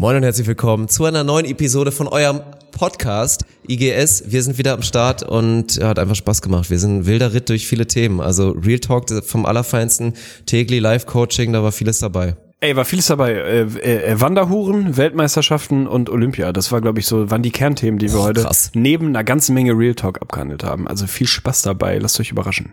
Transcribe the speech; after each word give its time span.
Moin 0.00 0.14
und 0.14 0.22
herzlich 0.22 0.46
willkommen 0.46 0.86
zu 0.86 1.06
einer 1.06 1.24
neuen 1.24 1.44
Episode 1.44 1.90
von 1.90 2.06
eurem 2.06 2.40
Podcast 2.70 3.44
IGS. 3.66 4.30
Wir 4.30 4.44
sind 4.44 4.56
wieder 4.56 4.74
am 4.74 4.82
Start 4.82 5.24
und 5.24 5.74
ja, 5.74 5.88
hat 5.88 5.98
einfach 5.98 6.14
Spaß 6.14 6.40
gemacht. 6.40 6.70
Wir 6.70 6.78
sind 6.78 6.98
ein 6.98 7.06
wilder 7.06 7.34
Ritt 7.34 7.48
durch 7.48 7.66
viele 7.66 7.84
Themen. 7.84 8.20
Also 8.20 8.50
Real 8.50 8.78
Talk 8.78 9.06
vom 9.24 9.44
Allerfeinsten, 9.44 10.12
täglich 10.46 10.80
Live 10.80 11.06
Coaching, 11.06 11.52
da 11.52 11.64
war 11.64 11.72
vieles 11.72 11.98
dabei. 11.98 12.36
Ey, 12.60 12.76
war 12.76 12.84
vieles 12.84 13.06
dabei. 13.06 13.32
Äh, 13.32 13.62
äh, 13.62 14.20
Wanderhuren, 14.20 14.96
Weltmeisterschaften 14.96 15.88
und 15.88 16.10
Olympia. 16.10 16.52
Das 16.52 16.70
war, 16.70 16.80
glaube 16.80 17.00
ich, 17.00 17.06
so, 17.06 17.28
waren 17.32 17.42
die 17.42 17.50
Kernthemen, 17.50 17.98
die 17.98 18.12
wir 18.12 18.20
oh, 18.20 18.22
heute 18.22 18.44
krass. 18.44 18.70
neben 18.74 19.08
einer 19.08 19.24
ganzen 19.24 19.52
Menge 19.52 19.72
Real 19.72 19.96
Talk 19.96 20.22
abgehandelt 20.22 20.62
haben. 20.62 20.86
Also 20.86 21.08
viel 21.08 21.26
Spaß 21.26 21.62
dabei. 21.62 21.98
Lasst 21.98 22.20
euch 22.20 22.30
überraschen. 22.30 22.72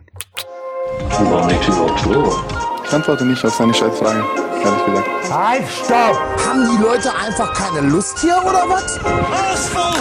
Ich 1.09 2.93
antworte 2.93 3.25
nicht 3.25 3.43
auf 3.43 3.55
seine 3.55 3.73
Scheißfragen, 3.73 4.23
ehrlich 4.63 4.85
gesagt. 4.85 5.14
Halt, 5.31 5.63
stopp! 5.69 6.17
Haben 6.47 6.69
die 6.69 6.81
Leute 6.81 7.11
einfach 7.13 7.53
keine 7.53 7.87
Lust 7.87 8.19
hier 8.19 8.37
oder 8.43 8.63
was? 8.69 8.97
Ausfall! 8.99 9.99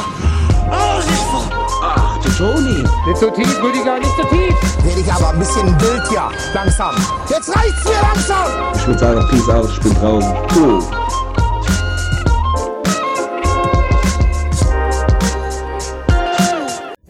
Ausfall! 0.70 1.66
Ach, 1.82 2.18
du 2.22 2.30
Toni. 2.30 2.84
Nicht 3.06 3.18
so 3.18 3.30
tief, 3.30 3.62
Rüdiger, 3.62 3.98
nicht 3.98 4.16
so 4.16 4.22
tief. 4.24 4.54
Werde 4.84 5.00
ich 5.00 5.12
aber 5.12 5.30
ein 5.30 5.38
bisschen 5.38 5.80
wild 5.80 6.10
ja. 6.12 6.30
Langsam. 6.54 6.94
Jetzt 7.28 7.54
reicht's 7.56 7.84
mir 7.84 8.00
langsam. 8.02 8.46
Ich 8.74 8.86
würde 8.86 8.98
sagen, 8.98 9.28
Peace 9.30 9.48
out, 9.48 9.68
ich 9.68 9.80
bin 9.80 9.94
draußen. 9.94 10.34
Cool. 10.54 10.82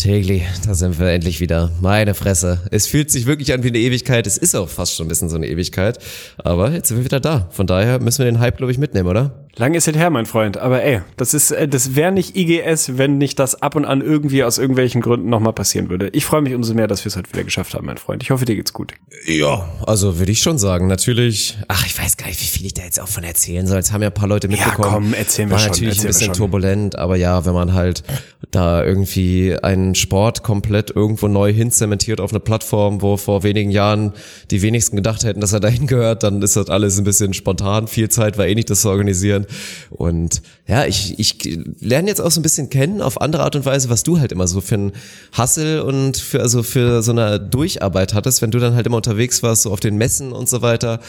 Tegli, 0.04 0.42
da 0.66 0.74
sind 0.74 0.98
wir 0.98 1.08
endlich 1.08 1.40
wieder. 1.40 1.70
Meine 1.80 2.12
Fresse. 2.12 2.60
Es 2.70 2.86
fühlt 2.86 3.10
sich 3.10 3.24
wirklich 3.24 3.54
an 3.54 3.62
wie 3.62 3.68
eine 3.68 3.78
Ewigkeit. 3.78 4.26
Es 4.26 4.36
ist 4.36 4.54
auch 4.54 4.68
fast 4.68 4.94
schon 4.94 5.06
ein 5.06 5.08
bisschen 5.08 5.30
so 5.30 5.36
eine 5.36 5.48
Ewigkeit. 5.48 5.98
Aber 6.36 6.72
jetzt 6.72 6.88
sind 6.88 6.98
wir 6.98 7.06
wieder 7.06 7.20
da. 7.20 7.48
Von 7.52 7.66
daher 7.66 7.98
müssen 8.00 8.18
wir 8.18 8.26
den 8.26 8.38
Hype, 8.38 8.58
glaube 8.58 8.70
ich, 8.70 8.76
mitnehmen, 8.76 9.08
oder? 9.08 9.43
Lang 9.56 9.74
ist 9.74 9.86
es 9.86 9.94
her, 9.94 10.10
mein 10.10 10.26
Freund. 10.26 10.56
Aber 10.56 10.82
ey, 10.82 11.02
das 11.16 11.32
ist, 11.32 11.52
äh, 11.52 11.68
das 11.68 11.94
wäre 11.94 12.10
nicht 12.10 12.36
IGS, 12.36 12.98
wenn 12.98 13.18
nicht 13.18 13.38
das 13.38 13.62
ab 13.62 13.76
und 13.76 13.84
an 13.84 14.00
irgendwie 14.00 14.42
aus 14.42 14.58
irgendwelchen 14.58 15.00
Gründen 15.00 15.28
nochmal 15.28 15.52
passieren 15.52 15.90
würde. 15.90 16.08
Ich 16.08 16.24
freue 16.24 16.42
mich 16.42 16.54
umso 16.54 16.74
mehr, 16.74 16.88
dass 16.88 17.04
wir 17.04 17.10
es 17.10 17.16
heute 17.16 17.30
wieder 17.32 17.44
geschafft 17.44 17.74
haben, 17.74 17.86
mein 17.86 17.98
Freund. 17.98 18.22
Ich 18.24 18.30
hoffe, 18.32 18.44
dir 18.46 18.56
geht's 18.56 18.72
gut. 18.72 18.94
Ja, 19.26 19.68
also 19.86 20.18
würde 20.18 20.32
ich 20.32 20.40
schon 20.40 20.58
sagen. 20.58 20.88
Natürlich. 20.88 21.56
Ach, 21.68 21.86
ich 21.86 21.96
weiß 21.96 22.16
gar 22.16 22.26
nicht, 22.26 22.40
wie 22.40 22.46
viel 22.46 22.66
ich 22.66 22.74
da 22.74 22.82
jetzt 22.82 23.00
auch 23.00 23.06
von 23.06 23.22
erzählen 23.22 23.64
soll. 23.66 23.76
Jetzt 23.76 23.92
haben 23.92 24.02
ja 24.02 24.08
ein 24.08 24.14
paar 24.14 24.28
Leute 24.28 24.48
mitbekommen. 24.48 24.82
Ja, 24.82 24.92
komm, 24.92 25.14
erzählen 25.14 25.48
wir 25.48 25.52
War 25.52 25.60
schon. 25.60 25.70
natürlich 25.70 26.00
ein 26.00 26.06
bisschen 26.08 26.32
turbulent, 26.32 26.98
aber 26.98 27.14
ja, 27.14 27.46
wenn 27.46 27.54
man 27.54 27.74
halt 27.74 28.02
da 28.50 28.84
irgendwie 28.84 29.56
einen 29.62 29.94
Sport 29.94 30.42
komplett 30.42 30.90
irgendwo 30.94 31.28
neu 31.28 31.52
hinzementiert 31.52 32.20
auf 32.20 32.30
eine 32.32 32.40
Plattform, 32.40 33.02
wo 33.02 33.16
vor 33.16 33.44
wenigen 33.44 33.70
Jahren 33.70 34.12
die 34.50 34.62
wenigsten 34.62 34.96
gedacht 34.96 35.22
hätten, 35.24 35.40
dass 35.40 35.52
er 35.52 35.60
dahin 35.60 35.86
gehört, 35.86 36.24
dann 36.24 36.42
ist 36.42 36.56
das 36.56 36.68
alles 36.68 36.98
ein 36.98 37.04
bisschen 37.04 37.34
spontan. 37.34 37.86
Viel 37.86 38.08
Zeit 38.08 38.36
war 38.36 38.46
eh 38.46 38.54
nicht, 38.54 38.68
das 38.68 38.82
zu 38.82 38.90
organisieren. 38.90 39.43
Und 39.90 40.24
und 40.24 40.40
ja, 40.66 40.86
ich, 40.86 41.18
ich 41.18 41.58
lerne 41.80 42.08
jetzt 42.08 42.20
auch 42.20 42.30
so 42.30 42.40
ein 42.40 42.42
bisschen 42.42 42.70
kennen 42.70 43.02
auf 43.02 43.20
andere 43.20 43.42
Art 43.42 43.54
und 43.54 43.66
Weise, 43.66 43.90
was 43.90 44.02
du 44.02 44.18
halt 44.18 44.32
immer 44.32 44.48
so 44.48 44.62
für 44.62 44.76
ein 44.76 44.92
Hassel 45.32 45.80
und 45.80 46.16
für, 46.16 46.40
also 46.40 46.62
für 46.62 47.02
so 47.02 47.12
eine 47.12 47.38
Durcharbeit 47.38 48.14
hattest, 48.14 48.40
wenn 48.40 48.50
du 48.50 48.58
dann 48.58 48.74
halt 48.74 48.86
immer 48.86 48.96
unterwegs 48.96 49.42
warst, 49.42 49.62
so 49.62 49.70
auf 49.70 49.80
den 49.80 49.96
Messen 49.98 50.32
und 50.32 50.48
so 50.48 50.62
weiter. 50.62 51.00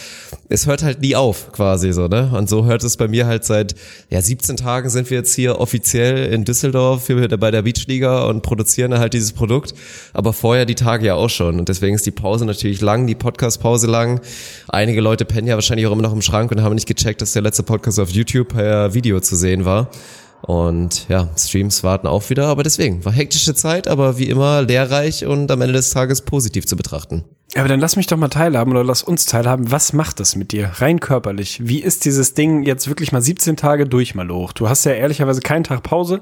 Es 0.50 0.68
hört 0.68 0.84
halt 0.84 1.00
nie 1.00 1.16
auf, 1.16 1.54
quasi 1.54 1.94
so, 1.94 2.10
ne? 2.10 2.30
Und 2.36 2.50
so 2.50 2.66
hört 2.66 2.84
es 2.84 2.98
bei 2.98 3.08
mir 3.08 3.26
halt 3.26 3.46
seit, 3.46 3.76
ja, 4.10 4.22
17 4.22 4.58
Tagen 4.58 4.90
sind 4.90 5.10
wir 5.10 5.20
jetzt 5.20 5.34
hier 5.34 5.62
offiziell 5.62 6.34
in 6.34 6.44
Düsseldorf 6.44 7.08
bei 7.08 7.52
der 7.52 7.62
Beachliga 7.62 8.26
und 8.26 8.42
produzieren 8.42 8.98
halt 9.00 9.14
dieses 9.14 9.32
Produkt. 9.32 9.74
Aber 10.12 10.34
vorher 10.34 10.66
die 10.66 10.76
Tage 10.76 11.06
ja 11.06 11.16
auch 11.16 11.30
schon. 11.30 11.60
Und 11.60 11.70
deswegen 11.70 11.96
ist 11.96 12.06
die 12.06 12.12
Pause 12.12 12.46
natürlich 12.46 12.82
lang, 12.82 13.08
die 13.08 13.16
Podcast-Pause 13.16 13.88
lang. 13.88 14.20
Einige 14.68 15.00
Leute 15.00 15.24
pennen 15.24 15.48
ja 15.48 15.56
wahrscheinlich 15.56 15.88
auch 15.88 15.94
immer 15.94 16.02
noch 16.02 16.14
im 16.14 16.22
Schrank 16.22 16.52
und 16.52 16.62
haben 16.62 16.76
nicht 16.76 16.88
gecheckt, 16.88 17.22
dass 17.22 17.32
der 17.32 17.42
letzte 17.42 17.64
Podcast 17.64 17.98
auf 18.02 18.10
YouTube 18.10 18.25
per 18.26 18.94
Video 18.94 19.06
Video 19.06 19.20
zu 19.20 19.36
sehen 19.36 19.66
war. 19.66 19.90
Und 20.42 21.08
ja, 21.10 21.30
Streams 21.38 21.84
warten 21.84 22.08
auch 22.08 22.30
wieder, 22.30 22.48
aber 22.48 22.62
deswegen 22.62 23.04
war 23.04 23.12
hektische 23.12 23.56
Zeit, 23.56 23.88
aber 23.88 24.20
wie 24.20 24.30
immer 24.30 24.62
lehrreich 24.62 25.26
und 25.26 25.50
am 25.50 25.62
Ende 25.62 25.74
des 25.74 25.90
Tages 25.90 26.22
positiv 26.22 26.68
zu 26.68 26.76
betrachten. 26.76 27.24
Aber 27.56 27.68
dann 27.68 27.80
lass 27.80 27.96
mich 27.96 28.06
doch 28.06 28.18
mal 28.18 28.28
teilhaben 28.28 28.72
oder 28.72 28.84
lass 28.84 29.02
uns 29.02 29.26
teilhaben. 29.26 29.72
Was 29.72 29.94
macht 29.94 30.20
das 30.20 30.36
mit 30.36 30.52
dir 30.52 30.70
rein 30.76 31.00
körperlich? 31.00 31.62
Wie 31.64 31.82
ist 31.82 32.06
dieses 32.06 32.34
Ding 32.34 32.64
jetzt 32.64 32.88
wirklich 32.88 33.12
mal 33.12 33.22
17 33.22 33.56
Tage 33.56 33.88
durch 33.88 34.14
mal 34.14 34.30
hoch? 34.30 34.52
Du 34.52 34.70
hast 34.70 34.86
ja 34.86 34.92
ehrlicherweise 34.92 35.42
keinen 35.42 35.64
Tag 35.64 35.82
Pause. 35.82 36.22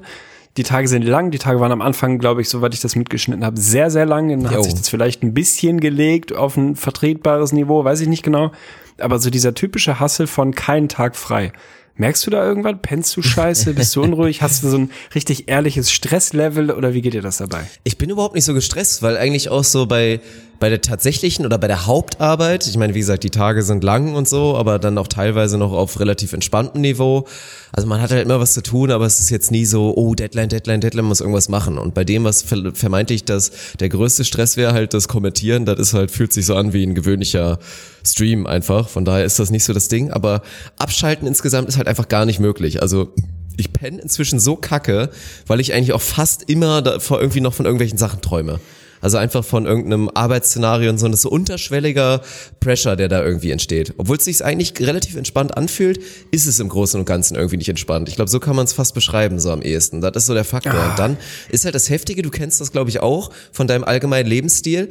Die 0.56 0.62
Tage 0.62 0.88
sind 0.88 1.02
lang. 1.02 1.30
Die 1.30 1.38
Tage 1.38 1.58
waren 1.60 1.72
am 1.72 1.82
Anfang, 1.82 2.18
glaube 2.18 2.40
ich, 2.40 2.48
soweit 2.48 2.72
ich 2.72 2.80
das 2.80 2.96
mitgeschnitten 2.96 3.44
habe, 3.44 3.60
sehr, 3.60 3.90
sehr 3.90 4.06
lang. 4.06 4.28
Dann 4.28 4.50
hat 4.50 4.62
sich 4.64 4.74
das 4.74 4.88
vielleicht 4.88 5.22
ein 5.22 5.34
bisschen 5.34 5.80
gelegt 5.80 6.34
auf 6.34 6.56
ein 6.56 6.76
vertretbares 6.76 7.52
Niveau, 7.52 7.84
weiß 7.84 8.00
ich 8.00 8.08
nicht 8.08 8.22
genau. 8.22 8.52
Aber 8.98 9.18
so 9.18 9.28
dieser 9.28 9.54
typische 9.54 9.98
Hassel 9.98 10.28
von 10.28 10.54
keinen 10.54 10.88
Tag 10.88 11.16
frei. 11.16 11.52
Merkst 11.96 12.26
du 12.26 12.30
da 12.30 12.44
irgendwann? 12.44 12.82
Pennst 12.82 13.16
du 13.16 13.22
scheiße? 13.22 13.74
Bist 13.74 13.94
du 13.94 14.02
unruhig? 14.02 14.42
Hast 14.42 14.64
du 14.64 14.68
so 14.68 14.78
ein 14.78 14.90
richtig 15.14 15.48
ehrliches 15.48 15.92
Stresslevel 15.92 16.72
oder 16.72 16.92
wie 16.92 17.02
geht 17.02 17.14
dir 17.14 17.22
das 17.22 17.36
dabei? 17.36 17.70
Ich 17.84 17.98
bin 17.98 18.10
überhaupt 18.10 18.34
nicht 18.34 18.44
so 18.44 18.52
gestresst, 18.52 19.02
weil 19.02 19.16
eigentlich 19.16 19.48
auch 19.48 19.62
so 19.62 19.86
bei, 19.86 20.20
bei 20.64 20.70
der 20.70 20.80
tatsächlichen 20.80 21.44
oder 21.44 21.58
bei 21.58 21.66
der 21.66 21.84
Hauptarbeit, 21.84 22.66
ich 22.66 22.78
meine, 22.78 22.94
wie 22.94 23.00
gesagt, 23.00 23.22
die 23.22 23.28
Tage 23.28 23.62
sind 23.62 23.84
lang 23.84 24.14
und 24.14 24.26
so, 24.26 24.56
aber 24.56 24.78
dann 24.78 24.96
auch 24.96 25.08
teilweise 25.08 25.58
noch 25.58 25.72
auf 25.72 26.00
relativ 26.00 26.32
entspanntem 26.32 26.80
Niveau. 26.80 27.26
Also 27.70 27.86
man 27.86 28.00
hat 28.00 28.10
halt 28.10 28.24
immer 28.24 28.40
was 28.40 28.54
zu 28.54 28.62
tun, 28.62 28.90
aber 28.90 29.04
es 29.04 29.20
ist 29.20 29.28
jetzt 29.28 29.50
nie 29.50 29.66
so, 29.66 29.94
oh, 29.94 30.14
Deadline, 30.14 30.48
Deadline, 30.48 30.80
Deadline, 30.80 31.04
muss 31.04 31.20
irgendwas 31.20 31.50
machen. 31.50 31.76
Und 31.76 31.92
bei 31.92 32.02
dem, 32.04 32.24
was 32.24 32.46
vermeintlich 32.72 33.26
das, 33.26 33.52
der 33.78 33.90
größte 33.90 34.24
Stress 34.24 34.56
wäre, 34.56 34.72
halt 34.72 34.94
das 34.94 35.06
Kommentieren, 35.06 35.66
das 35.66 35.78
ist 35.78 35.92
halt, 35.92 36.10
fühlt 36.10 36.32
sich 36.32 36.46
so 36.46 36.56
an 36.56 36.72
wie 36.72 36.82
ein 36.82 36.94
gewöhnlicher 36.94 37.58
Stream 38.02 38.46
einfach. 38.46 38.88
Von 38.88 39.04
daher 39.04 39.26
ist 39.26 39.38
das 39.38 39.50
nicht 39.50 39.64
so 39.64 39.74
das 39.74 39.88
Ding. 39.88 40.12
Aber 40.12 40.40
abschalten 40.78 41.28
insgesamt 41.28 41.68
ist 41.68 41.76
halt 41.76 41.88
einfach 41.88 42.08
gar 42.08 42.24
nicht 42.24 42.40
möglich. 42.40 42.80
Also 42.80 43.12
ich 43.58 43.74
penne 43.74 44.00
inzwischen 44.00 44.40
so 44.40 44.56
kacke, 44.56 45.10
weil 45.46 45.60
ich 45.60 45.74
eigentlich 45.74 45.92
auch 45.92 46.00
fast 46.00 46.48
immer 46.48 46.80
davor 46.80 47.20
irgendwie 47.20 47.42
noch 47.42 47.52
von 47.52 47.66
irgendwelchen 47.66 47.98
Sachen 47.98 48.22
träume. 48.22 48.60
Also 49.04 49.18
einfach 49.18 49.44
von 49.44 49.66
irgendeinem 49.66 50.08
Arbeitsszenario 50.14 50.88
und 50.88 50.96
so, 50.96 51.06
das 51.08 51.16
ist 51.16 51.22
so 51.22 51.30
unterschwelliger 51.30 52.22
Pressure, 52.58 52.96
der 52.96 53.08
da 53.08 53.22
irgendwie 53.22 53.50
entsteht. 53.50 53.92
Obwohl 53.98 54.16
es 54.16 54.24
sich 54.24 54.42
eigentlich 54.42 54.72
relativ 54.80 55.16
entspannt 55.16 55.58
anfühlt, 55.58 56.00
ist 56.30 56.46
es 56.46 56.58
im 56.58 56.70
Großen 56.70 56.98
und 56.98 57.04
Ganzen 57.04 57.34
irgendwie 57.34 57.58
nicht 57.58 57.68
entspannt. 57.68 58.08
Ich 58.08 58.16
glaube, 58.16 58.30
so 58.30 58.40
kann 58.40 58.56
man 58.56 58.64
es 58.64 58.72
fast 58.72 58.94
beschreiben, 58.94 59.38
so 59.40 59.50
am 59.50 59.60
ehesten. 59.60 60.00
Das 60.00 60.16
ist 60.16 60.24
so 60.24 60.32
der 60.32 60.44
Faktor. 60.44 60.72
Ah. 60.72 60.88
Und 60.88 60.98
dann 60.98 61.18
ist 61.50 61.66
halt 61.66 61.74
das 61.74 61.90
Heftige, 61.90 62.22
du 62.22 62.30
kennst 62.30 62.62
das, 62.62 62.72
glaube 62.72 62.88
ich, 62.88 63.00
auch 63.00 63.30
von 63.52 63.66
deinem 63.66 63.84
allgemeinen 63.84 64.26
Lebensstil 64.26 64.88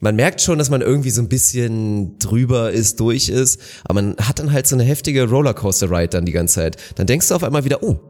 man 0.00 0.16
merkt 0.16 0.42
schon, 0.42 0.58
dass 0.58 0.68
man 0.68 0.82
irgendwie 0.82 1.10
so 1.10 1.22
ein 1.22 1.28
bisschen 1.28 2.18
drüber 2.18 2.72
ist, 2.72 3.00
durch 3.00 3.30
ist, 3.30 3.60
aber 3.84 4.02
man 4.02 4.16
hat 4.18 4.38
dann 4.38 4.52
halt 4.52 4.66
so 4.66 4.74
eine 4.74 4.82
heftige 4.82 5.30
Rollercoaster-Ride 5.30 6.08
dann 6.08 6.26
die 6.26 6.32
ganze 6.32 6.56
Zeit. 6.56 6.76
Dann 6.96 7.06
denkst 7.06 7.28
du 7.28 7.34
auf 7.36 7.44
einmal 7.44 7.64
wieder, 7.64 7.82
oh, 7.82 8.00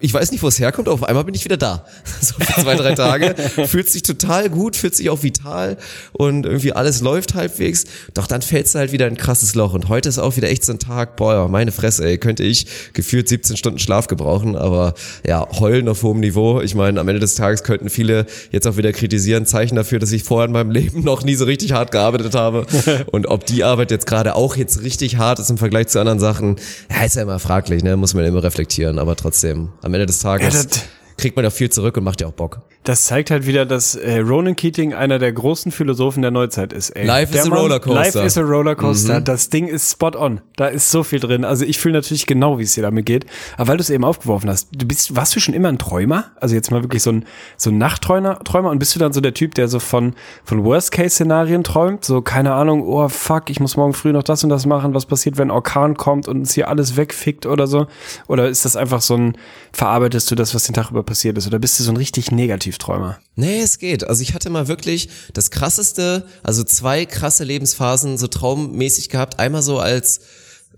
ich 0.00 0.12
weiß 0.12 0.32
nicht, 0.32 0.42
wo 0.42 0.48
es 0.48 0.58
herkommt, 0.58 0.86
aber 0.88 0.94
auf 0.94 1.04
einmal 1.04 1.24
bin 1.24 1.34
ich 1.34 1.44
wieder 1.44 1.56
da. 1.56 1.84
So 2.20 2.34
für 2.38 2.62
zwei, 2.62 2.74
drei 2.74 2.94
Tage. 2.94 3.34
fühlt 3.66 3.88
sich 3.88 4.02
total 4.02 4.50
gut, 4.50 4.76
fühlt 4.76 4.94
sich 4.94 5.10
auch 5.10 5.22
vital 5.22 5.76
und 6.12 6.44
irgendwie 6.44 6.72
alles 6.72 7.00
läuft 7.00 7.34
halbwegs. 7.34 7.84
Doch 8.14 8.26
dann 8.26 8.42
fällst 8.42 8.74
du 8.74 8.78
halt 8.78 8.92
wieder 8.92 9.06
in 9.06 9.14
ein 9.14 9.16
krasses 9.16 9.54
Loch. 9.54 9.74
Und 9.74 9.88
heute 9.88 10.08
ist 10.08 10.18
auch 10.18 10.36
wieder 10.36 10.48
echt 10.48 10.64
so 10.64 10.72
ein 10.72 10.78
Tag, 10.78 11.16
boah, 11.16 11.48
meine 11.48 11.72
Fresse, 11.72 12.04
ey, 12.04 12.18
könnte 12.18 12.42
ich 12.42 12.66
gefühlt 12.94 13.28
17 13.28 13.56
Stunden 13.56 13.78
Schlaf 13.78 14.08
gebrauchen, 14.08 14.56
aber 14.56 14.94
ja, 15.26 15.46
heulen 15.58 15.88
auf 15.88 16.02
hohem 16.02 16.20
Niveau. 16.20 16.60
Ich 16.60 16.74
meine, 16.74 17.00
am 17.00 17.08
Ende 17.08 17.20
des 17.20 17.34
Tages 17.34 17.62
könnten 17.62 17.90
viele 17.90 18.26
jetzt 18.50 18.66
auch 18.66 18.76
wieder 18.76 18.92
kritisieren, 18.92 19.46
Zeichen 19.46 19.76
dafür, 19.76 19.98
dass 19.98 20.12
ich 20.12 20.24
vorher 20.24 20.46
in 20.46 20.52
meinem 20.52 20.70
Leben 20.70 21.04
noch 21.04 21.22
nie 21.22 21.34
so 21.34 21.44
richtig 21.44 21.72
hart 21.72 21.92
gearbeitet 21.92 22.34
habe. 22.34 22.66
und 23.12 23.28
ob 23.28 23.46
die 23.46 23.62
Arbeit 23.62 23.90
jetzt 23.90 24.06
gerade 24.06 24.34
auch 24.34 24.56
jetzt 24.56 24.82
richtig 24.82 25.16
hart 25.16 25.38
ist 25.38 25.50
im 25.50 25.58
Vergleich 25.58 25.88
zu 25.88 26.00
anderen 26.00 26.18
Sachen, 26.18 26.56
ja, 26.90 27.04
ist 27.04 27.16
ja 27.16 27.22
immer 27.22 27.38
fraglich, 27.38 27.84
ne, 27.84 27.96
muss 27.96 28.14
man 28.14 28.24
immer 28.24 28.42
reflektieren, 28.42 28.98
aber 28.98 29.16
trotzdem 29.16 29.45
trotzdem. 29.46 29.72
Am 29.82 29.94
Ende 29.94 30.06
des 30.06 30.18
Tages 30.18 30.64
ja, 30.64 30.82
kriegt 31.16 31.36
man 31.36 31.44
ja 31.44 31.50
viel 31.50 31.70
zurück 31.70 31.96
und 31.96 32.04
macht 32.04 32.20
ja 32.20 32.26
auch 32.26 32.32
Bock. 32.32 32.60
Das 32.86 33.06
zeigt 33.06 33.32
halt 33.32 33.48
wieder, 33.48 33.66
dass 33.66 33.96
äh, 33.96 34.18
Ronan 34.18 34.54
Keating 34.54 34.94
einer 34.94 35.18
der 35.18 35.32
großen 35.32 35.72
Philosophen 35.72 36.22
der 36.22 36.30
Neuzeit 36.30 36.72
ist. 36.72 36.90
Ey. 36.90 37.04
Life 37.04 37.32
der 37.32 37.42
is 37.42 37.50
a 37.50 37.52
Rollercoaster. 37.52 38.20
Life 38.20 38.20
is 38.20 38.38
a 38.38 38.42
Rollercoaster. 38.42 39.18
Mhm. 39.18 39.24
Das 39.24 39.50
Ding 39.50 39.66
ist 39.66 39.90
spot 39.90 40.12
on. 40.16 40.40
Da 40.54 40.68
ist 40.68 40.92
so 40.92 41.02
viel 41.02 41.18
drin. 41.18 41.44
Also 41.44 41.64
ich 41.64 41.78
fühle 41.78 41.94
natürlich 41.94 42.26
genau, 42.26 42.60
wie 42.60 42.62
es 42.62 42.74
dir 42.74 42.82
damit 42.82 43.04
geht. 43.04 43.26
Aber 43.56 43.66
weil 43.66 43.78
du 43.78 43.80
es 43.80 43.90
eben 43.90 44.04
aufgeworfen 44.04 44.48
hast, 44.48 44.68
du 44.70 44.86
bist, 44.86 45.16
warst 45.16 45.34
du 45.34 45.40
schon 45.40 45.52
immer 45.52 45.68
ein 45.68 45.78
Träumer? 45.78 46.26
Also 46.40 46.54
jetzt 46.54 46.70
mal 46.70 46.84
wirklich 46.84 47.02
so 47.02 47.10
ein, 47.10 47.24
so 47.56 47.70
ein 47.70 47.78
Nachtträumer 47.78 48.38
Träumer 48.44 48.70
und 48.70 48.78
bist 48.78 48.94
du 48.94 49.00
dann 49.00 49.12
so 49.12 49.20
der 49.20 49.34
Typ, 49.34 49.56
der 49.56 49.66
so 49.66 49.80
von, 49.80 50.14
von 50.44 50.64
Worst-Case-Szenarien 50.64 51.64
träumt? 51.64 52.04
So, 52.04 52.22
keine 52.22 52.52
Ahnung, 52.52 52.86
oh 52.86 53.08
fuck, 53.08 53.50
ich 53.50 53.58
muss 53.58 53.76
morgen 53.76 53.94
früh 53.94 54.12
noch 54.12 54.22
das 54.22 54.44
und 54.44 54.50
das 54.50 54.64
machen. 54.64 54.94
Was 54.94 55.06
passiert, 55.06 55.38
wenn 55.38 55.48
ein 55.48 55.50
Orkan 55.50 55.96
kommt 55.96 56.28
und 56.28 56.38
uns 56.38 56.54
hier 56.54 56.68
alles 56.68 56.96
wegfickt 56.96 57.46
oder 57.46 57.66
so? 57.66 57.88
Oder 58.28 58.48
ist 58.48 58.64
das 58.64 58.76
einfach 58.76 59.00
so 59.00 59.16
ein, 59.16 59.36
verarbeitest 59.72 60.30
du 60.30 60.36
das, 60.36 60.54
was 60.54 60.62
den 60.62 60.74
Tag 60.74 60.92
über 60.92 61.02
passiert 61.02 61.36
ist? 61.36 61.48
Oder 61.48 61.58
bist 61.58 61.80
du 61.80 61.82
so 61.82 61.90
ein 61.90 61.96
richtig 61.96 62.30
Negativträumer? 62.30 62.75
Nee, 62.78 63.16
Nee, 63.34 63.60
es 63.60 63.78
geht. 63.78 64.04
Also 64.04 64.22
ich 64.22 64.34
hatte 64.34 64.50
mal 64.50 64.68
wirklich 64.68 65.08
das 65.32 65.50
krasseste, 65.50 66.26
also 66.42 66.64
zwei 66.64 67.04
krasse 67.04 67.44
Lebensphasen 67.44 68.18
so 68.18 68.26
traummäßig 68.28 69.08
gehabt. 69.08 69.38
Einmal 69.38 69.62
so 69.62 69.78
als 69.78 70.20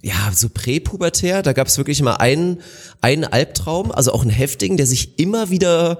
ja, 0.02 0.30
so 0.34 0.48
präpubertär, 0.48 1.42
da 1.42 1.52
gab 1.52 1.66
es 1.66 1.76
wirklich 1.78 2.00
immer 2.00 2.20
einen, 2.20 2.60
einen 3.00 3.24
Albtraum, 3.24 3.90
also 3.90 4.12
auch 4.12 4.22
einen 4.22 4.30
heftigen, 4.30 4.76
der 4.76 4.86
sich 4.86 5.18
immer 5.18 5.50
wieder 5.50 5.98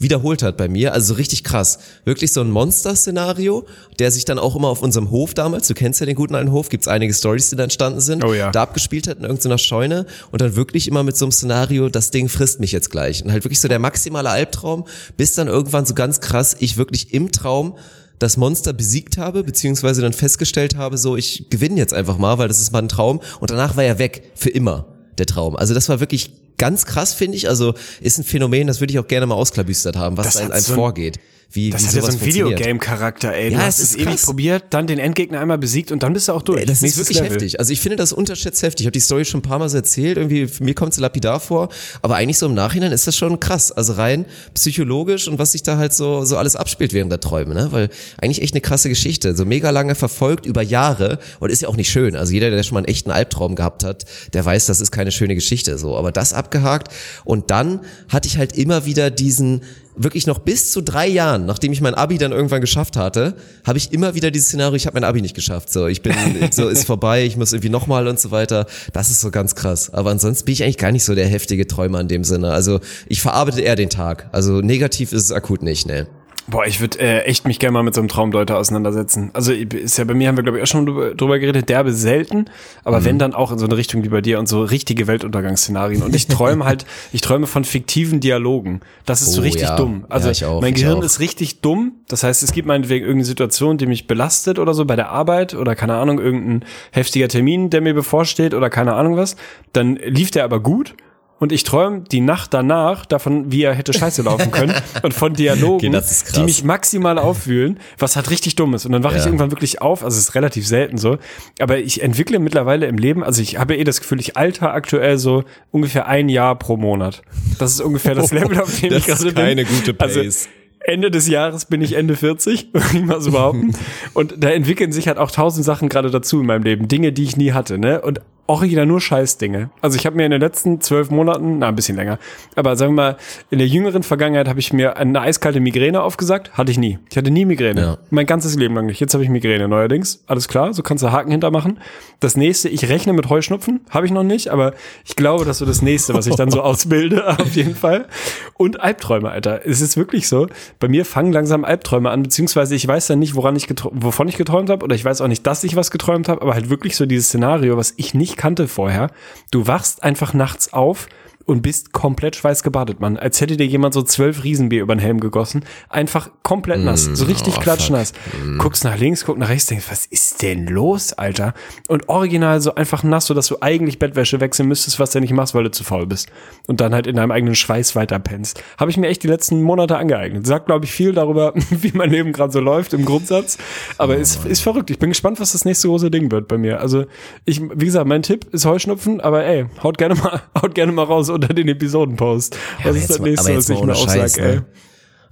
wiederholt 0.00 0.42
hat 0.42 0.56
bei 0.56 0.66
mir. 0.68 0.92
Also 0.92 1.08
so 1.08 1.14
richtig 1.14 1.44
krass. 1.44 1.78
Wirklich 2.04 2.32
so 2.32 2.40
ein 2.40 2.50
Monster-Szenario, 2.50 3.66
der 3.98 4.10
sich 4.10 4.24
dann 4.24 4.38
auch 4.38 4.56
immer 4.56 4.68
auf 4.68 4.82
unserem 4.82 5.10
Hof 5.10 5.34
damals, 5.34 5.68
du 5.68 5.74
kennst 5.74 6.00
ja 6.00 6.06
den 6.06 6.16
guten 6.16 6.34
alten 6.34 6.50
Hof, 6.50 6.68
gibt's 6.70 6.88
einige 6.88 7.14
Stories, 7.14 7.50
die 7.50 7.56
da 7.56 7.64
entstanden 7.64 8.00
sind, 8.00 8.24
Oh 8.24 8.32
ja. 8.32 8.50
da 8.50 8.62
abgespielt 8.62 9.06
hat 9.06 9.18
in 9.18 9.24
irgendeiner 9.24 9.58
Scheune 9.58 10.06
und 10.32 10.40
dann 10.40 10.56
wirklich 10.56 10.88
immer 10.88 11.02
mit 11.02 11.16
so 11.16 11.26
einem 11.26 11.32
Szenario, 11.32 11.88
das 11.88 12.10
Ding 12.10 12.28
frisst 12.28 12.60
mich 12.60 12.72
jetzt 12.72 12.90
gleich. 12.90 13.22
Und 13.22 13.30
halt 13.30 13.44
wirklich 13.44 13.60
so 13.60 13.68
der 13.68 13.78
maximale 13.78 14.30
Albtraum, 14.30 14.86
bis 15.16 15.34
dann 15.34 15.48
irgendwann 15.48 15.84
so 15.84 15.94
ganz 15.94 16.20
krass, 16.20 16.56
ich 16.58 16.76
wirklich 16.76 17.12
im 17.12 17.30
Traum 17.30 17.76
das 18.18 18.36
Monster 18.36 18.72
besiegt 18.72 19.18
habe, 19.18 19.44
beziehungsweise 19.44 20.02
dann 20.02 20.12
festgestellt 20.12 20.76
habe, 20.76 20.98
so 20.98 21.16
ich 21.16 21.48
gewinne 21.50 21.76
jetzt 21.76 21.94
einfach 21.94 22.18
mal, 22.18 22.38
weil 22.38 22.48
das 22.48 22.60
ist 22.60 22.70
mal 22.72 22.80
ein 22.80 22.88
Traum 22.88 23.20
und 23.40 23.50
danach 23.50 23.76
war 23.76 23.84
er 23.84 23.98
weg, 23.98 24.30
für 24.34 24.50
immer, 24.50 24.86
der 25.18 25.26
Traum. 25.26 25.56
Also 25.56 25.74
das 25.74 25.88
war 25.88 26.00
wirklich 26.00 26.30
ganz 26.60 26.86
krass, 26.86 27.12
finde 27.12 27.36
ich. 27.36 27.48
Also 27.48 27.74
ist 28.00 28.18
ein 28.18 28.24
Phänomen, 28.24 28.68
das 28.68 28.78
würde 28.80 28.92
ich 28.92 28.98
auch 29.00 29.08
gerne 29.08 29.26
mal 29.26 29.34
ausklabüstert 29.34 29.96
haben, 29.96 30.16
was 30.16 30.26
Das 30.26 30.36
einem, 30.36 30.46
hat 30.46 30.52
einem 30.52 30.62
so 30.62 30.72
ein- 30.72 30.76
vorgeht. 30.76 31.18
Wie, 31.52 31.70
Das 31.70 31.82
wie 31.82 31.86
hat 31.88 31.94
ja 31.94 32.00
so 32.02 32.06
einen. 32.08 32.20
Videogame-Charakter, 32.24 33.34
ey. 33.34 33.50
Du 33.50 33.56
Ja, 33.56 33.62
hast 33.62 33.78
es 33.80 33.84
es 33.86 33.90
ist 33.92 33.96
ewig 33.96 34.06
krass. 34.10 34.22
probiert, 34.26 34.64
dann 34.70 34.86
den 34.86 34.98
Endgegner 35.00 35.40
einmal 35.40 35.58
besiegt 35.58 35.90
und 35.90 36.02
dann 36.02 36.12
bist 36.12 36.28
du 36.28 36.32
auch 36.32 36.42
durch. 36.42 36.60
Ey, 36.60 36.66
Das 36.66 36.82
ist 36.82 36.96
wirklich 36.96 37.18
Level. 37.18 37.32
heftig. 37.32 37.58
Also 37.58 37.72
ich 37.72 37.80
finde 37.80 37.96
das 37.96 38.12
unterschätzt 38.12 38.62
heftig. 38.62 38.84
Ich 38.84 38.86
habe 38.86 38.92
die 38.92 39.00
Story 39.00 39.24
schon 39.24 39.40
ein 39.40 39.42
paar 39.42 39.58
Mal 39.58 39.68
so 39.68 39.76
erzählt. 39.76 40.16
Irgendwie, 40.16 40.48
mir 40.60 40.74
kommt 40.74 40.94
sie 40.94 41.00
lapidar 41.00 41.40
vor. 41.40 41.68
Aber 42.02 42.14
eigentlich 42.16 42.38
so 42.38 42.46
im 42.46 42.54
Nachhinein 42.54 42.92
ist 42.92 43.06
das 43.06 43.16
schon 43.16 43.40
krass. 43.40 43.72
Also 43.72 43.94
rein 43.94 44.26
psychologisch 44.54 45.26
und 45.26 45.38
was 45.40 45.52
sich 45.52 45.62
da 45.64 45.76
halt 45.76 45.92
so, 45.92 46.24
so 46.24 46.36
alles 46.36 46.54
abspielt 46.54 46.92
während 46.92 47.10
der 47.10 47.20
Träume. 47.20 47.54
Ne? 47.54 47.68
Weil 47.72 47.88
eigentlich 48.20 48.42
echt 48.42 48.54
eine 48.54 48.60
krasse 48.60 48.88
Geschichte. 48.88 49.34
So 49.36 49.44
mega 49.44 49.70
lange 49.70 49.94
verfolgt 49.96 50.46
über 50.46 50.62
Jahre. 50.62 51.18
Und 51.40 51.50
ist 51.50 51.62
ja 51.62 51.68
auch 51.68 51.76
nicht 51.76 51.90
schön. 51.90 52.14
Also 52.14 52.32
jeder, 52.32 52.50
der 52.50 52.62
schon 52.62 52.74
mal 52.74 52.80
einen 52.80 52.88
echten 52.88 53.10
Albtraum 53.10 53.56
gehabt 53.56 53.82
hat, 53.82 54.04
der 54.34 54.44
weiß, 54.44 54.66
das 54.66 54.80
ist 54.80 54.92
keine 54.92 55.10
schöne 55.10 55.34
Geschichte. 55.34 55.78
So, 55.78 55.96
Aber 55.96 56.12
das 56.12 56.32
abgehakt. 56.32 56.92
Und 57.24 57.50
dann 57.50 57.80
hatte 58.08 58.28
ich 58.28 58.38
halt 58.38 58.56
immer 58.56 58.84
wieder 58.86 59.10
diesen 59.10 59.62
wirklich 59.96 60.26
noch 60.26 60.38
bis 60.38 60.72
zu 60.72 60.80
drei 60.80 61.06
Jahren, 61.06 61.46
nachdem 61.46 61.72
ich 61.72 61.80
mein 61.80 61.94
Abi 61.94 62.18
dann 62.18 62.32
irgendwann 62.32 62.60
geschafft 62.60 62.96
hatte, 62.96 63.34
habe 63.64 63.78
ich 63.78 63.92
immer 63.92 64.14
wieder 64.14 64.30
dieses 64.30 64.48
Szenario, 64.48 64.76
ich 64.76 64.86
habe 64.86 64.94
mein 64.94 65.04
Abi 65.04 65.20
nicht 65.20 65.34
geschafft, 65.34 65.72
so 65.72 65.86
ich 65.86 66.02
bin 66.02 66.14
so 66.50 66.68
ist 66.68 66.84
vorbei, 66.84 67.24
ich 67.24 67.36
muss 67.36 67.52
irgendwie 67.52 67.70
nochmal 67.70 68.08
und 68.08 68.18
so 68.18 68.30
weiter. 68.30 68.66
Das 68.92 69.10
ist 69.10 69.20
so 69.20 69.30
ganz 69.30 69.54
krass. 69.54 69.92
Aber 69.92 70.10
ansonsten 70.10 70.44
bin 70.44 70.52
ich 70.52 70.62
eigentlich 70.62 70.78
gar 70.78 70.92
nicht 70.92 71.04
so 71.04 71.14
der 71.14 71.26
heftige 71.26 71.66
Träumer 71.66 72.00
in 72.00 72.08
dem 72.08 72.24
Sinne. 72.24 72.52
Also 72.52 72.80
ich 73.08 73.20
verarbeite 73.20 73.60
eher 73.60 73.76
den 73.76 73.90
Tag. 73.90 74.28
Also 74.32 74.60
negativ 74.60 75.12
ist 75.12 75.24
es 75.24 75.32
akut 75.32 75.62
nicht, 75.62 75.86
ne. 75.86 76.06
Boah, 76.46 76.66
ich 76.66 76.80
würde 76.80 76.98
äh, 76.98 77.20
echt 77.26 77.46
mich 77.46 77.58
gerne 77.60 77.74
mal 77.74 77.82
mit 77.84 77.94
so 77.94 78.00
einem 78.00 78.08
Traumdeuter 78.08 78.58
auseinandersetzen. 78.58 79.30
Also 79.34 79.52
ist 79.52 79.98
ja 79.98 80.04
bei 80.04 80.14
mir 80.14 80.26
haben 80.26 80.36
wir 80.36 80.42
glaube 80.42 80.58
ich 80.58 80.64
auch 80.64 80.66
schon 80.66 80.84
drüber, 80.86 81.38
geredet, 81.38 81.68
derbe 81.68 81.92
selten, 81.92 82.46
aber 82.82 83.00
Mhm. 83.00 83.04
wenn 83.04 83.18
dann 83.20 83.34
auch 83.34 83.52
in 83.52 83.58
so 83.58 83.66
eine 83.66 83.76
Richtung 83.76 84.02
wie 84.02 84.08
bei 84.08 84.20
dir 84.20 84.38
und 84.40 84.48
so 84.48 84.62
richtige 84.64 85.06
Weltuntergangsszenarien 85.06 86.02
und 86.02 86.14
ich 86.16 86.26
träume 86.28 86.64
halt, 86.64 86.86
ich 87.12 87.20
träume 87.20 87.46
von 87.46 87.64
fiktiven 87.64 88.18
Dialogen. 88.20 88.80
Das 89.06 89.22
ist 89.22 89.32
so 89.32 89.40
Oh, 89.40 89.44
richtig 89.44 89.68
ja. 89.68 89.76
dumm. 89.76 90.06
Also 90.08 90.30
Ja, 90.30 90.48
auch, 90.48 90.60
mein 90.60 90.74
Gehirn 90.74 91.02
ist 91.02 91.20
richtig 91.20 91.60
dumm. 91.60 91.92
Das 92.08 92.24
heißt, 92.24 92.42
es 92.42 92.52
gibt 92.52 92.66
meinetwegen 92.66 93.04
irgendeine 93.04 93.26
Situation, 93.26 93.78
die 93.78 93.86
mich 93.86 94.06
belastet 94.08 94.58
oder 94.58 94.74
so 94.74 94.84
bei 94.84 94.96
der 94.96 95.10
Arbeit 95.10 95.54
oder 95.54 95.76
keine 95.76 95.94
Ahnung, 95.94 96.18
irgendein 96.18 96.64
heftiger 96.90 97.28
Termin, 97.28 97.70
der 97.70 97.80
mir 97.80 97.94
bevorsteht 97.94 98.54
oder 98.54 98.70
keine 98.70 98.94
Ahnung 98.94 99.16
was. 99.16 99.36
Dann 99.72 99.96
lief 99.96 100.30
der 100.32 100.44
aber 100.44 100.58
gut. 100.60 100.94
Und 101.40 101.50
ich 101.50 101.64
träume 101.64 102.02
die 102.02 102.20
Nacht 102.20 102.54
danach 102.54 103.04
davon, 103.06 103.50
wie 103.50 103.62
er 103.64 103.74
hätte 103.74 103.92
scheiße 103.92 104.22
laufen 104.22 104.50
können 104.52 104.74
und 105.02 105.12
von 105.14 105.32
Dialogen, 105.34 105.86
Okay, 105.86 105.90
das 105.90 106.22
die 106.24 106.42
mich 106.44 106.62
maximal 106.62 107.18
aufwühlen, 107.18 107.80
was 107.98 108.14
halt 108.14 108.30
richtig 108.30 108.54
dumm 108.54 108.74
ist. 108.74 108.86
Und 108.86 108.92
dann 108.92 109.02
wache 109.02 109.14
ich 109.16 109.20
Ja. 109.22 109.26
irgendwann 109.26 109.50
wirklich 109.50 109.80
auf, 109.82 110.04
also 110.04 110.16
es 110.16 110.28
ist 110.28 110.34
relativ 110.36 110.66
selten 110.68 110.98
so, 110.98 111.16
aber 111.58 111.78
ich 111.78 112.02
entwickle 112.02 112.38
mittlerweile 112.38 112.86
im 112.86 112.98
Leben, 112.98 113.24
also 113.24 113.40
ich 113.42 113.58
habe 113.58 113.74
eh 113.76 113.82
das 113.84 114.00
Gefühl, 114.00 114.20
ich 114.20 114.36
alter 114.36 114.72
aktuell 114.74 115.18
so 115.18 115.42
ungefähr 115.72 116.06
ein 116.06 116.28
Jahr 116.28 116.56
pro 116.58 116.76
Monat. 116.76 117.22
Das 117.58 117.72
ist 117.72 117.80
ungefähr 117.80 118.14
das 118.14 118.30
Level, 118.32 118.60
auf 118.60 118.78
dem 118.80 118.90
Das 118.90 118.98
ich 119.00 119.06
gerade 119.06 119.28
ist 119.28 119.34
keine 119.34 119.64
bin. 119.64 119.74
gute 119.74 119.94
Also, 119.98 120.20
Pace. 120.22 120.48
Ende 120.82 121.10
des 121.10 121.28
Jahres 121.28 121.66
bin 121.66 121.82
ich 121.82 121.94
Ende 121.94 122.16
40, 122.16 122.68
würde 122.72 122.86
ich 122.94 123.02
mal 123.04 123.20
so 123.20 123.32
behaupten. 123.32 123.72
Und 124.14 124.34
da 124.38 124.48
entwickeln 124.50 124.92
sich 124.92 125.08
halt 125.08 125.18
auch 125.18 125.30
tausend 125.30 125.64
Sachen 125.64 125.88
gerade 125.88 126.10
dazu 126.10 126.40
in 126.40 126.46
meinem 126.46 126.62
Leben. 126.62 126.88
Dinge, 126.88 127.12
die 127.12 127.22
ich 127.24 127.36
nie 127.36 127.52
hatte, 127.52 127.76
ne? 127.78 128.00
Und 128.00 128.20
original 128.50 128.84
nur 128.84 129.00
Scheißdinge. 129.00 129.70
Also 129.80 129.96
ich 129.96 130.06
habe 130.06 130.16
mir 130.16 130.24
in 130.24 130.32
den 130.32 130.40
letzten 130.40 130.80
zwölf 130.80 131.10
Monaten, 131.10 131.58
na 131.60 131.68
ein 131.68 131.76
bisschen 131.76 131.96
länger, 131.96 132.18
aber 132.56 132.74
sagen 132.74 132.92
wir 132.92 133.02
mal, 133.02 133.16
in 133.50 133.58
der 133.58 133.68
jüngeren 133.68 134.02
Vergangenheit 134.02 134.48
habe 134.48 134.58
ich 134.58 134.72
mir 134.72 134.96
eine 134.96 135.20
eiskalte 135.20 135.60
Migräne 135.60 136.02
aufgesagt. 136.02 136.52
Hatte 136.54 136.72
ich 136.72 136.78
nie. 136.78 136.98
Ich 137.10 137.16
hatte 137.16 137.30
nie 137.30 137.44
Migräne. 137.44 137.80
Ja. 137.80 137.98
Mein 138.10 138.26
ganzes 138.26 138.56
Leben 138.56 138.74
lang 138.74 138.86
nicht. 138.86 138.98
Jetzt 138.98 139.14
habe 139.14 139.22
ich 139.22 139.30
Migräne 139.30 139.68
neuerdings. 139.68 140.24
Alles 140.26 140.48
klar, 140.48 140.74
so 140.74 140.82
kannst 140.82 141.04
du 141.04 141.12
Haken 141.12 141.30
hintermachen. 141.30 141.78
Das 142.18 142.36
nächste, 142.36 142.68
ich 142.68 142.88
rechne 142.88 143.12
mit 143.12 143.28
Heuschnupfen. 143.28 143.80
Habe 143.90 144.06
ich 144.06 144.12
noch 144.12 144.24
nicht, 144.24 144.48
aber 144.48 144.74
ich 145.04 145.14
glaube, 145.14 145.44
das 145.44 145.60
wird 145.60 145.70
das 145.70 145.80
nächste, 145.80 146.14
was 146.14 146.26
ich 146.26 146.34
dann 146.34 146.50
so 146.50 146.60
ausbilde, 146.62 147.28
auf 147.38 147.54
jeden 147.54 147.76
Fall. 147.76 148.06
Und 148.54 148.80
Albträume, 148.80 149.30
Alter. 149.30 149.60
Es 149.64 149.80
ist 149.80 149.96
wirklich 149.96 150.26
so. 150.26 150.48
Bei 150.80 150.88
mir 150.88 151.04
fangen 151.04 151.32
langsam 151.32 151.64
Albträume 151.64 152.10
an, 152.10 152.24
beziehungsweise 152.24 152.74
ich 152.74 152.86
weiß 152.86 153.06
dann 153.06 153.20
nicht, 153.20 153.36
woran 153.36 153.54
ich 153.54 153.68
wovon 153.92 154.26
ich 154.26 154.36
geträumt 154.36 154.70
habe, 154.70 154.84
oder 154.84 154.96
ich 154.96 155.04
weiß 155.04 155.20
auch 155.20 155.28
nicht, 155.28 155.46
dass 155.46 155.62
ich 155.62 155.76
was 155.76 155.92
geträumt 155.92 156.28
habe, 156.28 156.42
aber 156.42 156.54
halt 156.54 156.68
wirklich 156.68 156.96
so 156.96 157.06
dieses 157.06 157.28
Szenario, 157.28 157.76
was 157.76 157.94
ich 157.96 158.12
nicht 158.12 158.39
kannte 158.40 158.68
vorher. 158.68 159.10
Du 159.50 159.66
wachst 159.66 160.02
einfach 160.02 160.32
nachts 160.32 160.72
auf 160.72 161.08
und 161.50 161.62
bist 161.62 161.92
komplett 161.92 162.36
schweißgebadet, 162.36 163.00
Mann. 163.00 163.16
Als 163.16 163.40
hätte 163.40 163.56
dir 163.56 163.66
jemand 163.66 163.92
so 163.92 164.02
zwölf 164.02 164.44
Riesenbier 164.44 164.82
über 164.82 164.94
den 164.94 165.00
Helm 165.00 165.18
gegossen. 165.18 165.64
Einfach 165.88 166.30
komplett 166.44 166.78
nass. 166.78 167.04
So 167.04 167.24
richtig 167.24 167.54
oh, 167.56 167.60
klatschnass. 167.60 168.12
Guckst 168.58 168.84
nach 168.84 168.96
links, 168.96 169.24
guck 169.24 169.36
nach 169.36 169.48
rechts, 169.48 169.66
denkst, 169.66 169.86
was 169.90 170.06
ist 170.06 170.42
denn 170.42 170.68
los, 170.68 171.12
Alter? 171.12 171.54
Und 171.88 172.08
original 172.08 172.60
so 172.60 172.76
einfach 172.76 173.02
nass, 173.02 173.26
so 173.26 173.34
dass 173.34 173.48
du 173.48 173.56
eigentlich 173.60 173.98
Bettwäsche 173.98 174.38
wechseln 174.38 174.68
müsstest, 174.68 175.00
was 175.00 175.10
du 175.10 175.18
nicht 175.18 175.32
machst, 175.32 175.52
weil 175.52 175.64
du 175.64 175.72
zu 175.72 175.82
faul 175.82 176.06
bist. 176.06 176.30
Und 176.68 176.80
dann 176.80 176.94
halt 176.94 177.08
in 177.08 177.16
deinem 177.16 177.32
eigenen 177.32 177.56
Schweiß 177.56 177.96
weiterpennst. 177.96 178.62
Habe 178.78 178.92
ich 178.92 178.96
mir 178.96 179.08
echt 179.08 179.24
die 179.24 179.28
letzten 179.28 179.60
Monate 179.60 179.96
angeeignet. 179.96 180.46
Sagt, 180.46 180.66
glaube 180.66 180.84
ich, 180.84 180.92
viel 180.92 181.12
darüber, 181.12 181.52
wie 181.70 181.90
mein 181.94 182.10
Leben 182.10 182.32
gerade 182.32 182.52
so 182.52 182.60
läuft 182.60 182.94
im 182.94 183.04
Grundsatz. 183.04 183.58
Aber 183.98 184.16
ist, 184.16 184.46
ist 184.46 184.60
verrückt. 184.60 184.90
Ich 184.90 185.00
bin 185.00 185.08
gespannt, 185.08 185.40
was 185.40 185.50
das 185.50 185.64
nächste 185.64 185.88
große 185.88 186.12
Ding 186.12 186.30
wird 186.30 186.46
bei 186.46 186.58
mir. 186.58 186.80
Also, 186.80 187.06
ich, 187.44 187.60
wie 187.60 187.86
gesagt, 187.86 188.06
mein 188.06 188.22
Tipp 188.22 188.46
ist 188.52 188.66
Heuschnupfen, 188.66 189.20
aber 189.20 189.44
ey, 189.44 189.66
haut 189.82 189.98
gerne 189.98 190.14
mal, 190.14 190.42
haut 190.62 190.76
gerne 190.76 190.92
mal 190.92 191.02
raus 191.02 191.28
unter 191.42 191.54
den 191.54 191.68
Episodenpost. 191.68 192.56
Was 192.78 192.86
aber 192.86 192.96
ist 192.96 193.10
das 193.10 193.18
nächste, 193.18 193.56
was 193.56 193.68
ich 193.68 193.76
mir 193.76 193.82
ohne 193.82 193.94
Scheiß, 193.94 194.34
aussag, 194.34 194.42
ey? 194.42 194.56
ne? 194.56 194.64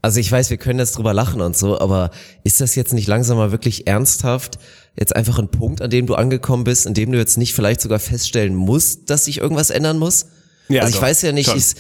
Also 0.01 0.21
ich 0.21 0.31
weiß, 0.31 0.51
wir 0.51 0.59
können 0.59 0.79
jetzt 0.79 0.97
drüber 0.97 1.13
lachen 1.13 1.41
und 1.41 1.57
so, 1.57 1.81
aber 1.81 2.11
ist 2.45 2.61
das 2.61 2.77
jetzt 2.77 2.93
nicht 2.93 3.09
langsam 3.09 3.37
mal 3.37 3.51
wirklich 3.51 3.89
ernsthaft 3.89 4.59
jetzt 4.97 5.15
einfach 5.15 5.39
ein 5.39 5.49
Punkt, 5.49 5.83
an 5.83 5.91
dem 5.91 6.07
du 6.07 6.15
angekommen 6.15 6.65
bist, 6.65 6.87
in 6.87 6.95
dem 6.95 7.13
du 7.13 7.19
jetzt 7.19 7.37
nicht 7.37 7.55
vielleicht 7.55 7.81
sogar 7.81 7.99
feststellen 7.99 8.55
musst, 8.55 9.11
dass 9.11 9.25
sich 9.25 9.39
irgendwas 9.39 9.71
ändern 9.71 9.99
muss? 9.99 10.27
Ja, 10.69 10.83
also 10.83 10.91
ich 10.91 10.97
doch, 10.97 11.03
weiß 11.03 11.23
ja 11.23 11.33
nicht, 11.33 11.55
ist, 11.55 11.79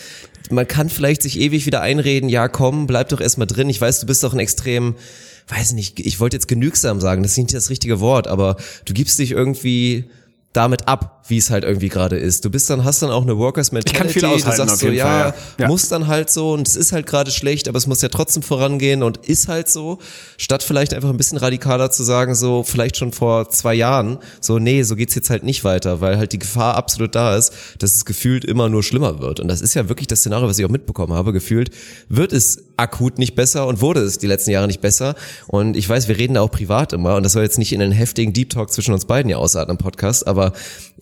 man 0.50 0.66
kann 0.66 0.88
vielleicht 0.88 1.22
sich 1.22 1.38
ewig 1.38 1.66
wieder 1.66 1.80
einreden, 1.80 2.28
ja 2.28 2.48
komm, 2.48 2.86
bleib 2.86 3.08
doch 3.10 3.20
erstmal 3.20 3.46
drin. 3.46 3.68
Ich 3.70 3.80
weiß, 3.80 4.00
du 4.00 4.06
bist 4.06 4.24
doch 4.24 4.32
ein 4.32 4.40
extrem, 4.40 4.96
weiß 5.48 5.72
nicht, 5.72 6.00
ich 6.00 6.20
wollte 6.20 6.36
jetzt 6.36 6.48
genügsam 6.48 7.00
sagen, 7.00 7.22
das 7.22 7.32
ist 7.32 7.38
nicht 7.38 7.54
das 7.54 7.70
richtige 7.70 8.00
Wort, 8.00 8.26
aber 8.26 8.56
du 8.84 8.94
gibst 8.94 9.18
dich 9.18 9.30
irgendwie 9.32 10.10
damit 10.52 10.88
ab, 10.88 11.17
wie 11.28 11.36
es 11.36 11.50
halt 11.50 11.64
irgendwie 11.64 11.88
gerade 11.88 12.16
ist. 12.16 12.44
Du 12.44 12.50
bist 12.50 12.70
dann, 12.70 12.84
hast 12.84 13.02
dann 13.02 13.10
auch 13.10 13.22
eine 13.22 13.36
Workers 13.36 13.70
Mentality. 13.72 14.20
du 14.20 14.38
sagst 14.38 14.78
so, 14.78 14.88
ja, 14.88 15.04
Fall, 15.04 15.34
ja. 15.58 15.64
Ja. 15.64 15.68
muss 15.68 15.88
dann 15.88 16.06
halt 16.06 16.30
so 16.30 16.52
und 16.52 16.66
es 16.66 16.76
ist 16.76 16.92
halt 16.92 17.06
gerade 17.06 17.30
schlecht, 17.30 17.68
aber 17.68 17.78
es 17.78 17.86
muss 17.86 18.00
ja 18.02 18.08
trotzdem 18.08 18.42
vorangehen 18.42 19.02
und 19.02 19.18
ist 19.18 19.48
halt 19.48 19.68
so, 19.68 19.98
statt 20.38 20.62
vielleicht 20.62 20.94
einfach 20.94 21.10
ein 21.10 21.16
bisschen 21.16 21.38
radikaler 21.38 21.90
zu 21.90 22.02
sagen, 22.02 22.34
so 22.34 22.62
vielleicht 22.62 22.96
schon 22.96 23.12
vor 23.12 23.50
zwei 23.50 23.74
Jahren, 23.74 24.18
so 24.40 24.58
nee, 24.58 24.82
so 24.82 24.96
geht's 24.96 25.14
jetzt 25.14 25.30
halt 25.30 25.44
nicht 25.44 25.64
weiter, 25.64 26.00
weil 26.00 26.16
halt 26.16 26.32
die 26.32 26.38
Gefahr 26.38 26.76
absolut 26.76 27.14
da 27.14 27.36
ist, 27.36 27.52
dass 27.78 27.94
es 27.94 28.04
gefühlt 28.04 28.44
immer 28.44 28.68
nur 28.68 28.82
schlimmer 28.82 29.20
wird 29.20 29.40
und 29.40 29.48
das 29.48 29.60
ist 29.60 29.74
ja 29.74 29.88
wirklich 29.88 30.06
das 30.06 30.20
Szenario, 30.20 30.48
was 30.48 30.58
ich 30.58 30.64
auch 30.64 30.70
mitbekommen 30.70 31.12
habe, 31.12 31.32
gefühlt 31.32 31.70
wird 32.08 32.32
es 32.32 32.64
akut 32.76 33.18
nicht 33.18 33.34
besser 33.34 33.66
und 33.66 33.80
wurde 33.80 34.00
es 34.00 34.18
die 34.18 34.26
letzten 34.26 34.50
Jahre 34.50 34.66
nicht 34.66 34.80
besser 34.80 35.14
und 35.46 35.76
ich 35.76 35.88
weiß, 35.88 36.08
wir 36.08 36.16
reden 36.16 36.34
da 36.34 36.40
auch 36.40 36.50
privat 36.50 36.92
immer 36.92 37.16
und 37.16 37.22
das 37.22 37.32
soll 37.32 37.42
jetzt 37.42 37.58
nicht 37.58 37.72
in 37.72 37.82
einen 37.82 37.92
heftigen 37.92 38.32
Deep 38.32 38.50
Talk 38.50 38.72
zwischen 38.72 38.94
uns 38.94 39.04
beiden 39.04 39.28
hier 39.28 39.38
ausarten 39.38 39.72
im 39.72 39.78
Podcast, 39.78 40.26
aber 40.26 40.52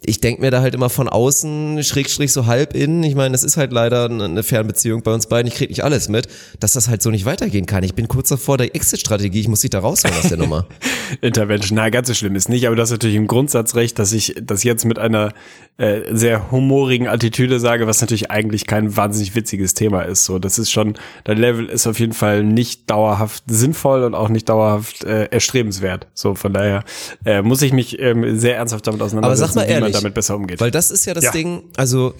ich 0.06 0.20
denke 0.20 0.40
mir 0.40 0.50
da 0.50 0.60
halt 0.60 0.74
immer 0.74 0.88
von 0.88 1.08
außen, 1.08 1.82
schrägstrich 1.82 2.32
so 2.32 2.46
halb 2.46 2.74
innen, 2.74 3.02
ich 3.02 3.14
meine, 3.14 3.34
es 3.34 3.42
ist 3.42 3.56
halt 3.56 3.72
leider 3.72 4.08
eine 4.08 4.42
Fernbeziehung 4.42 5.02
bei 5.02 5.12
uns 5.12 5.26
beiden, 5.26 5.50
ich 5.50 5.56
krieg 5.56 5.68
nicht 5.68 5.84
alles 5.84 6.08
mit, 6.08 6.28
dass 6.60 6.72
das 6.72 6.88
halt 6.88 7.02
so 7.02 7.10
nicht 7.10 7.24
weitergehen 7.24 7.66
kann. 7.66 7.82
Ich 7.82 7.94
bin 7.94 8.08
kurz 8.08 8.28
davor 8.28 8.56
der 8.56 8.74
Exit-Strategie, 8.74 9.40
ich 9.40 9.48
muss 9.48 9.60
dich 9.60 9.70
da 9.70 9.80
rausholen 9.80 10.16
aus 10.16 10.28
der 10.28 10.38
Nummer. 10.38 10.66
Intervention. 11.20 11.76
Na, 11.76 11.88
ganz 11.90 12.08
so 12.08 12.14
schlimm 12.14 12.36
ist 12.36 12.48
nicht, 12.48 12.66
aber 12.66 12.76
das 12.76 12.90
ist 12.90 12.94
natürlich 12.94 13.16
im 13.16 13.26
Grundsatz 13.26 13.74
recht, 13.74 13.98
dass 13.98 14.12
ich 14.12 14.34
das 14.40 14.62
jetzt 14.64 14.84
mit 14.84 14.98
einer 14.98 15.32
äh, 15.78 16.02
sehr 16.14 16.50
humorigen 16.50 17.06
Attitüde 17.06 17.60
sage, 17.60 17.86
was 17.86 18.00
natürlich 18.00 18.30
eigentlich 18.30 18.66
kein 18.66 18.96
wahnsinnig 18.96 19.34
witziges 19.34 19.74
Thema 19.74 20.02
ist. 20.02 20.24
So, 20.24 20.38
das 20.38 20.58
ist 20.58 20.70
schon, 20.70 20.94
dein 21.24 21.38
Level 21.38 21.66
ist 21.66 21.86
auf 21.86 21.98
jeden 22.00 22.14
Fall 22.14 22.44
nicht 22.44 22.88
dauerhaft 22.90 23.44
sinnvoll 23.46 24.04
und 24.04 24.14
auch 24.14 24.28
nicht 24.28 24.48
dauerhaft 24.48 25.04
äh, 25.04 25.24
erstrebenswert. 25.26 26.06
So, 26.14 26.34
von 26.34 26.52
daher 26.52 26.84
äh, 27.24 27.42
muss 27.42 27.60
ich 27.62 27.72
mich 27.72 27.98
ähm, 27.98 28.38
sehr 28.38 28.56
ernsthaft 28.56 28.86
damit 28.86 29.00
Aber 29.00 29.06
auseinandersetzen, 29.06 29.52
sag 29.52 29.68
mal 29.68 29.70
ehrlich, 29.70 29.95
damit 30.00 30.14
besser 30.14 30.36
umgeht. 30.36 30.60
weil 30.60 30.70
das 30.70 30.90
ist 30.90 31.04
ja 31.06 31.14
das 31.14 31.24
Ja. 31.24 31.32
Ding, 31.32 31.64
also 31.76 32.14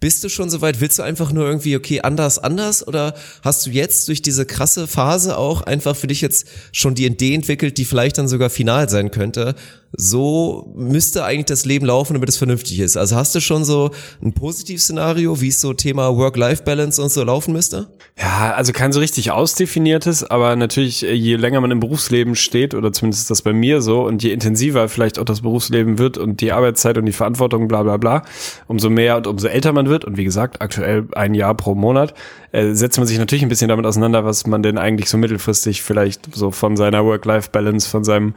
bist 0.00 0.24
du 0.24 0.30
schon 0.30 0.48
soweit, 0.48 0.80
willst 0.80 0.98
du 0.98 1.02
einfach 1.02 1.30
nur 1.30 1.46
irgendwie, 1.46 1.76
okay, 1.76 2.00
anders, 2.00 2.38
anders 2.38 2.86
oder 2.88 3.14
hast 3.42 3.66
du 3.66 3.70
jetzt 3.70 4.08
durch 4.08 4.22
diese 4.22 4.46
krasse 4.46 4.86
Phase 4.86 5.36
auch 5.36 5.60
einfach 5.60 5.94
für 5.94 6.06
dich 6.06 6.22
jetzt 6.22 6.46
schon 6.72 6.94
die 6.94 7.04
Idee 7.04 7.34
entwickelt, 7.34 7.76
die 7.76 7.84
vielleicht 7.84 8.16
dann 8.16 8.26
sogar 8.26 8.48
final 8.48 8.88
sein 8.88 9.10
könnte, 9.10 9.54
so 9.92 10.72
müsste 10.76 11.24
eigentlich 11.24 11.46
das 11.46 11.64
Leben 11.64 11.86
laufen, 11.86 12.14
damit 12.14 12.28
es 12.28 12.36
vernünftig 12.36 12.78
ist. 12.80 12.96
Also 12.96 13.16
hast 13.16 13.34
du 13.34 13.40
schon 13.40 13.64
so 13.64 13.90
ein 14.22 14.32
Positivszenario, 14.32 15.40
wie 15.40 15.48
es 15.48 15.60
so 15.60 15.72
Thema 15.72 16.16
Work-Life-Balance 16.16 17.02
und 17.02 17.10
so 17.10 17.24
laufen 17.24 17.52
müsste? 17.52 17.88
Ja, 18.16 18.52
also 18.52 18.72
kein 18.72 18.92
so 18.92 19.00
richtig 19.00 19.30
ausdefiniertes, 19.30 20.24
aber 20.24 20.54
natürlich, 20.54 21.04
äh, 21.04 21.12
je 21.12 21.36
länger 21.36 21.60
man 21.60 21.70
im 21.70 21.80
Berufsleben 21.80 22.36
steht, 22.36 22.74
oder 22.74 22.92
zumindest 22.92 23.22
ist 23.22 23.30
das 23.30 23.42
bei 23.42 23.52
mir 23.52 23.80
so, 23.80 24.02
und 24.02 24.22
je 24.22 24.32
intensiver 24.32 24.88
vielleicht 24.88 25.18
auch 25.18 25.24
das 25.24 25.40
Berufsleben 25.40 25.98
wird 25.98 26.18
und 26.18 26.40
die 26.40 26.52
Arbeitszeit 26.52 26.98
und 26.98 27.06
die 27.06 27.12
Verantwortung, 27.12 27.66
bla 27.66 27.82
bla 27.82 27.96
bla, 27.96 28.22
umso 28.68 28.90
mehr 28.90 29.16
und 29.16 29.26
umso 29.26 29.48
älter 29.48 29.72
man 29.72 29.88
wird, 29.88 30.04
und 30.04 30.16
wie 30.16 30.24
gesagt, 30.24 30.60
aktuell 30.60 31.08
ein 31.12 31.34
Jahr 31.34 31.54
pro 31.54 31.74
Monat, 31.74 32.14
äh, 32.52 32.74
setzt 32.74 32.98
man 32.98 33.06
sich 33.06 33.18
natürlich 33.18 33.42
ein 33.42 33.48
bisschen 33.48 33.68
damit 33.68 33.86
auseinander, 33.86 34.24
was 34.24 34.46
man 34.46 34.62
denn 34.62 34.78
eigentlich 34.78 35.08
so 35.08 35.16
mittelfristig 35.18 35.82
vielleicht 35.82 36.34
so 36.34 36.50
von 36.50 36.76
seiner 36.76 37.04
Work-Life-Balance, 37.04 37.88
von 37.88 38.04
seinem 38.04 38.34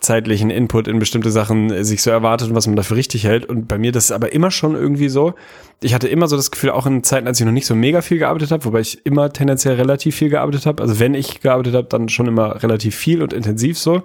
zeitlichen 0.00 0.50
Input 0.50 0.88
in 0.88 0.98
bestimmte 0.98 1.30
Sachen 1.30 1.70
äh, 1.70 1.84
sich 1.84 2.02
so 2.02 2.10
erwartet 2.10 2.48
und 2.48 2.54
was 2.54 2.66
man 2.66 2.76
dafür 2.76 2.96
richtig 2.96 3.24
hält. 3.24 3.46
Und 3.46 3.68
bei 3.68 3.78
mir 3.78 3.92
das 3.92 4.06
ist 4.06 4.12
aber 4.12 4.32
immer 4.32 4.50
schon 4.50 4.74
irgendwie 4.74 5.08
so. 5.08 5.34
Ich 5.82 5.94
hatte 5.94 6.08
immer 6.08 6.28
so 6.28 6.36
das 6.36 6.50
Gefühl, 6.50 6.70
auch 6.70 6.86
in 6.86 7.04
Zeiten, 7.04 7.26
als 7.26 7.40
ich 7.40 7.46
noch 7.46 7.52
nicht 7.52 7.66
so 7.66 7.74
mega 7.74 8.00
viel 8.00 8.18
gearbeitet 8.18 8.50
habe, 8.50 8.64
wobei 8.64 8.80
ich 8.80 9.04
immer 9.04 9.32
tendenziell 9.32 9.74
relativ 9.74 10.16
viel 10.16 10.30
gearbeitet 10.30 10.66
habe. 10.66 10.82
Also 10.82 10.98
wenn 10.98 11.14
ich 11.14 11.40
gearbeitet 11.40 11.74
habe, 11.74 11.88
dann 11.88 12.08
schon 12.08 12.26
immer 12.26 12.62
relativ 12.62 12.94
viel 12.94 13.22
und 13.22 13.32
intensiv 13.32 13.78
so 13.78 14.02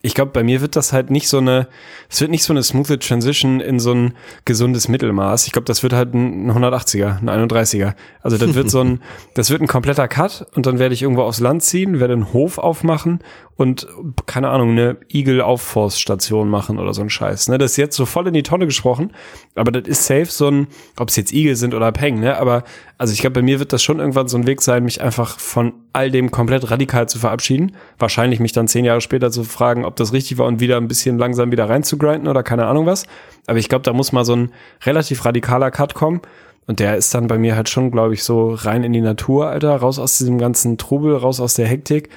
ich 0.00 0.14
glaube, 0.14 0.30
bei 0.30 0.44
mir 0.44 0.60
wird 0.60 0.76
das 0.76 0.92
halt 0.92 1.10
nicht 1.10 1.28
so 1.28 1.38
eine, 1.38 1.66
es 2.08 2.20
wird 2.20 2.30
nicht 2.30 2.44
so 2.44 2.52
eine 2.52 2.62
smooth 2.62 3.00
Transition 3.00 3.60
in 3.60 3.80
so 3.80 3.92
ein 3.92 4.14
gesundes 4.44 4.86
Mittelmaß. 4.86 5.46
Ich 5.46 5.52
glaube, 5.52 5.64
das 5.64 5.82
wird 5.82 5.92
halt 5.92 6.14
ein 6.14 6.52
180er, 6.52 7.18
ein 7.18 7.48
31er. 7.48 7.94
Also 8.22 8.38
das 8.38 8.54
wird 8.54 8.70
so 8.70 8.80
ein, 8.80 9.02
das 9.34 9.50
wird 9.50 9.60
ein 9.60 9.66
kompletter 9.66 10.06
Cut 10.06 10.46
und 10.54 10.66
dann 10.66 10.78
werde 10.78 10.94
ich 10.94 11.02
irgendwo 11.02 11.22
aufs 11.22 11.40
Land 11.40 11.64
ziehen, 11.64 11.98
werde 11.98 12.12
einen 12.12 12.32
Hof 12.32 12.58
aufmachen 12.58 13.18
und 13.58 13.88
keine 14.26 14.50
Ahnung, 14.50 14.70
eine 14.70 14.98
Igel-Aufforststation 15.12 16.48
machen 16.48 16.78
oder 16.78 16.94
so 16.94 17.02
ein 17.02 17.10
Scheiß. 17.10 17.48
Ne? 17.48 17.58
Das 17.58 17.72
ist 17.72 17.76
jetzt 17.76 17.96
so 17.96 18.06
voll 18.06 18.28
in 18.28 18.34
die 18.34 18.44
Tonne 18.44 18.66
gesprochen, 18.66 19.10
aber 19.56 19.72
das 19.72 19.88
ist 19.88 20.06
safe 20.06 20.26
so 20.26 20.46
ein, 20.46 20.68
ob 20.96 21.08
es 21.08 21.16
jetzt 21.16 21.32
Igel 21.32 21.56
sind 21.56 21.74
oder 21.74 21.90
Peng, 21.90 22.20
ne? 22.20 22.36
Aber 22.36 22.62
also 22.98 23.12
ich 23.12 23.20
glaube, 23.20 23.34
bei 23.34 23.42
mir 23.42 23.58
wird 23.58 23.72
das 23.72 23.82
schon 23.82 23.98
irgendwann 23.98 24.28
so 24.28 24.38
ein 24.38 24.46
Weg 24.46 24.62
sein, 24.62 24.84
mich 24.84 25.00
einfach 25.00 25.40
von 25.40 25.72
all 25.92 26.12
dem 26.12 26.30
komplett 26.30 26.70
radikal 26.70 27.08
zu 27.08 27.18
verabschieden. 27.18 27.72
Wahrscheinlich 27.98 28.38
mich 28.38 28.52
dann 28.52 28.68
zehn 28.68 28.84
Jahre 28.84 29.00
später 29.00 29.32
zu 29.32 29.42
fragen, 29.42 29.84
ob 29.84 29.96
das 29.96 30.12
richtig 30.12 30.38
war 30.38 30.46
und 30.46 30.60
wieder 30.60 30.76
ein 30.76 30.86
bisschen 30.86 31.18
langsam 31.18 31.50
wieder 31.50 31.68
rein 31.68 31.82
zu 31.82 31.98
grinden 31.98 32.28
oder 32.28 32.44
keine 32.44 32.66
Ahnung 32.66 32.86
was. 32.86 33.06
Aber 33.48 33.58
ich 33.58 33.68
glaube, 33.68 33.82
da 33.82 33.92
muss 33.92 34.12
mal 34.12 34.24
so 34.24 34.36
ein 34.36 34.52
relativ 34.84 35.24
radikaler 35.24 35.72
Cut 35.72 35.94
kommen. 35.94 36.20
Und 36.68 36.80
der 36.80 36.96
ist 36.96 37.14
dann 37.14 37.28
bei 37.28 37.38
mir 37.38 37.56
halt 37.56 37.70
schon, 37.70 37.90
glaube 37.90 38.12
ich, 38.12 38.22
so 38.22 38.52
rein 38.52 38.84
in 38.84 38.92
die 38.92 39.00
Natur, 39.00 39.48
Alter, 39.48 39.74
raus 39.74 39.98
aus 39.98 40.18
diesem 40.18 40.38
ganzen 40.38 40.76
Trubel, 40.76 41.16
raus 41.16 41.40
aus 41.40 41.54
der 41.54 41.66
Hektik 41.66 42.10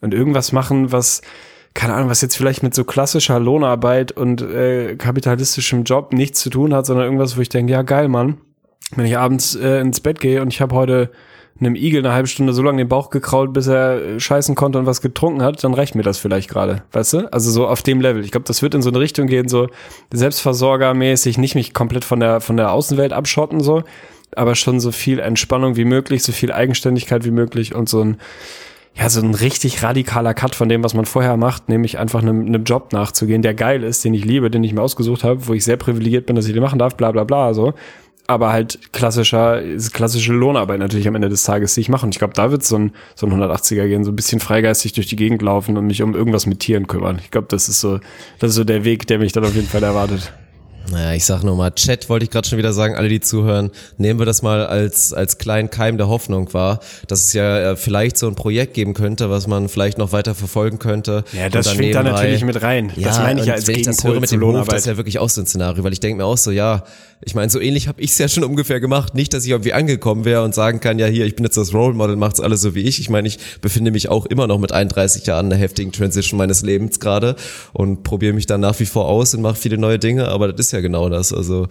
und 0.00 0.14
irgendwas 0.14 0.52
machen, 0.52 0.92
was, 0.92 1.22
keine 1.74 1.94
Ahnung, 1.94 2.08
was 2.08 2.20
jetzt 2.20 2.36
vielleicht 2.36 2.62
mit 2.62 2.74
so 2.74 2.84
klassischer 2.84 3.38
Lohnarbeit 3.38 4.12
und 4.12 4.42
äh, 4.42 4.96
kapitalistischem 4.96 5.84
Job 5.84 6.12
nichts 6.12 6.40
zu 6.40 6.50
tun 6.50 6.74
hat, 6.74 6.86
sondern 6.86 7.06
irgendwas, 7.06 7.36
wo 7.36 7.40
ich 7.40 7.48
denke, 7.48 7.72
ja 7.72 7.82
geil, 7.82 8.08
Mann, 8.08 8.38
wenn 8.94 9.06
ich 9.06 9.18
abends 9.18 9.54
äh, 9.54 9.80
ins 9.80 10.00
Bett 10.00 10.20
gehe 10.20 10.42
und 10.42 10.52
ich 10.52 10.60
habe 10.60 10.74
heute 10.74 11.10
einem 11.58 11.74
Igel 11.74 12.04
eine 12.04 12.12
halbe 12.12 12.28
Stunde 12.28 12.52
so 12.52 12.62
lange 12.62 12.78
den 12.78 12.88
Bauch 12.88 13.10
gekrault, 13.10 13.52
bis 13.52 13.66
er 13.66 14.02
äh, 14.02 14.20
scheißen 14.20 14.54
konnte 14.54 14.78
und 14.78 14.86
was 14.86 15.00
getrunken 15.00 15.42
hat, 15.42 15.62
dann 15.64 15.74
reicht 15.74 15.94
mir 15.94 16.02
das 16.02 16.18
vielleicht 16.18 16.50
gerade, 16.50 16.82
weißt 16.92 17.12
du? 17.14 17.32
Also 17.32 17.50
so 17.50 17.66
auf 17.66 17.82
dem 17.82 18.00
Level. 18.00 18.24
Ich 18.24 18.30
glaube, 18.30 18.46
das 18.46 18.62
wird 18.62 18.74
in 18.74 18.82
so 18.82 18.90
eine 18.90 19.00
Richtung 19.00 19.26
gehen, 19.26 19.48
so 19.48 19.68
selbstversorgermäßig, 20.12 21.38
nicht 21.38 21.54
mich 21.54 21.72
komplett 21.72 22.04
von 22.04 22.20
der 22.20 22.40
von 22.40 22.56
der 22.56 22.72
Außenwelt 22.72 23.12
abschotten 23.12 23.60
so, 23.60 23.84
aber 24.34 24.54
schon 24.54 24.80
so 24.80 24.92
viel 24.92 25.18
Entspannung 25.18 25.76
wie 25.76 25.84
möglich, 25.84 26.22
so 26.22 26.32
viel 26.32 26.52
Eigenständigkeit 26.52 27.24
wie 27.24 27.30
möglich 27.30 27.74
und 27.74 27.88
so 27.88 28.02
ein 28.02 28.18
ja, 28.98 29.10
so 29.10 29.20
ein 29.20 29.34
richtig 29.34 29.82
radikaler 29.82 30.32
Cut 30.32 30.54
von 30.54 30.68
dem, 30.68 30.82
was 30.82 30.94
man 30.94 31.04
vorher 31.04 31.36
macht, 31.36 31.68
nämlich 31.68 31.98
einfach 31.98 32.22
einem, 32.22 32.46
einem 32.46 32.64
Job 32.64 32.92
nachzugehen, 32.92 33.42
der 33.42 33.52
geil 33.52 33.82
ist, 33.82 34.04
den 34.04 34.14
ich 34.14 34.24
liebe, 34.24 34.50
den 34.50 34.64
ich 34.64 34.72
mir 34.72 34.80
ausgesucht 34.80 35.22
habe, 35.22 35.46
wo 35.46 35.52
ich 35.52 35.64
sehr 35.64 35.76
privilegiert 35.76 36.26
bin, 36.26 36.34
dass 36.34 36.46
ich 36.46 36.54
den 36.54 36.62
machen 36.62 36.78
darf, 36.78 36.96
bla 36.96 37.12
bla 37.12 37.24
bla, 37.24 37.52
so. 37.52 37.74
Aber 38.28 38.50
halt 38.50 38.92
klassischer, 38.92 39.62
klassische 39.92 40.32
Lohnarbeit 40.32 40.80
natürlich 40.80 41.06
am 41.06 41.14
Ende 41.14 41.28
des 41.28 41.44
Tages, 41.44 41.74
die 41.74 41.82
ich 41.82 41.88
mache. 41.88 42.06
Und 42.06 42.12
ich 42.12 42.18
glaube, 42.18 42.34
da 42.34 42.50
wird 42.50 42.64
so 42.64 42.76
ein, 42.76 42.92
so 43.14 43.26
ein 43.26 43.32
180er 43.32 43.86
gehen, 43.86 44.02
so 44.02 44.10
ein 44.10 44.16
bisschen 44.16 44.40
freigeistig 44.40 44.94
durch 44.94 45.06
die 45.06 45.14
Gegend 45.14 45.42
laufen 45.42 45.76
und 45.76 45.86
mich 45.86 46.02
um 46.02 46.14
irgendwas 46.14 46.46
mit 46.46 46.58
Tieren 46.58 46.88
kümmern. 46.88 47.20
Ich 47.22 47.30
glaube, 47.30 47.46
das 47.48 47.68
ist 47.68 47.80
so, 47.80 48.00
das 48.40 48.50
ist 48.50 48.56
so 48.56 48.64
der 48.64 48.84
Weg, 48.84 49.06
der 49.06 49.20
mich 49.20 49.32
dann 49.32 49.44
auf 49.44 49.54
jeden 49.54 49.68
Fall 49.68 49.84
erwartet. 49.84 50.32
Naja, 50.90 51.14
ich 51.14 51.24
sag 51.24 51.42
nur 51.42 51.56
mal, 51.56 51.70
Chat 51.72 52.08
wollte 52.08 52.24
ich 52.24 52.30
gerade 52.30 52.48
schon 52.48 52.58
wieder 52.58 52.72
sagen, 52.72 52.94
alle, 52.94 53.08
die 53.08 53.20
zuhören, 53.20 53.70
nehmen 53.98 54.18
wir 54.18 54.26
das 54.26 54.42
mal 54.42 54.66
als, 54.66 55.12
als 55.12 55.38
kleinen 55.38 55.70
Keim 55.70 55.96
der 55.98 56.08
Hoffnung 56.08 56.52
wahr, 56.54 56.80
dass 57.08 57.24
es 57.24 57.32
ja 57.32 57.72
äh, 57.72 57.76
vielleicht 57.76 58.16
so 58.16 58.28
ein 58.28 58.34
Projekt 58.34 58.74
geben 58.74 58.94
könnte, 58.94 59.30
was 59.30 59.46
man 59.46 59.68
vielleicht 59.68 59.98
noch 59.98 60.12
weiter 60.12 60.34
verfolgen 60.34 60.78
könnte. 60.78 61.24
Ja, 61.32 61.48
das 61.48 61.72
schwingt 61.72 61.94
da 61.94 62.02
natürlich 62.02 62.44
mit 62.44 62.62
rein. 62.62 62.92
Ja, 62.96 63.08
das 63.08 63.18
meine 63.18 63.40
ich 63.40 63.46
ja 63.46 63.54
als 63.54 63.66
wenn 63.66 63.76
ich 63.76 63.86
das 63.86 64.04
höre 64.04 64.20
mit 64.20 64.30
dem 64.30 64.42
Hof, 64.42 64.68
das 64.68 64.80
ist 64.80 64.86
ja 64.86 64.96
wirklich 64.96 65.18
auch 65.18 65.28
so 65.28 65.40
ein 65.40 65.46
Szenario, 65.46 65.82
weil 65.82 65.92
ich 65.92 66.00
denke 66.00 66.18
mir 66.18 66.24
auch 66.24 66.38
so, 66.38 66.50
ja, 66.50 66.84
ich 67.22 67.34
meine, 67.34 67.50
so 67.50 67.60
ähnlich 67.60 67.88
habe 67.88 68.00
ich 68.00 68.10
es 68.10 68.18
ja 68.18 68.28
schon 68.28 68.44
ungefähr 68.44 68.78
gemacht. 68.78 69.14
Nicht, 69.14 69.32
dass 69.32 69.44
ich 69.44 69.50
irgendwie 69.50 69.72
angekommen 69.72 70.24
wäre 70.24 70.44
und 70.44 70.54
sagen 70.54 70.80
kann, 70.80 70.98
ja 70.98 71.06
hier, 71.06 71.24
ich 71.24 71.34
bin 71.34 71.44
jetzt 71.44 71.56
das 71.56 71.72
Role 71.72 71.94
Model, 71.94 72.16
macht's 72.16 72.40
alles 72.40 72.60
so 72.60 72.74
wie 72.74 72.82
ich. 72.82 73.00
Ich 73.00 73.08
meine, 73.08 73.26
ich 73.26 73.38
befinde 73.60 73.90
mich 73.90 74.08
auch 74.10 74.26
immer 74.26 74.46
noch 74.46 74.58
mit 74.58 74.72
31 74.72 75.26
Jahren 75.26 75.46
in 75.46 75.50
der 75.50 75.58
heftigen 75.58 75.92
Transition 75.92 76.36
meines 76.36 76.62
Lebens 76.62 77.00
gerade 77.00 77.36
und 77.72 78.02
probiere 78.02 78.34
mich 78.34 78.46
dann 78.46 78.60
nach 78.60 78.78
wie 78.80 78.86
vor 78.86 79.06
aus 79.06 79.34
und 79.34 79.40
mache 79.40 79.56
viele 79.56 79.78
neue 79.78 79.98
Dinge, 79.98 80.28
aber 80.28 80.52
das 80.52 80.66
ist 80.66 80.72
ja 80.72 80.75
genau 80.80 81.08
das. 81.08 81.32
Also 81.32 81.68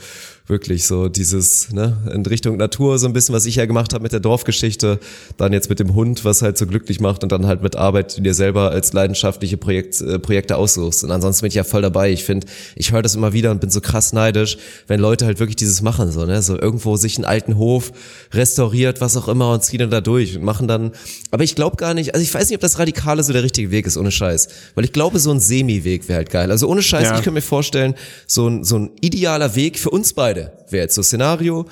wirklich 0.47 0.85
so 0.85 1.09
dieses, 1.09 1.71
ne, 1.71 1.97
in 2.13 2.23
Richtung 2.25 2.57
Natur 2.57 2.99
so 2.99 3.07
ein 3.07 3.13
bisschen, 3.13 3.33
was 3.33 3.47
ich 3.47 3.55
ja 3.55 3.65
gemacht 3.65 3.93
habe 3.93 4.03
mit 4.03 4.11
der 4.11 4.19
Dorfgeschichte, 4.19 4.99
dann 5.37 5.53
jetzt 5.53 5.69
mit 5.69 5.79
dem 5.79 5.95
Hund, 5.95 6.23
was 6.23 6.43
halt 6.43 6.57
so 6.57 6.67
glücklich 6.67 6.99
macht 6.99 7.23
und 7.23 7.31
dann 7.31 7.47
halt 7.47 7.63
mit 7.63 7.75
Arbeit, 7.75 8.17
die 8.17 8.21
dir 8.21 8.35
selber 8.35 8.69
als 8.69 8.93
leidenschaftliche 8.93 9.57
Projekt, 9.57 10.01
äh, 10.01 10.19
Projekte 10.19 10.57
aussuchst. 10.57 11.03
Und 11.03 11.11
ansonsten 11.11 11.41
bin 11.41 11.47
ich 11.47 11.55
ja 11.55 11.63
voll 11.63 11.81
dabei. 11.81 12.11
Ich 12.11 12.23
finde, 12.23 12.45
ich 12.75 12.91
höre 12.91 13.01
das 13.01 13.15
immer 13.15 13.33
wieder 13.33 13.49
und 13.49 13.59
bin 13.59 13.71
so 13.71 13.81
krass 13.81 14.13
neidisch, 14.13 14.57
wenn 14.87 14.99
Leute 14.99 15.25
halt 15.25 15.39
wirklich 15.39 15.55
dieses 15.55 15.81
machen, 15.81 16.11
so, 16.11 16.25
ne, 16.25 16.41
so 16.43 16.59
irgendwo 16.59 16.95
sich 16.95 17.17
einen 17.17 17.25
alten 17.25 17.57
Hof 17.57 17.91
restauriert, 18.31 19.01
was 19.01 19.17
auch 19.17 19.27
immer 19.27 19.51
und 19.51 19.63
ziehen 19.63 19.79
dann 19.79 19.89
da 19.89 20.01
durch 20.01 20.37
und 20.37 20.43
machen 20.43 20.67
dann, 20.67 20.91
aber 21.31 21.43
ich 21.43 21.55
glaube 21.55 21.77
gar 21.77 21.95
nicht, 21.95 22.13
also 22.13 22.23
ich 22.23 22.33
weiß 22.33 22.49
nicht, 22.49 22.57
ob 22.57 22.61
das 22.61 22.77
Radikale 22.77 23.23
so 23.23 23.33
der 23.33 23.41
richtige 23.41 23.71
Weg 23.71 23.87
ist, 23.87 23.97
ohne 23.97 24.11
Scheiß. 24.11 24.47
Weil 24.75 24.85
ich 24.85 24.93
glaube, 24.93 25.17
so 25.17 25.31
ein 25.31 25.39
Semi-Weg 25.39 26.07
wäre 26.07 26.17
halt 26.17 26.29
geil. 26.29 26.51
Also 26.51 26.67
ohne 26.67 26.83
Scheiß, 26.83 27.03
ja. 27.03 27.09
ich 27.09 27.23
könnte 27.23 27.31
mir 27.31 27.41
vorstellen, 27.41 27.95
so 28.27 28.47
ein, 28.47 28.63
so 28.63 28.77
ein 28.77 28.91
idealer 29.01 29.55
Weg 29.55 29.79
für 29.79 29.89
uns 29.89 30.13
beide 30.13 30.34
beide. 30.35 30.51
Wäre 30.69 30.83
jetzt 30.83 30.95
so 30.95 31.03
Szenario. 31.03 31.65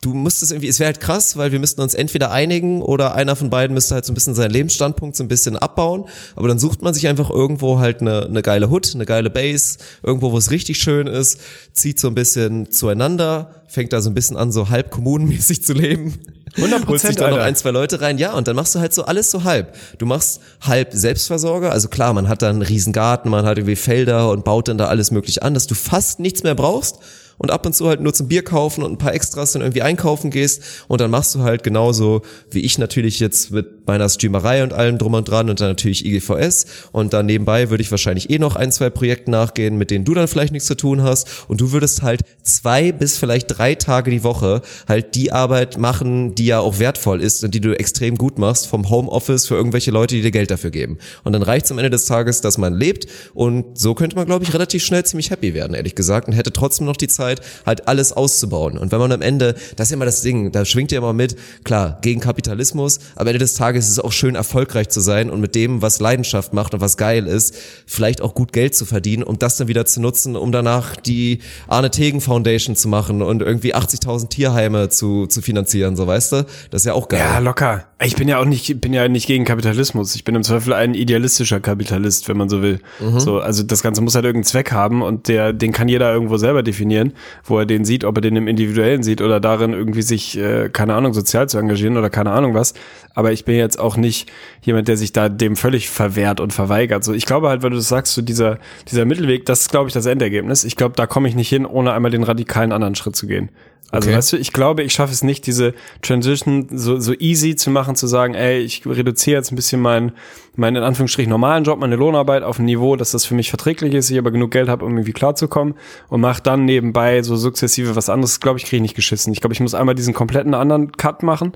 Du 0.00 0.14
müsstest 0.14 0.50
irgendwie, 0.50 0.68
es 0.68 0.80
wäre 0.80 0.88
halt 0.88 1.00
krass, 1.00 1.36
weil 1.36 1.52
wir 1.52 1.60
müssten 1.60 1.80
uns 1.80 1.94
entweder 1.94 2.32
einigen 2.32 2.82
oder 2.82 3.14
einer 3.14 3.36
von 3.36 3.50
beiden 3.50 3.72
müsste 3.72 3.94
halt 3.94 4.04
so 4.04 4.12
ein 4.12 4.14
bisschen 4.14 4.34
seinen 4.34 4.50
Lebensstandpunkt 4.50 5.16
so 5.16 5.22
ein 5.22 5.28
bisschen 5.28 5.56
abbauen. 5.56 6.06
Aber 6.34 6.48
dann 6.48 6.58
sucht 6.58 6.82
man 6.82 6.92
sich 6.92 7.06
einfach 7.06 7.30
irgendwo 7.30 7.78
halt 7.78 8.00
eine, 8.00 8.24
eine 8.24 8.42
geile 8.42 8.68
Hut, 8.68 8.92
eine 8.94 9.06
geile 9.06 9.30
Base, 9.30 9.78
irgendwo, 10.02 10.32
wo 10.32 10.38
es 10.38 10.50
richtig 10.50 10.78
schön 10.78 11.06
ist, 11.06 11.40
zieht 11.72 12.00
so 12.00 12.08
ein 12.08 12.16
bisschen 12.16 12.70
zueinander, 12.72 13.62
fängt 13.68 13.92
da 13.92 14.00
so 14.00 14.10
ein 14.10 14.14
bisschen 14.14 14.36
an, 14.36 14.50
so 14.50 14.70
halb 14.70 14.90
kommunenmäßig 14.90 15.64
zu 15.64 15.72
leben. 15.72 16.18
100 16.56 16.86
Holst 16.86 17.08
dich 17.08 17.16
da 17.16 17.30
noch 17.30 17.38
ein, 17.38 17.56
zwei 17.56 17.70
Leute 17.70 18.00
rein, 18.00 18.18
ja, 18.18 18.34
und 18.34 18.46
dann 18.46 18.56
machst 18.56 18.74
du 18.74 18.80
halt 18.80 18.92
so 18.92 19.04
alles 19.04 19.30
so 19.30 19.44
halb. 19.44 19.74
Du 19.98 20.04
machst 20.04 20.40
halb 20.60 20.92
Selbstversorger, 20.92 21.72
also 21.72 21.88
klar, 21.88 22.12
man 22.12 22.28
hat 22.28 22.42
da 22.42 22.50
einen 22.50 22.60
riesen 22.60 22.92
Garten, 22.92 23.30
man 23.30 23.46
hat 23.46 23.56
irgendwie 23.56 23.76
Felder 23.76 24.30
und 24.30 24.44
baut 24.44 24.68
dann 24.68 24.78
da 24.78 24.88
alles 24.88 25.12
möglich 25.12 25.42
an, 25.42 25.54
dass 25.54 25.66
du 25.66 25.74
fast 25.74 26.20
nichts 26.20 26.42
mehr 26.42 26.54
brauchst 26.54 26.98
und 27.42 27.50
ab 27.50 27.66
und 27.66 27.74
zu 27.74 27.88
halt 27.88 28.00
nur 28.00 28.14
zum 28.14 28.28
Bier 28.28 28.42
kaufen 28.42 28.82
und 28.82 28.92
ein 28.92 28.98
paar 28.98 29.14
Extras 29.14 29.52
dann 29.52 29.62
irgendwie 29.62 29.82
einkaufen 29.82 30.30
gehst. 30.30 30.62
Und 30.88 31.00
dann 31.00 31.10
machst 31.10 31.34
du 31.34 31.40
halt 31.40 31.62
genauso 31.62 32.22
wie 32.50 32.60
ich 32.60 32.78
natürlich 32.78 33.20
jetzt 33.20 33.50
mit 33.50 33.86
meiner 33.86 34.08
Streamerei 34.08 34.62
und 34.62 34.72
allem 34.72 34.98
drum 34.98 35.14
und 35.14 35.28
dran 35.28 35.50
und 35.50 35.60
dann 35.60 35.68
natürlich 35.68 36.06
IGVS 36.06 36.66
und 36.92 37.12
dann 37.12 37.26
nebenbei 37.26 37.70
würde 37.70 37.82
ich 37.82 37.90
wahrscheinlich 37.90 38.30
eh 38.30 38.38
noch 38.38 38.56
ein, 38.56 38.70
zwei 38.70 38.90
Projekten 38.90 39.32
nachgehen, 39.32 39.76
mit 39.76 39.90
denen 39.90 40.04
du 40.04 40.14
dann 40.14 40.28
vielleicht 40.28 40.52
nichts 40.52 40.68
zu 40.68 40.76
tun 40.76 41.02
hast. 41.02 41.28
Und 41.48 41.60
du 41.60 41.72
würdest 41.72 42.02
halt 42.02 42.20
zwei 42.42 42.92
bis 42.92 43.18
vielleicht 43.18 43.58
drei 43.58 43.74
Tage 43.74 44.10
die 44.10 44.22
Woche 44.22 44.62
halt 44.88 45.14
die 45.14 45.32
Arbeit 45.32 45.78
machen, 45.78 46.34
die 46.34 46.46
ja 46.46 46.60
auch 46.60 46.78
wertvoll 46.78 47.20
ist 47.20 47.42
und 47.44 47.54
die 47.54 47.60
du 47.60 47.78
extrem 47.78 48.16
gut 48.16 48.38
machst 48.38 48.66
vom 48.66 48.88
Homeoffice 48.88 49.46
für 49.46 49.54
irgendwelche 49.54 49.90
Leute, 49.90 50.14
die 50.14 50.22
dir 50.22 50.30
Geld 50.30 50.50
dafür 50.50 50.70
geben. 50.70 50.98
Und 51.24 51.32
dann 51.32 51.42
reicht 51.42 51.66
es 51.66 51.72
am 51.72 51.78
Ende 51.78 51.90
des 51.90 52.06
Tages, 52.06 52.40
dass 52.40 52.58
man 52.58 52.74
lebt. 52.74 53.06
Und 53.34 53.78
so 53.78 53.94
könnte 53.94 54.16
man, 54.16 54.26
glaube 54.26 54.44
ich, 54.44 54.54
relativ 54.54 54.84
schnell 54.84 55.04
ziemlich 55.04 55.30
happy 55.30 55.54
werden, 55.54 55.74
ehrlich 55.74 55.94
gesagt, 55.94 56.28
und 56.28 56.34
hätte 56.34 56.52
trotzdem 56.52 56.86
noch 56.86 56.96
die 56.96 57.08
Zeit, 57.08 57.31
Zeit, 57.36 57.46
halt 57.66 57.88
alles 57.88 58.12
auszubauen. 58.12 58.78
Und 58.78 58.92
wenn 58.92 58.98
man 58.98 59.12
am 59.12 59.22
Ende, 59.22 59.54
das 59.76 59.88
ist 59.88 59.92
immer 59.92 60.04
das 60.04 60.22
Ding, 60.22 60.52
da 60.52 60.64
schwingt 60.64 60.92
ja 60.92 60.98
immer 60.98 61.12
mit, 61.12 61.36
klar, 61.64 61.98
gegen 62.02 62.20
Kapitalismus, 62.20 62.98
aber 63.14 63.22
am 63.22 63.26
Ende 63.28 63.38
des 63.40 63.54
Tages 63.54 63.86
ist 63.86 63.92
es 63.92 63.98
auch 63.98 64.12
schön, 64.12 64.34
erfolgreich 64.34 64.88
zu 64.88 65.00
sein 65.00 65.30
und 65.30 65.40
mit 65.40 65.54
dem, 65.54 65.82
was 65.82 66.00
Leidenschaft 66.00 66.52
macht 66.52 66.74
und 66.74 66.80
was 66.80 66.96
geil 66.96 67.26
ist, 67.26 67.54
vielleicht 67.86 68.20
auch 68.20 68.34
gut 68.34 68.52
Geld 68.52 68.74
zu 68.74 68.84
verdienen, 68.84 69.22
um 69.22 69.38
das 69.38 69.56
dann 69.56 69.68
wieder 69.68 69.86
zu 69.86 70.00
nutzen, 70.00 70.36
um 70.36 70.52
danach 70.52 70.96
die 70.96 71.40
Arne 71.68 71.90
Tegen 71.90 72.20
Foundation 72.20 72.76
zu 72.76 72.88
machen 72.88 73.22
und 73.22 73.42
irgendwie 73.42 73.74
80.000 73.74 74.28
Tierheime 74.28 74.88
zu, 74.88 75.26
zu 75.26 75.42
finanzieren, 75.42 75.96
so 75.96 76.06
weißt 76.06 76.32
du? 76.32 76.46
Das 76.70 76.82
ist 76.82 76.86
ja 76.86 76.94
auch 76.94 77.08
geil. 77.08 77.20
Ja, 77.20 77.38
locker. 77.38 77.84
Ich 78.04 78.16
bin 78.16 78.28
ja 78.28 78.40
auch 78.40 78.44
nicht, 78.44 78.80
bin 78.80 78.92
ja 78.92 79.06
nicht 79.08 79.26
gegen 79.26 79.44
Kapitalismus. 79.44 80.14
Ich 80.16 80.24
bin 80.24 80.34
im 80.34 80.42
Zweifel 80.42 80.72
ein 80.72 80.94
idealistischer 80.94 81.60
Kapitalist, 81.60 82.28
wenn 82.28 82.36
man 82.36 82.48
so 82.48 82.62
will. 82.62 82.80
Mhm. 83.00 83.20
So, 83.20 83.38
also 83.38 83.62
das 83.62 83.82
Ganze 83.82 84.00
muss 84.02 84.14
halt 84.14 84.24
irgendeinen 84.24 84.44
Zweck 84.44 84.72
haben 84.72 85.02
und 85.02 85.28
der, 85.28 85.52
den 85.52 85.72
kann 85.72 85.88
jeder 85.88 86.12
irgendwo 86.12 86.36
selber 86.36 86.62
definieren. 86.62 87.12
Wo 87.44 87.58
er 87.58 87.66
den 87.66 87.84
sieht, 87.84 88.04
ob 88.04 88.16
er 88.16 88.20
den 88.20 88.36
im 88.36 88.48
Individuellen 88.48 89.02
sieht 89.02 89.20
oder 89.20 89.40
darin 89.40 89.72
irgendwie 89.72 90.02
sich, 90.02 90.38
äh, 90.38 90.68
keine 90.70 90.94
Ahnung, 90.94 91.14
sozial 91.14 91.48
zu 91.48 91.58
engagieren 91.58 91.96
oder 91.96 92.10
keine 92.10 92.30
Ahnung 92.30 92.54
was. 92.54 92.74
Aber 93.14 93.32
ich 93.32 93.44
bin 93.44 93.56
jetzt 93.56 93.78
auch 93.78 93.96
nicht 93.96 94.30
jemand, 94.62 94.88
der 94.88 94.96
sich 94.96 95.12
da 95.12 95.28
dem 95.28 95.56
völlig 95.56 95.90
verwehrt 95.90 96.40
und 96.40 96.52
verweigert. 96.52 97.04
So, 97.04 97.12
ich 97.12 97.26
glaube 97.26 97.48
halt, 97.48 97.62
wenn 97.62 97.70
du 97.70 97.76
das 97.76 97.88
sagst, 97.88 98.14
so 98.14 98.22
dieser, 98.22 98.58
dieser 98.90 99.04
Mittelweg, 99.04 99.46
das 99.46 99.62
ist, 99.62 99.70
glaube 99.70 99.88
ich, 99.88 99.94
das 99.94 100.06
Endergebnis. 100.06 100.64
Ich 100.64 100.76
glaube, 100.76 100.94
da 100.96 101.06
komme 101.06 101.28
ich 101.28 101.34
nicht 101.34 101.48
hin, 101.48 101.66
ohne 101.66 101.92
einmal 101.92 102.10
den 102.10 102.22
radikalen 102.22 102.72
anderen 102.72 102.94
Schritt 102.94 103.16
zu 103.16 103.26
gehen. 103.26 103.50
Also 103.90 104.08
Okay. 104.08 104.16
weißt 104.16 104.32
du, 104.32 104.36
ich 104.38 104.52
glaube, 104.54 104.82
ich 104.82 104.94
schaffe 104.94 105.12
es 105.12 105.22
nicht, 105.22 105.46
diese 105.46 105.74
Transition 106.00 106.66
so, 106.70 106.98
so 106.98 107.12
easy 107.18 107.56
zu 107.56 107.70
machen, 107.70 107.94
zu 107.94 108.06
sagen, 108.06 108.34
ey, 108.34 108.60
ich 108.60 108.86
reduziere 108.86 109.36
jetzt 109.36 109.52
ein 109.52 109.56
bisschen 109.56 109.82
meinen, 109.82 110.12
meinen 110.56 110.76
in 110.76 110.82
Anführungsstrichen 110.82 111.28
normalen 111.28 111.64
Job, 111.64 111.78
meine 111.78 111.96
Lohnarbeit 111.96 112.42
auf 112.42 112.58
ein 112.58 112.64
Niveau, 112.64 112.96
dass 112.96 113.10
das 113.10 113.26
für 113.26 113.34
mich 113.34 113.50
verträglich 113.50 113.92
ist, 113.92 114.10
ich 114.10 114.18
aber 114.18 114.30
genug 114.30 114.50
Geld 114.50 114.70
habe, 114.70 114.86
um 114.86 114.92
irgendwie 114.92 115.12
klarzukommen 115.12 115.74
und 116.08 116.22
mache 116.22 116.42
dann 116.42 116.64
nebenbei 116.64 117.22
so 117.22 117.36
sukzessive 117.36 117.94
was 117.94 118.08
anderes, 118.08 118.40
glaube 118.40 118.58
ich, 118.58 118.64
kriege 118.64 118.76
ich 118.76 118.82
nicht 118.82 118.96
geschissen. 118.96 119.32
Ich 119.32 119.42
glaube, 119.42 119.52
ich 119.52 119.60
muss 119.60 119.74
einmal 119.74 119.94
diesen 119.94 120.14
kompletten 120.14 120.54
anderen 120.54 120.92
Cut 120.92 121.22
machen, 121.22 121.52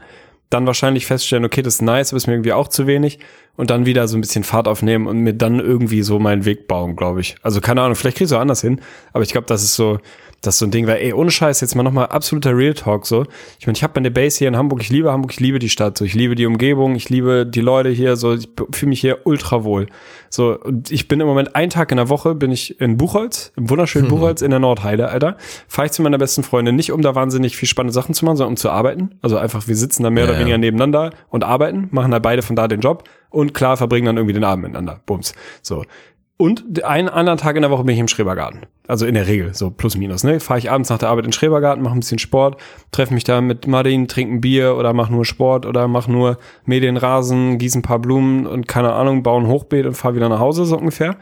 dann 0.50 0.66
wahrscheinlich 0.66 1.06
feststellen, 1.06 1.44
okay, 1.44 1.62
das 1.62 1.76
ist 1.76 1.82
nice, 1.82 2.12
aber 2.12 2.18
ist 2.18 2.26
mir 2.26 2.34
irgendwie 2.34 2.52
auch 2.52 2.68
zu 2.68 2.86
wenig 2.86 3.18
und 3.56 3.70
dann 3.70 3.86
wieder 3.86 4.06
so 4.06 4.16
ein 4.16 4.20
bisschen 4.20 4.44
Fahrt 4.44 4.68
aufnehmen 4.68 5.06
und 5.06 5.18
mir 5.18 5.32
dann 5.32 5.58
irgendwie 5.58 6.02
so 6.02 6.18
meinen 6.18 6.44
Weg 6.44 6.68
bauen, 6.68 6.96
glaube 6.96 7.20
ich. 7.20 7.36
Also 7.42 7.60
keine 7.60 7.82
Ahnung, 7.82 7.96
vielleicht 7.96 8.18
kriege 8.18 8.26
ich 8.26 8.30
es 8.30 8.36
auch 8.36 8.40
anders 8.40 8.60
hin, 8.60 8.80
aber 9.12 9.24
ich 9.24 9.32
glaube, 9.32 9.46
das 9.46 9.64
ist 9.64 9.74
so, 9.74 9.98
das 10.42 10.54
ist 10.54 10.58
so 10.60 10.66
ein 10.66 10.70
Ding, 10.70 10.86
weil 10.86 10.98
ey, 10.98 11.12
ohne 11.12 11.30
Scheiß, 11.30 11.60
jetzt 11.60 11.74
mal 11.74 11.82
nochmal 11.82 12.06
absoluter 12.06 12.56
Real 12.56 12.74
Talk 12.74 13.06
so. 13.06 13.26
Ich 13.58 13.66
meine, 13.66 13.76
ich 13.76 13.82
habe 13.82 13.92
meine 13.96 14.10
Base 14.10 14.38
hier 14.38 14.48
in 14.48 14.56
Hamburg, 14.56 14.80
ich 14.82 14.90
liebe 14.90 15.10
Hamburg, 15.10 15.32
ich 15.32 15.40
liebe 15.40 15.58
die 15.58 15.68
Stadt, 15.68 15.98
so, 15.98 16.04
ich 16.04 16.14
liebe 16.14 16.34
die 16.34 16.46
Umgebung, 16.46 16.94
ich 16.94 17.08
liebe 17.08 17.46
die 17.46 17.60
Leute 17.60 17.88
hier, 17.88 18.16
so, 18.16 18.34
ich 18.34 18.48
fühle 18.72 18.90
mich 18.90 19.00
hier 19.00 19.20
ultra 19.24 19.64
wohl. 19.64 19.86
So, 20.30 20.58
und 20.60 20.90
ich 20.90 21.08
bin 21.08 21.20
im 21.20 21.26
Moment 21.26 21.56
einen 21.56 21.70
Tag 21.70 21.90
in 21.90 21.96
der 21.96 22.08
Woche, 22.08 22.34
bin 22.34 22.50
ich 22.50 22.80
in 22.80 22.96
Buchholz, 22.96 23.52
im 23.56 23.70
wunderschönen 23.70 24.08
Buchholz 24.08 24.42
in 24.42 24.50
der 24.50 24.60
Nordheide, 24.60 25.08
Alter. 25.08 25.36
Fahre 25.68 25.86
ich 25.86 25.92
zu 25.92 26.02
meiner 26.02 26.18
besten 26.18 26.42
Freundin, 26.42 26.76
nicht 26.76 26.92
um 26.92 27.02
da 27.02 27.14
wahnsinnig 27.14 27.56
viel 27.56 27.68
spannende 27.68 27.94
Sachen 27.94 28.14
zu 28.14 28.24
machen, 28.24 28.36
sondern 28.36 28.52
um 28.52 28.56
zu 28.56 28.70
arbeiten. 28.70 29.18
Also 29.22 29.38
einfach, 29.38 29.66
wir 29.66 29.76
sitzen 29.76 30.02
da 30.02 30.10
mehr 30.10 30.24
Ja, 30.24 30.30
oder 30.30 30.38
weniger 30.38 30.58
nebeneinander 30.58 31.10
und 31.28 31.44
arbeiten, 31.44 31.88
machen 31.90 32.10
da 32.10 32.18
beide 32.18 32.42
von 32.42 32.56
da 32.56 32.68
den 32.68 32.80
Job 32.80 33.04
und 33.30 33.54
klar 33.54 33.76
verbringen 33.76 34.06
dann 34.06 34.16
irgendwie 34.16 34.34
den 34.34 34.44
Abend 34.44 34.64
miteinander. 34.64 35.00
Bums. 35.06 35.34
So. 35.62 35.84
Und 36.38 36.84
einen 36.84 37.08
anderen 37.08 37.38
Tag 37.38 37.56
in 37.56 37.62
der 37.62 37.70
Woche 37.70 37.84
bin 37.84 37.94
ich 37.94 38.00
im 38.00 38.08
Schrebergarten. 38.08 38.66
Also 38.86 39.06
in 39.06 39.14
der 39.14 39.26
Regel, 39.26 39.54
so 39.54 39.70
plus 39.70 39.96
minus. 39.96 40.22
Ne? 40.22 40.38
Fahre 40.38 40.58
ich 40.58 40.70
abends 40.70 40.90
nach 40.90 40.98
der 40.98 41.08
Arbeit 41.08 41.24
in 41.24 41.30
den 41.30 41.32
Schrebergarten, 41.32 41.82
mache 41.82 41.94
ein 41.94 42.00
bisschen 42.00 42.18
Sport, 42.18 42.60
treffe 42.92 43.14
mich 43.14 43.24
da 43.24 43.40
mit 43.40 43.66
Martin, 43.66 44.06
trinke 44.06 44.34
ein 44.34 44.40
Bier 44.42 44.76
oder 44.76 44.92
mache 44.92 45.12
nur 45.12 45.24
Sport 45.24 45.64
oder 45.64 45.88
mache 45.88 46.12
nur 46.12 46.38
Medienrasen, 46.66 47.56
gieße 47.56 47.78
ein 47.78 47.82
paar 47.82 48.00
Blumen 48.00 48.46
und 48.46 48.68
keine 48.68 48.92
Ahnung, 48.92 49.22
baue 49.22 49.40
ein 49.40 49.48
Hochbeet 49.48 49.86
und 49.86 49.94
fahre 49.94 50.14
wieder 50.14 50.28
nach 50.28 50.38
Hause, 50.38 50.66
so 50.66 50.76
ungefähr. 50.76 51.16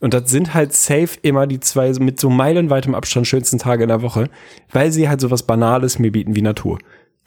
Und 0.00 0.12
das 0.14 0.30
sind 0.30 0.52
halt 0.52 0.72
safe 0.72 1.18
immer 1.22 1.46
die 1.46 1.60
zwei 1.60 1.92
mit 2.00 2.20
so 2.20 2.28
meilenweitem 2.28 2.94
Abstand 2.94 3.28
schönsten 3.28 3.58
Tage 3.58 3.84
in 3.84 3.88
der 3.88 4.02
Woche, 4.02 4.28
weil 4.72 4.90
sie 4.90 5.08
halt 5.08 5.20
so 5.20 5.30
was 5.30 5.44
Banales 5.44 6.00
mir 6.00 6.10
bieten 6.10 6.34
wie 6.34 6.42
Natur. 6.42 6.78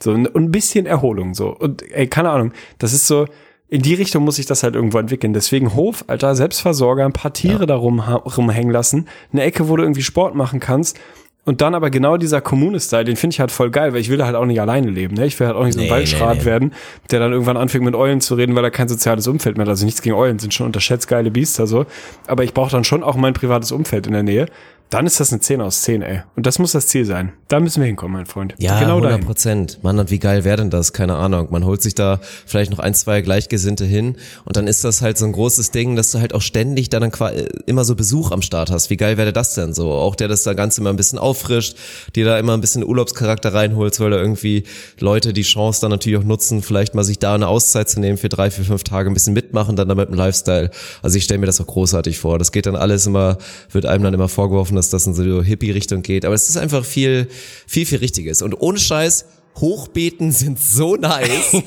So 0.01 0.11
ein 0.11 0.51
bisschen 0.51 0.85
Erholung 0.85 1.33
so. 1.33 1.49
Und 1.49 1.89
ey, 1.91 2.07
keine 2.07 2.29
Ahnung, 2.29 2.53
das 2.77 2.93
ist 2.93 3.07
so, 3.07 3.25
in 3.69 3.81
die 3.81 3.93
Richtung 3.93 4.23
muss 4.23 4.37
sich 4.37 4.47
das 4.47 4.63
halt 4.63 4.75
irgendwo 4.75 4.97
entwickeln. 4.97 5.33
Deswegen 5.33 5.75
Hof, 5.75 6.03
Alter, 6.07 6.35
Selbstversorger, 6.35 7.05
ein 7.05 7.13
paar 7.13 7.33
Tiere 7.33 7.67
da 7.67 7.75
rum, 7.75 7.99
rumhängen 7.99 8.71
lassen, 8.71 9.07
eine 9.31 9.43
Ecke, 9.43 9.69
wo 9.69 9.75
du 9.75 9.83
irgendwie 9.83 10.01
Sport 10.01 10.35
machen 10.35 10.59
kannst. 10.59 10.99
Und 11.45 11.61
dann 11.61 11.73
aber 11.73 11.89
genau 11.89 12.17
dieser 12.17 12.41
Kommune-Style, 12.41 13.05
den 13.05 13.15
finde 13.15 13.33
ich 13.33 13.39
halt 13.39 13.49
voll 13.49 13.71
geil, 13.71 13.93
weil 13.93 14.01
ich 14.01 14.09
will 14.09 14.17
da 14.17 14.25
halt 14.25 14.35
auch 14.35 14.45
nicht 14.45 14.61
alleine 14.61 14.89
leben. 14.89 15.15
Ne? 15.15 15.25
Ich 15.25 15.39
will 15.39 15.47
halt 15.47 15.55
auch 15.55 15.63
nicht 15.63 15.73
so 15.73 15.79
ein 15.79 15.85
Nee, 15.85 15.91
Waldschrat 15.91 16.35
nee, 16.35 16.39
nee. 16.41 16.45
werden, 16.45 16.73
der 17.09 17.19
dann 17.19 17.31
irgendwann 17.31 17.57
anfängt 17.57 17.85
mit 17.85 17.95
Eulen 17.95 18.21
zu 18.21 18.35
reden, 18.35 18.55
weil 18.55 18.63
er 18.63 18.71
kein 18.71 18.87
soziales 18.87 19.25
Umfeld 19.25 19.57
mehr 19.57 19.65
hat. 19.65 19.69
Also 19.69 19.85
nichts 19.85 20.01
gegen 20.01 20.15
Eulen, 20.15 20.37
sind 20.37 20.53
schon 20.53 20.67
unterschätzt 20.67 21.07
geile 21.07 21.31
Biester 21.31 21.65
so. 21.65 21.85
Aber 22.27 22.43
ich 22.43 22.53
brauche 22.53 22.69
dann 22.71 22.83
schon 22.83 23.03
auch 23.03 23.15
mein 23.15 23.33
privates 23.33 23.71
Umfeld 23.71 24.05
in 24.05 24.13
der 24.13 24.23
Nähe. 24.23 24.45
Dann 24.89 25.05
ist 25.05 25.19
das 25.19 25.31
eine 25.31 25.39
10 25.39 25.61
aus 25.61 25.83
10, 25.83 26.01
ey. 26.01 26.21
Und 26.35 26.47
das 26.47 26.57
muss 26.57 26.71
das 26.71 26.87
Ziel 26.87 27.05
sein. 27.05 27.33
Da 27.47 27.59
müssen 27.59 27.79
wir 27.79 27.85
hinkommen, 27.85 28.17
mein 28.17 28.25
Freund. 28.25 28.55
Ja, 28.57 28.79
genau 28.79 28.93
100 28.93 29.11
dahin. 29.11 29.25
Prozent. 29.25 29.79
Mann, 29.83 29.99
und 29.99 30.09
wie 30.09 30.17
geil 30.17 30.45
wäre 30.45 30.57
denn 30.57 30.71
das? 30.71 30.93
Keine 30.93 31.15
Ahnung. 31.15 31.49
Man 31.51 31.63
holt 31.63 31.83
sich 31.83 31.93
da 31.93 32.19
vielleicht 32.47 32.71
noch 32.71 32.79
ein, 32.79 32.95
zwei 32.95 33.21
Gleichgesinnte 33.21 33.85
hin 33.85 34.15
und 34.45 34.57
dann 34.57 34.65
ist 34.65 34.83
das 34.83 35.03
halt 35.03 35.19
so 35.19 35.25
ein 35.25 35.31
großes 35.31 35.69
Ding, 35.69 35.95
dass 35.95 36.09
du 36.11 36.19
halt 36.19 36.33
auch 36.33 36.41
ständig 36.41 36.89
dann 36.89 37.11
quasi 37.11 37.45
immer 37.67 37.85
so 37.85 37.95
Besuch 37.95 38.31
am 38.31 38.41
Start 38.41 38.71
hast. 38.71 38.89
Wie 38.89 38.97
geil 38.97 39.17
wäre 39.17 39.31
das 39.31 39.53
denn 39.53 39.75
so? 39.75 39.91
Auch 39.91 40.15
der 40.15 40.27
das 40.27 40.41
da 40.41 40.55
Ganze 40.55 40.81
immer 40.81 40.89
ein 40.89 40.95
bisschen 40.95 41.19
auffrischt, 41.19 41.77
dir 42.15 42.25
da 42.25 42.39
immer 42.39 42.55
ein 42.55 42.61
bisschen 42.61 42.83
Urlaubscharakter 42.83 43.53
reinholst, 43.53 43.99
weil 43.99 44.09
da 44.09 44.17
irgendwie 44.17 44.63
Leute 44.99 45.33
die 45.33 45.43
Chance 45.43 45.81
dann 45.81 45.91
natürlich 45.91 46.17
auch 46.17 46.23
nutzen, 46.23 46.63
vielleicht 46.63 46.95
mal 46.95 47.03
sich 47.03 47.19
da 47.19 47.35
eine 47.35 47.47
Auszeit 47.47 47.89
zu 47.89 47.99
nehmen 47.99 48.17
für 48.17 48.29
drei, 48.29 48.49
vier, 48.49 48.65
fünf 48.65 48.83
Tage 48.83 49.11
ein 49.11 49.13
bisschen 49.13 49.35
mitmachen, 49.35 49.75
dann 49.75 49.87
damit 49.87 50.09
im 50.09 50.15
Lifestyle. 50.15 50.71
Also 51.03 51.17
ich 51.17 51.25
stelle 51.25 51.37
mir 51.37 51.45
das 51.45 51.61
auch 51.61 51.67
großartig 51.67 52.17
vor. 52.17 52.39
Das 52.39 52.51
geht 52.51 52.65
dann 52.65 52.75
alles 52.75 53.05
immer, 53.05 53.37
wird 53.71 53.85
einem 53.85 54.03
dann 54.03 54.15
immer 54.15 54.29
vorgeworfen, 54.29 54.78
dass 54.79 54.89
das 54.89 55.07
in 55.07 55.13
so 55.13 55.43
Hippie-Richtung 55.43 56.01
geht. 56.01 56.25
Aber 56.25 56.33
es 56.33 56.49
ist 56.49 56.57
einfach 56.57 56.85
viel, 56.85 57.27
viel, 57.67 57.85
viel 57.85 57.99
Richtiges. 57.99 58.41
Und 58.41 58.59
ohne 58.59 58.79
Scheiß, 58.79 59.25
Hochbeeten 59.59 60.31
sind 60.31 60.59
so 60.59 60.95
nice. 60.95 61.51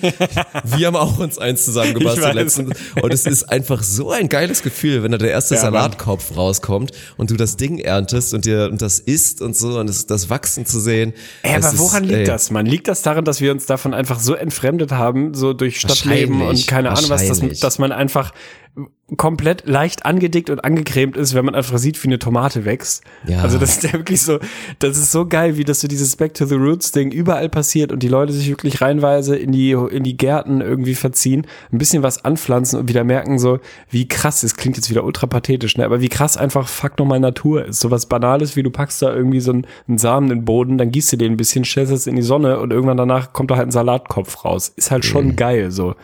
Wir 0.64 0.86
haben 0.86 0.96
auch 0.96 1.18
uns 1.18 1.38
eins 1.38 1.64
zusammengebastelt 1.64 2.34
letztens. 2.34 2.70
Und 3.00 3.12
es 3.12 3.26
ist 3.26 3.44
einfach 3.44 3.82
so 3.82 4.10
ein 4.10 4.28
geiles 4.28 4.62
Gefühl, 4.62 5.02
wenn 5.02 5.12
da 5.12 5.18
der 5.18 5.30
erste 5.30 5.54
Ja, 5.54 5.64
Mann. 5.64 5.74
Salatkopf 5.74 6.36
rauskommt 6.36 6.92
und 7.16 7.30
du 7.30 7.36
das 7.36 7.56
Ding 7.56 7.78
erntest 7.78 8.32
und 8.32 8.46
dir 8.46 8.68
und 8.70 8.80
das 8.80 8.98
isst 8.98 9.42
und 9.42 9.56
so 9.56 9.78
und 9.78 9.88
das, 9.88 10.06
das 10.06 10.30
wachsen 10.30 10.64
zu 10.64 10.80
sehen. 10.80 11.12
Ey, 11.42 11.56
aber 11.56 11.68
ist, 11.68 11.78
woran 11.78 12.04
liegt 12.04 12.20
ey, 12.20 12.24
das, 12.24 12.50
man? 12.50 12.64
Liegt 12.64 12.88
das 12.88 13.02
daran, 13.02 13.24
dass 13.24 13.40
wir 13.40 13.52
uns 13.52 13.66
davon 13.66 13.92
einfach 13.92 14.20
so 14.20 14.34
entfremdet 14.34 14.92
haben, 14.92 15.34
so 15.34 15.52
durch 15.52 15.80
Stadtleben 15.80 16.40
und 16.40 16.66
keine 16.66 16.90
Ahnung 16.90 17.10
was, 17.10 17.26
dass, 17.26 17.60
dass 17.60 17.78
man 17.78 17.92
einfach 17.92 18.32
komplett 19.16 19.66
leicht 19.66 20.06
angedickt 20.06 20.48
und 20.48 20.64
angecremt 20.64 21.16
ist, 21.16 21.34
wenn 21.34 21.44
man 21.44 21.54
einfach 21.54 21.76
sieht, 21.76 22.02
wie 22.02 22.08
eine 22.08 22.18
Tomate 22.18 22.64
wächst. 22.64 23.04
Ja. 23.26 23.42
Also 23.42 23.58
das 23.58 23.76
ist 23.76 23.82
ja 23.82 23.92
wirklich 23.92 24.22
so, 24.22 24.38
das 24.78 24.96
ist 24.96 25.12
so 25.12 25.26
geil, 25.26 25.58
wie 25.58 25.64
das 25.64 25.80
so 25.80 25.88
dieses 25.88 26.16
Back 26.16 26.32
to 26.32 26.46
the 26.46 26.54
Roots 26.54 26.92
Ding 26.92 27.10
überall 27.10 27.50
passiert 27.50 27.92
und 27.92 28.02
die 28.02 28.08
Leute 28.08 28.32
sich 28.32 28.48
wirklich 28.48 28.80
reinweise 28.80 29.36
in 29.36 29.52
die, 29.52 29.72
in 29.72 30.02
die 30.02 30.16
Gärten 30.16 30.62
irgendwie 30.62 30.94
verziehen, 30.94 31.46
ein 31.70 31.78
bisschen 31.78 32.02
was 32.02 32.24
anpflanzen 32.24 32.78
und 32.78 32.88
wieder 32.88 33.04
merken 33.04 33.38
so, 33.38 33.60
wie 33.90 34.08
krass, 34.08 34.42
es 34.42 34.56
klingt 34.56 34.76
jetzt 34.76 34.88
wieder 34.88 35.04
ultra 35.04 35.26
pathetisch, 35.26 35.76
ne, 35.76 35.84
aber 35.84 36.00
wie 36.00 36.08
krass 36.08 36.38
einfach 36.38 36.66
fuck 36.68 36.98
nochmal 36.98 37.20
Natur 37.20 37.66
ist. 37.66 37.80
So 37.80 37.90
was 37.90 38.06
Banales, 38.06 38.56
wie 38.56 38.62
du 38.62 38.70
packst 38.70 39.02
da 39.02 39.14
irgendwie 39.14 39.40
so 39.40 39.52
einen, 39.52 39.66
einen 39.88 39.98
Samen 39.98 40.30
in 40.30 40.38
den 40.38 40.44
Boden, 40.46 40.78
dann 40.78 40.90
gießt 40.90 41.12
du 41.12 41.16
den 41.18 41.32
ein 41.32 41.36
bisschen, 41.36 41.66
stellst 41.66 41.92
es 41.92 42.06
in 42.06 42.16
die 42.16 42.22
Sonne 42.22 42.58
und 42.60 42.72
irgendwann 42.72 42.96
danach 42.96 43.34
kommt 43.34 43.50
da 43.50 43.56
halt 43.56 43.68
ein 43.68 43.72
Salatkopf 43.72 44.44
raus. 44.44 44.72
Ist 44.74 44.90
halt 44.90 45.04
schon 45.04 45.36
geil, 45.36 45.70
so. 45.70 45.94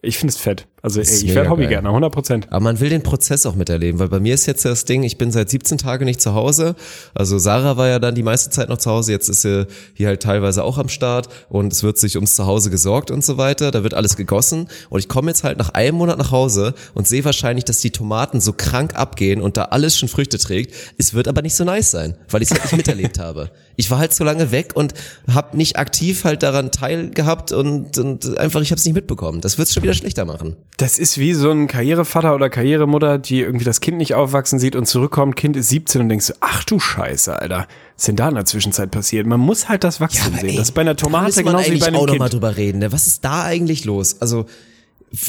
Ich 0.00 0.18
finde 0.18 0.30
es 0.30 0.36
fett. 0.36 0.66
Also 0.84 1.00
ey, 1.00 1.06
ich 1.06 1.32
werde 1.32 1.48
Hobbygärtner, 1.48 1.90
100 1.90 2.12
Prozent. 2.12 2.46
Aber 2.50 2.64
man 2.64 2.80
will 2.80 2.90
den 2.90 3.04
Prozess 3.04 3.46
auch 3.46 3.54
miterleben, 3.54 4.00
weil 4.00 4.08
bei 4.08 4.18
mir 4.18 4.34
ist 4.34 4.46
jetzt 4.46 4.64
das 4.64 4.84
Ding, 4.84 5.04
ich 5.04 5.16
bin 5.16 5.30
seit 5.30 5.48
17 5.48 5.78
Tagen 5.78 6.04
nicht 6.04 6.20
zu 6.20 6.34
Hause. 6.34 6.74
Also 7.14 7.38
Sarah 7.38 7.76
war 7.76 7.86
ja 7.86 8.00
dann 8.00 8.16
die 8.16 8.24
meiste 8.24 8.50
Zeit 8.50 8.68
noch 8.68 8.78
zu 8.78 8.90
Hause, 8.90 9.12
jetzt 9.12 9.28
ist 9.28 9.42
sie 9.42 9.68
hier 9.94 10.08
halt 10.08 10.22
teilweise 10.22 10.64
auch 10.64 10.78
am 10.78 10.88
Start 10.88 11.28
und 11.48 11.72
es 11.72 11.84
wird 11.84 11.98
sich 11.98 12.16
ums 12.16 12.34
Zuhause 12.34 12.68
gesorgt 12.68 13.12
und 13.12 13.24
so 13.24 13.38
weiter. 13.38 13.70
Da 13.70 13.84
wird 13.84 13.94
alles 13.94 14.16
gegossen 14.16 14.68
und 14.90 14.98
ich 14.98 15.08
komme 15.08 15.30
jetzt 15.30 15.44
halt 15.44 15.56
nach 15.56 15.70
einem 15.70 15.98
Monat 15.98 16.18
nach 16.18 16.32
Hause 16.32 16.74
und 16.94 17.06
sehe 17.06 17.24
wahrscheinlich, 17.24 17.64
dass 17.64 17.78
die 17.78 17.92
Tomaten 17.92 18.40
so 18.40 18.52
krank 18.52 18.96
abgehen 18.96 19.40
und 19.40 19.56
da 19.56 19.66
alles 19.66 19.96
schon 19.96 20.08
Früchte 20.08 20.38
trägt. 20.38 20.74
Es 20.98 21.14
wird 21.14 21.28
aber 21.28 21.42
nicht 21.42 21.54
so 21.54 21.62
nice 21.62 21.92
sein, 21.92 22.16
weil 22.28 22.42
ich 22.42 22.50
es 22.50 22.58
halt 22.58 22.64
nicht 22.64 22.76
miterlebt 22.76 23.18
habe. 23.20 23.52
Ich 23.82 23.90
war 23.90 23.98
halt 23.98 24.14
so 24.14 24.22
lange 24.22 24.52
weg 24.52 24.70
und 24.74 24.94
habe 25.28 25.56
nicht 25.56 25.76
aktiv 25.76 26.22
halt 26.22 26.44
daran 26.44 26.70
teilgehabt 26.70 27.50
und, 27.50 27.98
und 27.98 28.38
einfach, 28.38 28.60
ich 28.60 28.70
habe 28.70 28.78
es 28.78 28.84
nicht 28.84 28.94
mitbekommen. 28.94 29.40
Das 29.40 29.58
wird 29.58 29.66
es 29.66 29.74
schon 29.74 29.82
wieder 29.82 29.92
schlechter 29.92 30.24
machen. 30.24 30.54
Das 30.76 31.00
ist 31.00 31.18
wie 31.18 31.34
so 31.34 31.50
ein 31.50 31.66
Karrierevater 31.66 32.32
oder 32.32 32.48
Karrieremutter, 32.48 33.18
die 33.18 33.40
irgendwie 33.40 33.64
das 33.64 33.80
Kind 33.80 33.98
nicht 33.98 34.14
aufwachsen 34.14 34.60
sieht 34.60 34.76
und 34.76 34.86
zurückkommt, 34.86 35.34
Kind 35.34 35.56
ist 35.56 35.68
17 35.70 36.02
und 36.02 36.08
denkst 36.10 36.26
so, 36.26 36.34
ach 36.38 36.62
du 36.62 36.78
Scheiße, 36.78 37.36
Alter. 37.36 37.66
Was 37.96 38.02
ist 38.02 38.08
denn 38.08 38.16
da 38.16 38.28
in 38.28 38.36
der 38.36 38.44
Zwischenzeit 38.44 38.92
passiert? 38.92 39.26
Man 39.26 39.40
muss 39.40 39.68
halt 39.68 39.82
das 39.82 40.00
Wachstum 40.00 40.34
sehen. 40.36 40.50
ey, 40.50 40.56
das 40.56 40.68
ist 40.68 40.74
bei 40.74 40.82
einer 40.82 40.94
Tomate 40.94 41.42
genauso 41.42 41.72
wie 41.72 41.78
bei 41.78 41.88
einem 41.88 41.96
auch 41.96 42.06
noch 42.06 42.18
mal 42.18 42.26
Kind. 42.26 42.34
drüber 42.34 42.56
reden. 42.56 42.78
Ne? 42.78 42.92
Was 42.92 43.08
ist 43.08 43.24
da 43.24 43.42
eigentlich 43.42 43.84
los? 43.84 44.20
Also 44.20 44.46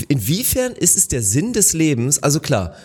inwiefern 0.08 0.74
ist 0.74 0.96
es 0.96 1.08
der 1.08 1.24
Sinn 1.24 1.54
des 1.54 1.74
Lebens? 1.74 2.22
Also 2.22 2.40
klar, 2.40 2.76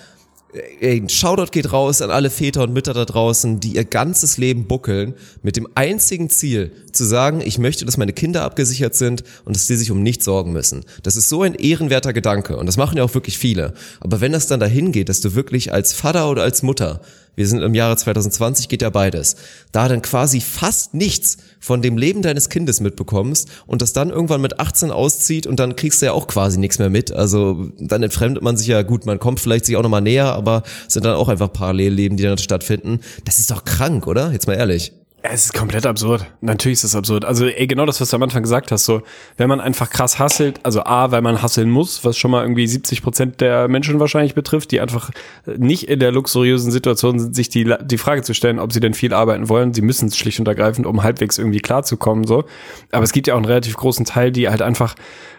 ein 0.82 1.08
Shoutout 1.10 1.50
geht 1.50 1.72
raus 1.72 2.00
an 2.00 2.10
alle 2.10 2.30
Väter 2.30 2.62
und 2.62 2.72
Mütter 2.72 2.94
da 2.94 3.04
draußen, 3.04 3.60
die 3.60 3.76
ihr 3.76 3.84
ganzes 3.84 4.38
Leben 4.38 4.66
buckeln, 4.66 5.14
mit 5.42 5.56
dem 5.56 5.68
einzigen 5.74 6.30
Ziel 6.30 6.72
zu 6.90 7.04
sagen, 7.04 7.42
ich 7.44 7.58
möchte, 7.58 7.84
dass 7.84 7.98
meine 7.98 8.14
Kinder 8.14 8.42
abgesichert 8.44 8.94
sind 8.94 9.24
und 9.44 9.54
dass 9.54 9.66
sie 9.66 9.76
sich 9.76 9.90
um 9.90 10.02
nichts 10.02 10.24
sorgen 10.24 10.52
müssen. 10.52 10.84
Das 11.02 11.16
ist 11.16 11.28
so 11.28 11.42
ein 11.42 11.54
ehrenwerter 11.54 12.14
Gedanke 12.14 12.56
und 12.56 12.66
das 12.66 12.78
machen 12.78 12.96
ja 12.96 13.04
auch 13.04 13.14
wirklich 13.14 13.36
viele. 13.36 13.74
Aber 14.00 14.20
wenn 14.22 14.32
das 14.32 14.46
dann 14.46 14.60
dahin 14.60 14.90
geht, 14.90 15.10
dass 15.10 15.20
du 15.20 15.34
wirklich 15.34 15.72
als 15.72 15.92
Vater 15.92 16.30
oder 16.30 16.42
als 16.42 16.62
Mutter 16.62 17.02
wir 17.38 17.46
sind 17.46 17.62
im 17.62 17.72
Jahre 17.72 17.96
2020, 17.96 18.68
geht 18.68 18.82
ja 18.82 18.90
beides. 18.90 19.36
Da 19.70 19.86
dann 19.86 20.02
quasi 20.02 20.40
fast 20.40 20.92
nichts 20.92 21.36
von 21.60 21.82
dem 21.82 21.96
Leben 21.96 22.20
deines 22.20 22.48
Kindes 22.48 22.80
mitbekommst 22.80 23.48
und 23.64 23.80
das 23.80 23.92
dann 23.92 24.10
irgendwann 24.10 24.40
mit 24.40 24.58
18 24.58 24.90
auszieht 24.90 25.46
und 25.46 25.60
dann 25.60 25.76
kriegst 25.76 26.02
du 26.02 26.06
ja 26.06 26.12
auch 26.14 26.26
quasi 26.26 26.58
nichts 26.58 26.80
mehr 26.80 26.90
mit. 26.90 27.12
Also 27.12 27.68
dann 27.78 28.02
entfremdet 28.02 28.42
man 28.42 28.56
sich 28.56 28.66
ja 28.66 28.82
gut, 28.82 29.06
man 29.06 29.20
kommt 29.20 29.38
vielleicht 29.38 29.66
sich 29.66 29.76
auch 29.76 29.84
nochmal 29.84 30.00
näher, 30.00 30.32
aber 30.32 30.64
sind 30.88 31.04
dann 31.04 31.14
auch 31.14 31.28
einfach 31.28 31.52
Parallelleben, 31.52 32.16
die 32.16 32.24
dann 32.24 32.38
stattfinden. 32.38 32.98
Das 33.24 33.38
ist 33.38 33.52
doch 33.52 33.64
krank, 33.64 34.08
oder? 34.08 34.32
Jetzt 34.32 34.48
mal 34.48 34.54
ehrlich. 34.54 34.92
Es 35.20 35.46
ist 35.46 35.54
komplett 35.54 35.84
absurd. 35.84 36.26
Natürlich 36.40 36.78
ist 36.78 36.84
es 36.84 36.94
absurd. 36.94 37.24
Also 37.24 37.46
ey, 37.46 37.66
genau 37.66 37.86
das, 37.86 38.00
was 38.00 38.10
du 38.10 38.16
am 38.16 38.22
Anfang 38.22 38.44
gesagt 38.44 38.70
hast, 38.70 38.84
so, 38.84 39.02
wenn 39.36 39.48
man 39.48 39.60
einfach 39.60 39.90
krass 39.90 40.20
hasselt, 40.20 40.60
also 40.62 40.84
A, 40.84 41.10
weil 41.10 41.22
man 41.22 41.42
hasseln 41.42 41.70
muss, 41.70 42.04
was 42.04 42.16
schon 42.16 42.30
mal 42.30 42.42
irgendwie 42.42 42.68
70 42.68 43.02
Prozent 43.02 43.40
der 43.40 43.66
Menschen 43.66 43.98
wahrscheinlich 43.98 44.36
betrifft, 44.36 44.70
die 44.70 44.80
einfach 44.80 45.10
nicht 45.56 45.88
in 45.88 45.98
der 45.98 46.12
luxuriösen 46.12 46.70
Situation 46.70 47.18
sind, 47.18 47.34
sich 47.34 47.48
die, 47.48 47.74
die 47.82 47.98
Frage 47.98 48.22
zu 48.22 48.32
stellen, 48.32 48.60
ob 48.60 48.72
sie 48.72 48.78
denn 48.78 48.94
viel 48.94 49.12
arbeiten 49.12 49.48
wollen. 49.48 49.74
Sie 49.74 49.82
müssen 49.82 50.06
es 50.06 50.16
schlicht 50.16 50.38
und 50.38 50.46
ergreifend, 50.46 50.86
um 50.86 51.02
halbwegs 51.02 51.36
irgendwie 51.36 51.60
klarzukommen, 51.60 52.24
so. 52.24 52.44
Aber 52.92 53.02
es 53.02 53.12
gibt 53.12 53.26
ja 53.26 53.34
auch 53.34 53.38
einen 53.38 53.46
relativ 53.46 53.76
großen 53.76 54.04
Teil, 54.04 54.30
die 54.30 54.48
halt 54.48 54.62
einfach 54.62 54.94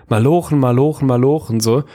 malochen, 0.09 0.59
malochen, 0.59 1.07
malochen, 1.07 1.61
so 1.61 1.85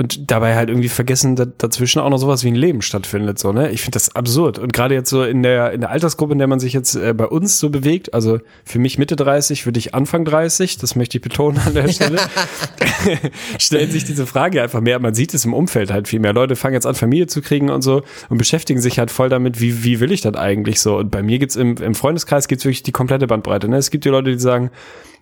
und 0.00 0.30
dabei 0.30 0.56
halt 0.56 0.70
irgendwie 0.70 0.88
vergessen, 0.88 1.36
dass 1.36 1.48
dazwischen 1.58 2.00
auch 2.00 2.08
noch 2.08 2.16
sowas 2.16 2.42
wie 2.42 2.48
ein 2.48 2.54
Leben 2.54 2.80
stattfindet, 2.80 3.38
so, 3.38 3.52
ne? 3.52 3.70
Ich 3.70 3.82
finde 3.82 3.96
das 3.96 4.16
absurd. 4.16 4.58
Und 4.58 4.72
gerade 4.72 4.94
jetzt 4.94 5.10
so 5.10 5.22
in 5.22 5.42
der, 5.42 5.72
in 5.72 5.82
der 5.82 5.90
Altersgruppe, 5.90 6.32
in 6.32 6.38
der 6.38 6.48
man 6.48 6.58
sich 6.58 6.72
jetzt 6.72 6.94
äh, 6.94 7.12
bei 7.12 7.26
uns 7.26 7.60
so 7.60 7.68
bewegt, 7.68 8.14
also 8.14 8.38
für 8.64 8.78
mich 8.78 8.96
Mitte 8.96 9.14
30, 9.14 9.62
für 9.62 9.72
dich 9.72 9.94
Anfang 9.94 10.24
30, 10.24 10.78
das 10.78 10.96
möchte 10.96 11.18
ich 11.18 11.22
betonen 11.22 11.58
an 11.58 11.74
der 11.74 11.88
Stelle, 11.88 12.18
stellt 13.58 13.92
sich 13.92 14.04
diese 14.04 14.26
Frage 14.26 14.62
einfach 14.62 14.80
mehr. 14.80 14.98
Man 15.00 15.14
sieht 15.14 15.34
es 15.34 15.44
im 15.44 15.52
Umfeld 15.52 15.92
halt 15.92 16.08
viel 16.08 16.20
mehr. 16.20 16.32
Leute 16.32 16.56
fangen 16.56 16.74
jetzt 16.74 16.86
an, 16.86 16.94
Familie 16.94 17.26
zu 17.26 17.42
kriegen 17.42 17.68
und 17.68 17.82
so 17.82 18.02
und 18.30 18.38
beschäftigen 18.38 18.80
sich 18.80 18.98
halt 18.98 19.10
voll 19.10 19.28
damit, 19.28 19.60
wie, 19.60 19.84
wie 19.84 20.00
will 20.00 20.12
ich 20.12 20.22
das 20.22 20.34
eigentlich 20.34 20.80
so? 20.80 20.96
Und 20.96 21.10
bei 21.10 21.22
mir 21.22 21.38
gibt's 21.38 21.56
im, 21.56 21.76
im 21.76 21.94
Freundeskreis 21.94 22.48
gibt's 22.48 22.64
wirklich 22.64 22.82
die 22.82 22.92
komplette 22.92 23.26
Bandbreite, 23.26 23.68
ne? 23.68 23.76
Es 23.76 23.90
gibt 23.90 24.06
die 24.06 24.08
Leute, 24.08 24.30
die 24.30 24.38
sagen, 24.38 24.70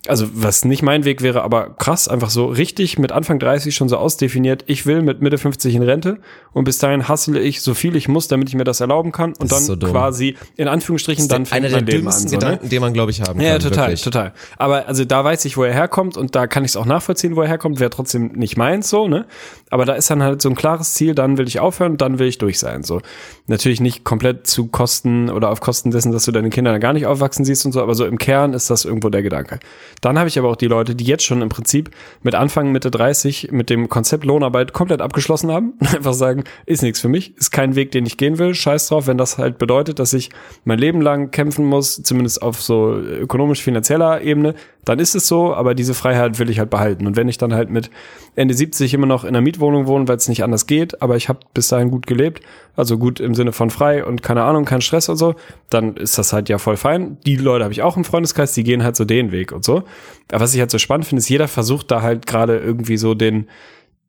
also 0.07 0.27
was 0.33 0.65
nicht 0.65 0.83
mein 0.83 1.05
Weg 1.05 1.23
wäre, 1.23 1.43
aber 1.43 1.71
krass, 1.71 2.09
einfach 2.09 2.31
so 2.31 2.47
richtig 2.47 2.99
mit 2.99 3.13
Anfang 3.13 3.39
30 3.39 3.75
schon 3.75 3.89
so 3.89 3.97
ausdefiniert, 3.97 4.65
ich 4.69 4.87
will 4.87 5.03
mit 5.03 5.23
Mitte 5.23 5.39
50 5.39 5.75
in 5.75 5.83
Rente 5.83 6.19
und 6.53 6.65
bis 6.65 6.79
dahin 6.79 7.09
hassle 7.09 7.41
ich 7.41 7.63
so 7.63 7.75
viel 7.75 7.97
ich 7.97 8.07
muss, 8.07 8.29
damit 8.29 8.49
ich 8.49 8.55
mir 8.55 8.65
das 8.65 8.81
erlauben 8.81 9.13
kann 9.13 9.33
und 9.39 9.51
dann 9.51 9.63
so 9.63 9.77
quasi 9.77 10.37
in 10.57 10.69
Anführungsstrichen 10.69 11.27
dann 11.27 11.43
einer 11.43 11.47
fängt 11.47 11.65
der 11.65 11.71
mein 11.73 11.87
Leben 11.87 12.07
an. 12.07 12.13
dümmsten 12.13 12.29
So, 12.29 12.35
ne? 12.37 12.41
Gedanken, 12.41 12.69
den 12.69 12.81
man, 12.81 12.93
glaube 12.93 13.11
ich, 13.11 13.23
haben 13.23 13.39
kann. 13.39 13.47
Ja, 13.47 13.59
total, 13.59 13.89
wirklich. 13.89 14.03
total. 14.03 14.35
Aber 14.59 14.87
also 14.87 15.05
da 15.05 15.25
weiß 15.25 15.47
ich, 15.47 15.57
wo 15.57 15.65
er 15.65 15.73
herkommt 15.73 16.17
und 16.17 16.35
da 16.35 16.47
kann 16.47 16.65
ich 16.65 16.73
es 16.73 16.77
auch 16.77 16.85
nachvollziehen, 16.85 17.35
wo 17.35 17.43
er 17.43 17.49
herkommt, 17.49 17.81
wäre 17.81 17.91
trotzdem 17.91 18.33
nicht 18.33 18.57
meins 18.57 18.91
so, 18.91 19.09
ne? 19.09 19.27
Aber 19.71 19.85
da 19.85 19.95
ist 19.95 20.11
dann 20.11 20.23
halt 20.23 20.43
so 20.43 20.51
ein 20.51 20.55
klares 20.55 20.95
Ziel, 20.95 21.15
dann 21.15 21.39
will 21.39 21.49
ich 21.49 21.61
aufhören, 21.61 21.97
dann 21.97 22.19
will 22.19 22.27
ich 22.27 22.39
durch 22.39 22.59
sein, 22.59 22.83
so. 22.83 23.01
Natürlich 23.47 23.81
nicht 23.81 24.05
komplett 24.05 24.47
zu 24.47 24.67
Kosten 24.67 25.31
oder 25.31 25.51
auf 25.51 25.61
Kosten 25.61 25.91
dessen, 25.91 26.13
dass 26.13 26.25
du 26.25 26.33
deine 26.33 26.51
Kinder 26.51 26.73
dann 26.73 26.81
gar 26.81 26.93
nicht 26.93 27.07
aufwachsen 27.07 27.45
siehst 27.45 27.65
und 27.65 27.73
so, 27.73 27.83
aber 27.83 27.95
so 27.95 28.05
im 28.05 28.19
Kern 28.19 28.53
ist 28.53 28.69
das 28.69 28.85
irgendwo 28.85 29.09
der 29.09 29.23
Gedanke. 29.23 29.61
Dann 30.03 30.19
habe 30.19 30.29
ich 30.29 30.39
aber 30.39 30.49
auch 30.51 30.57
die 30.57 30.67
Leute, 30.67 30.95
die 30.95 31.05
jetzt 31.05 31.25
schon 31.25 31.41
im 31.41 31.49
Prinzip 31.49 31.91
mit 32.23 32.35
Anfang, 32.35 32.71
Mitte 32.73 32.91
30 32.91 33.49
mit 33.51 33.71
dem 33.71 33.89
Konzept 33.89 34.25
Lohnarbeit 34.25 34.58
komplett 34.67 35.01
abgeschlossen 35.01 35.51
haben. 35.51 35.75
Einfach 35.81 36.15
sagen, 36.15 36.45
ist 36.67 36.83
nichts 36.83 37.01
für 37.01 37.09
mich, 37.09 37.37
ist 37.37 37.51
kein 37.51 37.75
Weg, 37.75 37.93
den 37.93 38.07
ich 38.07 38.17
gehen 38.17 38.39
will, 38.39 38.55
scheiß 38.55 38.89
drauf, 38.89 39.07
wenn 39.07 39.19
das 39.19 39.39
halt 39.39 39.59
bedeutet, 39.59 39.99
dass 39.99 40.13
ich 40.13 40.31
mein 40.65 40.79
Leben 40.79 41.01
lang 41.01 41.31
kämpfen 41.31 41.65
muss, 41.65 42.03
zumindest 42.03 42.43
auf 42.43 42.61
so 42.63 42.95
ökonomisch-finanzieller 42.95 44.23
Ebene, 44.23 44.55
dann 44.85 44.99
ist 44.99 45.15
es 45.15 45.29
so, 45.29 45.55
aber 45.55 45.75
diese 45.75 45.93
Freiheit 45.93 46.39
will 46.39 46.49
ich 46.49 46.59
halt 46.59 46.71
behalten. 46.71 47.07
Und 47.07 47.17
wenn 47.17 47.29
ich 47.29 47.37
dann 47.37 47.53
halt 47.53 47.69
mit 47.69 47.91
Ende 48.37 48.55
70 48.55 48.95
immer 48.95 49.07
noch 49.07 49.25
in 49.25 49.31
einer 49.31 49.43
Mietwohnung 49.43 49.87
wohne, 49.87 50.09
weil 50.09 50.17
es 50.17 50.29
nicht 50.29 50.43
anders 50.43 50.67
geht, 50.67 51.03
aber 51.03 51.17
ich 51.17 51.29
habe 51.29 51.41
bis 51.53 51.69
dahin 51.69 51.91
gut 51.91 52.07
gelebt, 52.07 52.41
also 52.75 52.97
gut 52.97 53.21
im 53.21 53.35
Sinne 53.35 53.53
von 53.53 53.71
frei 53.71 54.05
und 54.05 54.23
keine 54.23 54.45
Ahnung, 54.45 54.65
kein 54.65 54.81
Stress 54.81 55.09
und 55.09 55.17
so, 55.17 55.35
dann 55.69 55.97
ist 55.97 56.17
das 56.17 56.33
halt 56.33 56.49
ja 56.49 56.59
voll 56.59 56.77
fein. 56.77 57.19
Die 57.27 57.37
Leute 57.37 57.65
habe 57.65 57.73
ich 57.73 57.83
auch 57.83 57.97
im 57.97 58.05
Freundeskreis, 58.05 58.55
die 58.55 58.65
gehen 58.65 58.83
halt 58.83 58.97
so 58.97 59.05
den 59.05 59.31
Weg 59.31 59.53
und 59.53 59.65
so. 59.65 59.83
Aber 60.33 60.41
was 60.41 60.55
ich 60.55 60.61
halt 60.61 60.71
so 60.71 60.79
spannend 60.79 61.07
finde, 61.07 61.21
ist, 61.21 61.29
jeder 61.29 61.49
versucht 61.49 61.91
da 61.91 62.01
halt 62.01 62.27
gerade 62.27 62.59
irgendwie 62.59 62.97
so 62.97 63.15
den 63.15 63.49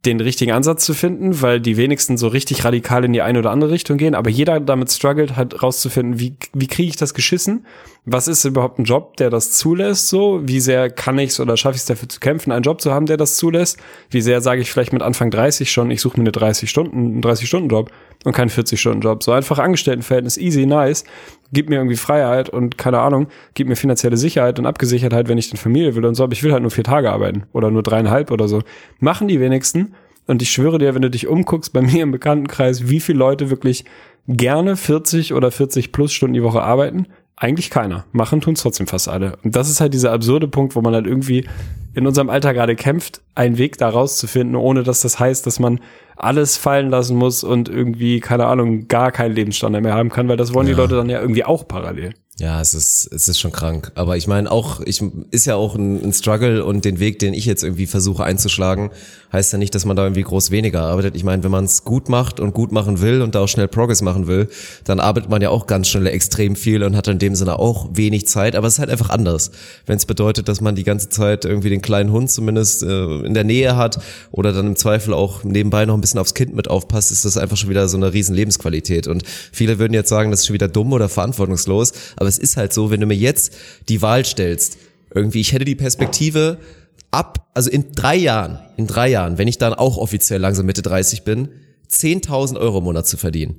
den 0.06 0.22
richtigen 0.22 0.54
Ansatz 0.54 0.86
zu 0.86 0.94
finden, 0.94 1.42
weil 1.42 1.60
die 1.60 1.76
wenigsten 1.76 2.18
so 2.18 2.30
richtig 2.30 2.64
radikal 2.64 3.04
in 3.04 3.12
die 3.12 3.22
eine 3.22 3.40
oder 3.40 3.52
andere 3.52 3.72
Richtung 3.72 3.98
gehen, 3.98 4.16
aber 4.16 4.30
jeder 4.30 4.62
damit 4.62 4.90
struggelt 4.92 5.36
halt 5.36 5.62
rauszufinden, 5.62 6.20
wie, 6.20 6.36
wie 6.54 6.68
kriege 6.68 6.90
ich 6.90 6.96
das 6.96 7.14
geschissen? 7.14 7.66
Was 8.06 8.30
ist 8.30 8.46
überhaupt 8.46 8.80
ein 8.80 8.86
Job, 8.86 9.18
der 9.18 9.30
das 9.30 9.52
zulässt 9.52 10.08
so? 10.08 10.40
Wie 10.44 10.62
sehr 10.62 10.90
kann 10.90 11.20
ich 11.20 11.32
es 11.32 11.40
oder 11.42 11.58
schaffe 11.58 11.76
ich 11.76 11.82
es 11.82 11.86
dafür 11.86 12.08
zu 12.08 12.22
kämpfen, 12.22 12.54
einen 12.54 12.64
Job 12.64 12.80
zu 12.80 12.94
haben, 12.94 13.08
der 13.08 13.18
das 13.18 13.36
zulässt? 13.36 13.78
Wie 14.10 14.22
sehr 14.22 14.40
sage 14.40 14.62
ich 14.62 14.72
vielleicht 14.72 14.94
mit 14.94 15.02
Anfang 15.02 15.32
30 15.32 15.70
schon, 15.70 15.92
ich 15.92 16.00
suche 16.00 16.18
mir 16.18 16.24
eine 16.24 16.32
30 16.32 16.70
Stunden, 16.70 16.98
einen 16.98 17.22
30 17.22 17.48
Stunden 17.48 17.68
Job 17.68 17.92
und 18.24 18.32
keinen 18.32 18.50
40 18.50 18.80
Stunden 18.80 19.02
Job. 19.02 19.22
So 19.22 19.34
einfach 19.34 19.60
Angestelltenverhältnis, 19.60 20.38
easy, 20.38 20.66
nice, 20.66 21.04
gibt 21.52 21.70
mir 21.70 21.78
irgendwie 21.78 21.96
Freiheit 21.96 22.50
und 22.50 22.78
keine 22.78 23.00
Ahnung, 23.00 23.28
gibt 23.54 23.70
mir 23.70 23.76
finanzielle 23.76 24.18
Sicherheit 24.18 24.60
und 24.60 24.66
Abgesichertheit, 24.66 25.28
wenn 25.28 25.38
ich 25.38 25.52
eine 25.52 25.60
Familie 25.60 25.96
will 25.96 26.06
und 26.06 26.16
so, 26.16 26.24
aber 26.24 26.34
ich 26.34 26.44
will 26.44 26.52
halt 26.52 26.62
nur 26.62 26.72
vier 26.72 26.84
Tage 26.84 27.12
arbeiten 27.12 27.44
oder 27.54 27.72
nur 27.72 27.84
dreieinhalb 27.84 28.32
oder 28.32 28.48
so. 28.48 28.62
Machen 29.00 29.28
die 29.28 29.40
wenigsten. 29.40 29.94
Und 30.28 30.44
ich 30.44 30.52
schwöre 30.52 30.78
dir, 30.78 30.94
wenn 30.94 31.02
du 31.02 31.10
dich 31.10 31.28
umguckst 31.28 31.74
bei 31.74 31.82
mir 31.82 32.04
im 32.04 32.12
Bekanntenkreis, 32.12 32.90
wie 32.90 33.00
viele 33.00 33.20
Leute 33.20 33.50
wirklich 33.50 33.86
gerne 34.28 34.76
40 34.76 35.34
oder 35.34 35.50
40 35.50 35.92
plus 35.92 36.14
Stunden 36.14 36.36
die 36.36 36.44
Woche 36.44 36.62
arbeiten, 36.62 37.08
eigentlich 37.40 37.70
keiner. 37.70 38.06
Machen 38.12 38.42
tun's 38.42 38.62
trotzdem 38.62 38.86
fast 38.86 39.08
alle. 39.08 39.38
Und 39.44 39.56
das 39.56 39.70
ist 39.70 39.80
halt 39.82 39.94
dieser 39.94 40.12
absurde 40.12 40.48
Punkt, 40.48 40.76
wo 40.76 40.82
man 40.82 40.94
halt 40.94 41.08
irgendwie 41.08 41.48
in 41.94 42.06
unserem 42.06 42.30
Alter 42.30 42.54
gerade 42.54 42.76
kämpft, 42.76 43.22
einen 43.34 43.58
Weg 43.58 43.78
da 43.78 43.90
rauszufinden, 43.90 44.56
ohne 44.56 44.84
dass 44.84 45.02
das 45.02 45.20
heißt, 45.20 45.48
dass 45.48 45.60
man 45.60 45.80
alles 46.16 46.58
fallen 46.58 46.90
lassen 46.90 47.16
muss 47.16 47.44
und 47.44 47.70
irgendwie, 47.70 48.20
keine 48.20 48.46
Ahnung, 48.46 48.88
gar 48.88 49.12
keinen 49.12 49.34
Lebensstandard 49.34 49.84
mehr 49.84 49.94
haben 49.94 50.10
kann, 50.10 50.28
weil 50.28 50.38
das 50.38 50.54
wollen 50.54 50.68
die 50.68 50.74
Leute 50.74 50.96
dann 50.96 51.10
ja 51.10 51.22
irgendwie 51.22 51.46
auch 51.46 51.68
parallel. 51.68 52.14
Ja, 52.40 52.62
es 52.62 52.74
ist, 52.74 53.10
es 53.12 53.28
ist 53.28 53.38
schon 53.38 53.52
krank. 53.52 53.92
Aber 53.96 54.16
ich 54.16 54.26
meine 54.26 54.50
auch, 54.50 54.80
ich 54.80 55.04
ist 55.30 55.46
ja 55.46 55.56
auch 55.56 55.76
ein, 55.76 56.02
ein 56.02 56.14
Struggle 56.14 56.64
und 56.64 56.86
den 56.86 57.00
Weg, 57.00 57.20
den 57.20 57.34
ich 57.34 57.46
jetzt 57.46 57.64
irgendwie 57.64 57.86
versuche 57.86 58.24
einzuschlagen, 58.24 58.92
heißt 59.34 59.52
ja 59.52 59.60
nicht, 59.60 59.76
dass 59.76 59.84
man 59.84 59.98
da 59.98 60.04
irgendwie 60.04 60.24
groß 60.24 60.50
weniger 60.50 60.84
arbeitet. 60.84 61.18
Ich 61.18 61.26
meine, 61.26 61.44
wenn 61.44 61.52
man 61.52 61.66
es 61.66 61.84
gut 61.84 62.08
macht 62.08 62.40
und 62.40 62.54
gut 62.54 62.72
machen 62.72 63.02
will 63.02 63.22
und 63.22 63.36
da 63.36 63.42
auch 63.42 63.48
schnell 63.48 63.68
Progress 63.68 64.02
machen 64.02 64.28
will, 64.28 64.48
dann 64.86 65.02
arbeitet 65.02 65.30
man 65.30 65.42
ja 65.42 65.50
auch 65.50 65.68
ganz 65.68 65.90
schnell 65.90 66.08
extrem 66.08 66.56
viel 66.56 66.82
und 66.84 66.96
hat 66.96 67.10
in 67.10 67.20
dem 67.20 67.36
Sinne 67.36 67.60
auch 67.60 67.90
wenig 67.92 68.26
Zeit. 68.28 68.56
Aber 68.56 68.68
es 68.68 68.74
ist 68.74 68.80
halt 68.80 68.90
einfach 68.90 69.10
anders. 69.10 69.52
Wenn 69.86 69.98
es 69.98 70.06
bedeutet, 70.06 70.48
dass 70.48 70.62
man 70.62 70.76
die 70.76 70.86
ganze 70.86 71.10
Zeit 71.10 71.44
irgendwie 71.44 71.70
den 71.70 71.82
kleinen 71.82 72.12
Hund 72.14 72.32
zumindest 72.32 72.84
äh, 72.84 73.20
in 73.20 73.34
der 73.34 73.44
Nähe 73.44 73.76
hat 73.76 74.00
oder 74.32 74.54
dann 74.54 74.68
im 74.68 74.76
Zweifel 74.78 75.14
auch 75.14 75.44
nebenbei 75.44 75.86
noch 75.86 75.94
ein 75.94 76.02
bisschen 76.02 76.20
aufs 76.20 76.34
Kind 76.34 76.56
mit 76.56 76.70
aufpasst, 76.70 77.12
ist 77.12 77.26
das 77.26 77.38
einfach 77.38 77.58
schon 77.58 77.70
wieder 77.70 77.90
so 77.90 77.98
eine 77.98 78.14
riesen 78.14 78.34
Lebensqualität. 78.34 79.08
Und 79.08 79.24
viele 79.52 79.78
würden 79.78 79.94
jetzt 79.94 80.10
sagen, 80.10 80.32
das 80.32 80.42
ist 80.42 80.48
schon 80.48 80.54
wieder 80.54 80.70
dumm 80.70 80.94
oder 80.94 81.10
verantwortungslos. 81.10 81.92
Aber 82.16 82.29
es 82.30 82.38
ist 82.38 82.58
halt 82.58 82.74
so, 82.74 82.92
wenn 82.92 83.02
du 83.02 83.06
mir 83.06 83.16
jetzt 83.16 83.54
die 83.90 84.02
Wahl 84.02 84.24
stellst, 84.26 84.78
irgendwie, 85.14 85.42
ich 85.42 85.54
hätte 85.54 85.66
die 85.66 85.76
Perspektive 85.76 86.60
ab, 87.12 87.50
also 87.54 87.70
in 87.70 87.92
drei 87.92 88.16
Jahren, 88.16 88.60
in 88.78 88.88
drei 88.88 89.10
Jahren, 89.10 89.38
wenn 89.38 89.48
ich 89.48 89.58
dann 89.58 89.74
auch 89.74 89.98
offiziell 89.98 90.40
langsam 90.40 90.66
Mitte 90.66 90.82
30 90.82 91.24
bin, 91.24 91.50
10.000 91.90 92.58
Euro 92.58 92.78
im 92.78 92.84
Monat 92.86 93.08
zu 93.08 93.18
verdienen. 93.18 93.56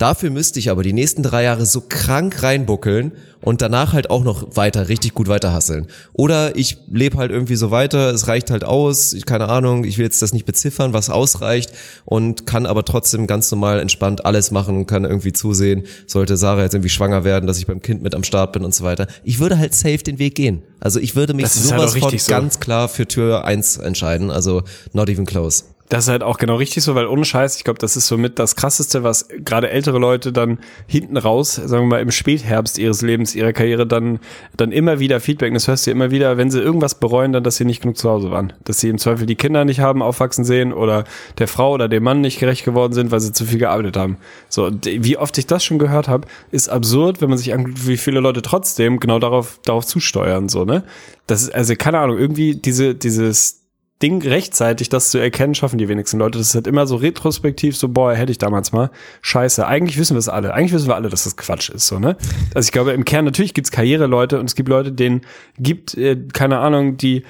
Dafür 0.00 0.30
müsste 0.30 0.58
ich 0.58 0.70
aber 0.70 0.82
die 0.82 0.94
nächsten 0.94 1.22
drei 1.22 1.42
Jahre 1.42 1.66
so 1.66 1.82
krank 1.86 2.42
reinbuckeln 2.42 3.12
und 3.42 3.60
danach 3.60 3.92
halt 3.92 4.08
auch 4.08 4.24
noch 4.24 4.56
weiter, 4.56 4.88
richtig 4.88 5.12
gut 5.12 5.28
weiter 5.28 5.52
hasseln. 5.52 5.88
Oder 6.14 6.56
ich 6.56 6.78
lebe 6.90 7.18
halt 7.18 7.30
irgendwie 7.30 7.54
so 7.54 7.70
weiter, 7.70 8.10
es 8.10 8.26
reicht 8.26 8.50
halt 8.50 8.64
aus, 8.64 9.12
ich, 9.12 9.26
keine 9.26 9.50
Ahnung, 9.50 9.84
ich 9.84 9.98
will 9.98 10.06
jetzt 10.06 10.22
das 10.22 10.32
nicht 10.32 10.46
beziffern, 10.46 10.94
was 10.94 11.10
ausreicht 11.10 11.72
und 12.06 12.46
kann 12.46 12.64
aber 12.64 12.86
trotzdem 12.86 13.26
ganz 13.26 13.50
normal 13.50 13.78
entspannt 13.78 14.24
alles 14.24 14.50
machen, 14.50 14.86
kann 14.86 15.04
irgendwie 15.04 15.34
zusehen, 15.34 15.82
sollte 16.06 16.38
Sarah 16.38 16.62
jetzt 16.62 16.72
irgendwie 16.72 16.88
schwanger 16.88 17.24
werden, 17.24 17.46
dass 17.46 17.58
ich 17.58 17.66
beim 17.66 17.82
Kind 17.82 18.02
mit 18.02 18.14
am 18.14 18.24
Start 18.24 18.54
bin 18.54 18.64
und 18.64 18.74
so 18.74 18.84
weiter. 18.84 19.06
Ich 19.22 19.38
würde 19.38 19.58
halt 19.58 19.74
safe 19.74 19.98
den 19.98 20.18
Weg 20.18 20.34
gehen. 20.34 20.62
Also 20.80 20.98
ich 20.98 21.14
würde 21.14 21.34
mich 21.34 21.44
halt 21.44 21.52
sowas 21.52 21.94
auch 21.94 22.08
von 22.08 22.18
so. 22.18 22.30
ganz 22.30 22.58
klar 22.58 22.88
für 22.88 23.06
Tür 23.06 23.44
eins 23.44 23.76
entscheiden, 23.76 24.30
also 24.30 24.62
not 24.94 25.10
even 25.10 25.26
close. 25.26 25.64
Das 25.90 26.04
ist 26.04 26.08
halt 26.08 26.22
auch 26.22 26.38
genau 26.38 26.54
richtig 26.54 26.84
so, 26.84 26.94
weil 26.94 27.08
ohne 27.08 27.24
Scheiß, 27.24 27.56
ich 27.56 27.64
glaube, 27.64 27.80
das 27.80 27.96
ist 27.96 28.06
somit 28.06 28.38
das 28.38 28.54
Krasseste, 28.54 29.02
was 29.02 29.26
gerade 29.28 29.70
ältere 29.70 29.98
Leute 29.98 30.32
dann 30.32 30.58
hinten 30.86 31.16
raus, 31.16 31.56
sagen 31.56 31.82
wir 31.82 31.96
mal 31.96 32.00
im 32.00 32.12
Spätherbst 32.12 32.78
ihres 32.78 33.02
Lebens, 33.02 33.34
ihrer 33.34 33.52
Karriere 33.52 33.88
dann, 33.88 34.20
dann 34.56 34.70
immer 34.70 35.00
wieder 35.00 35.18
Feedback, 35.18 35.52
das 35.52 35.66
hörst 35.66 35.88
du 35.88 35.90
immer 35.90 36.12
wieder, 36.12 36.36
wenn 36.36 36.48
sie 36.48 36.60
irgendwas 36.60 36.94
bereuen, 36.94 37.32
dann, 37.32 37.42
dass 37.42 37.56
sie 37.56 37.64
nicht 37.64 37.82
genug 37.82 37.98
zu 37.98 38.08
Hause 38.08 38.30
waren. 38.30 38.52
Dass 38.62 38.78
sie 38.78 38.88
im 38.88 38.98
Zweifel 38.98 39.26
die 39.26 39.34
Kinder 39.34 39.64
nicht 39.64 39.80
haben 39.80 40.00
aufwachsen 40.00 40.44
sehen 40.44 40.72
oder 40.72 41.02
der 41.38 41.48
Frau 41.48 41.72
oder 41.72 41.88
dem 41.88 42.04
Mann 42.04 42.20
nicht 42.20 42.38
gerecht 42.38 42.64
geworden 42.64 42.92
sind, 42.92 43.10
weil 43.10 43.18
sie 43.18 43.32
zu 43.32 43.44
viel 43.44 43.58
gearbeitet 43.58 43.96
haben. 43.96 44.18
So, 44.48 44.70
wie 44.84 45.16
oft 45.16 45.36
ich 45.38 45.48
das 45.48 45.64
schon 45.64 45.80
gehört 45.80 46.06
habe, 46.06 46.28
ist 46.52 46.68
absurd, 46.68 47.20
wenn 47.20 47.30
man 47.30 47.38
sich 47.38 47.52
anguckt, 47.52 47.88
wie 47.88 47.96
viele 47.96 48.20
Leute 48.20 48.42
trotzdem 48.42 49.00
genau 49.00 49.18
darauf, 49.18 49.58
darauf 49.64 49.84
zusteuern, 49.86 50.48
so, 50.48 50.64
ne? 50.64 50.84
Das 51.26 51.42
ist, 51.42 51.54
also 51.54 51.74
keine 51.76 51.98
Ahnung, 51.98 52.16
irgendwie 52.16 52.54
diese, 52.54 52.94
dieses, 52.94 53.59
Ding 54.02 54.22
rechtzeitig 54.22 54.88
das 54.88 55.10
zu 55.10 55.18
erkennen, 55.18 55.54
schaffen 55.54 55.76
die 55.76 55.88
wenigsten 55.88 56.18
Leute. 56.18 56.38
Das 56.38 56.48
ist 56.48 56.54
halt 56.54 56.66
immer 56.66 56.86
so 56.86 56.96
retrospektiv, 56.96 57.76
so, 57.76 57.88
boah, 57.88 58.14
hätte 58.14 58.32
ich 58.32 58.38
damals 58.38 58.72
mal. 58.72 58.90
Scheiße. 59.20 59.66
Eigentlich 59.66 59.98
wissen 59.98 60.14
wir 60.14 60.18
es 60.20 60.28
alle. 60.28 60.54
Eigentlich 60.54 60.72
wissen 60.72 60.88
wir 60.88 60.94
alle, 60.94 61.10
dass 61.10 61.24
das 61.24 61.36
Quatsch 61.36 61.68
ist, 61.68 61.86
so, 61.86 61.98
ne? 61.98 62.16
Also 62.54 62.66
ich 62.66 62.72
glaube, 62.72 62.92
im 62.92 63.04
Kern 63.04 63.26
natürlich 63.26 63.52
gibt's 63.52 63.70
Karriereleute 63.70 64.40
und 64.40 64.46
es 64.46 64.54
gibt 64.54 64.70
Leute, 64.70 64.92
denen 64.92 65.20
gibt, 65.58 65.94
äh, 65.96 66.16
keine 66.32 66.58
Ahnung, 66.58 66.96
die, 66.96 67.24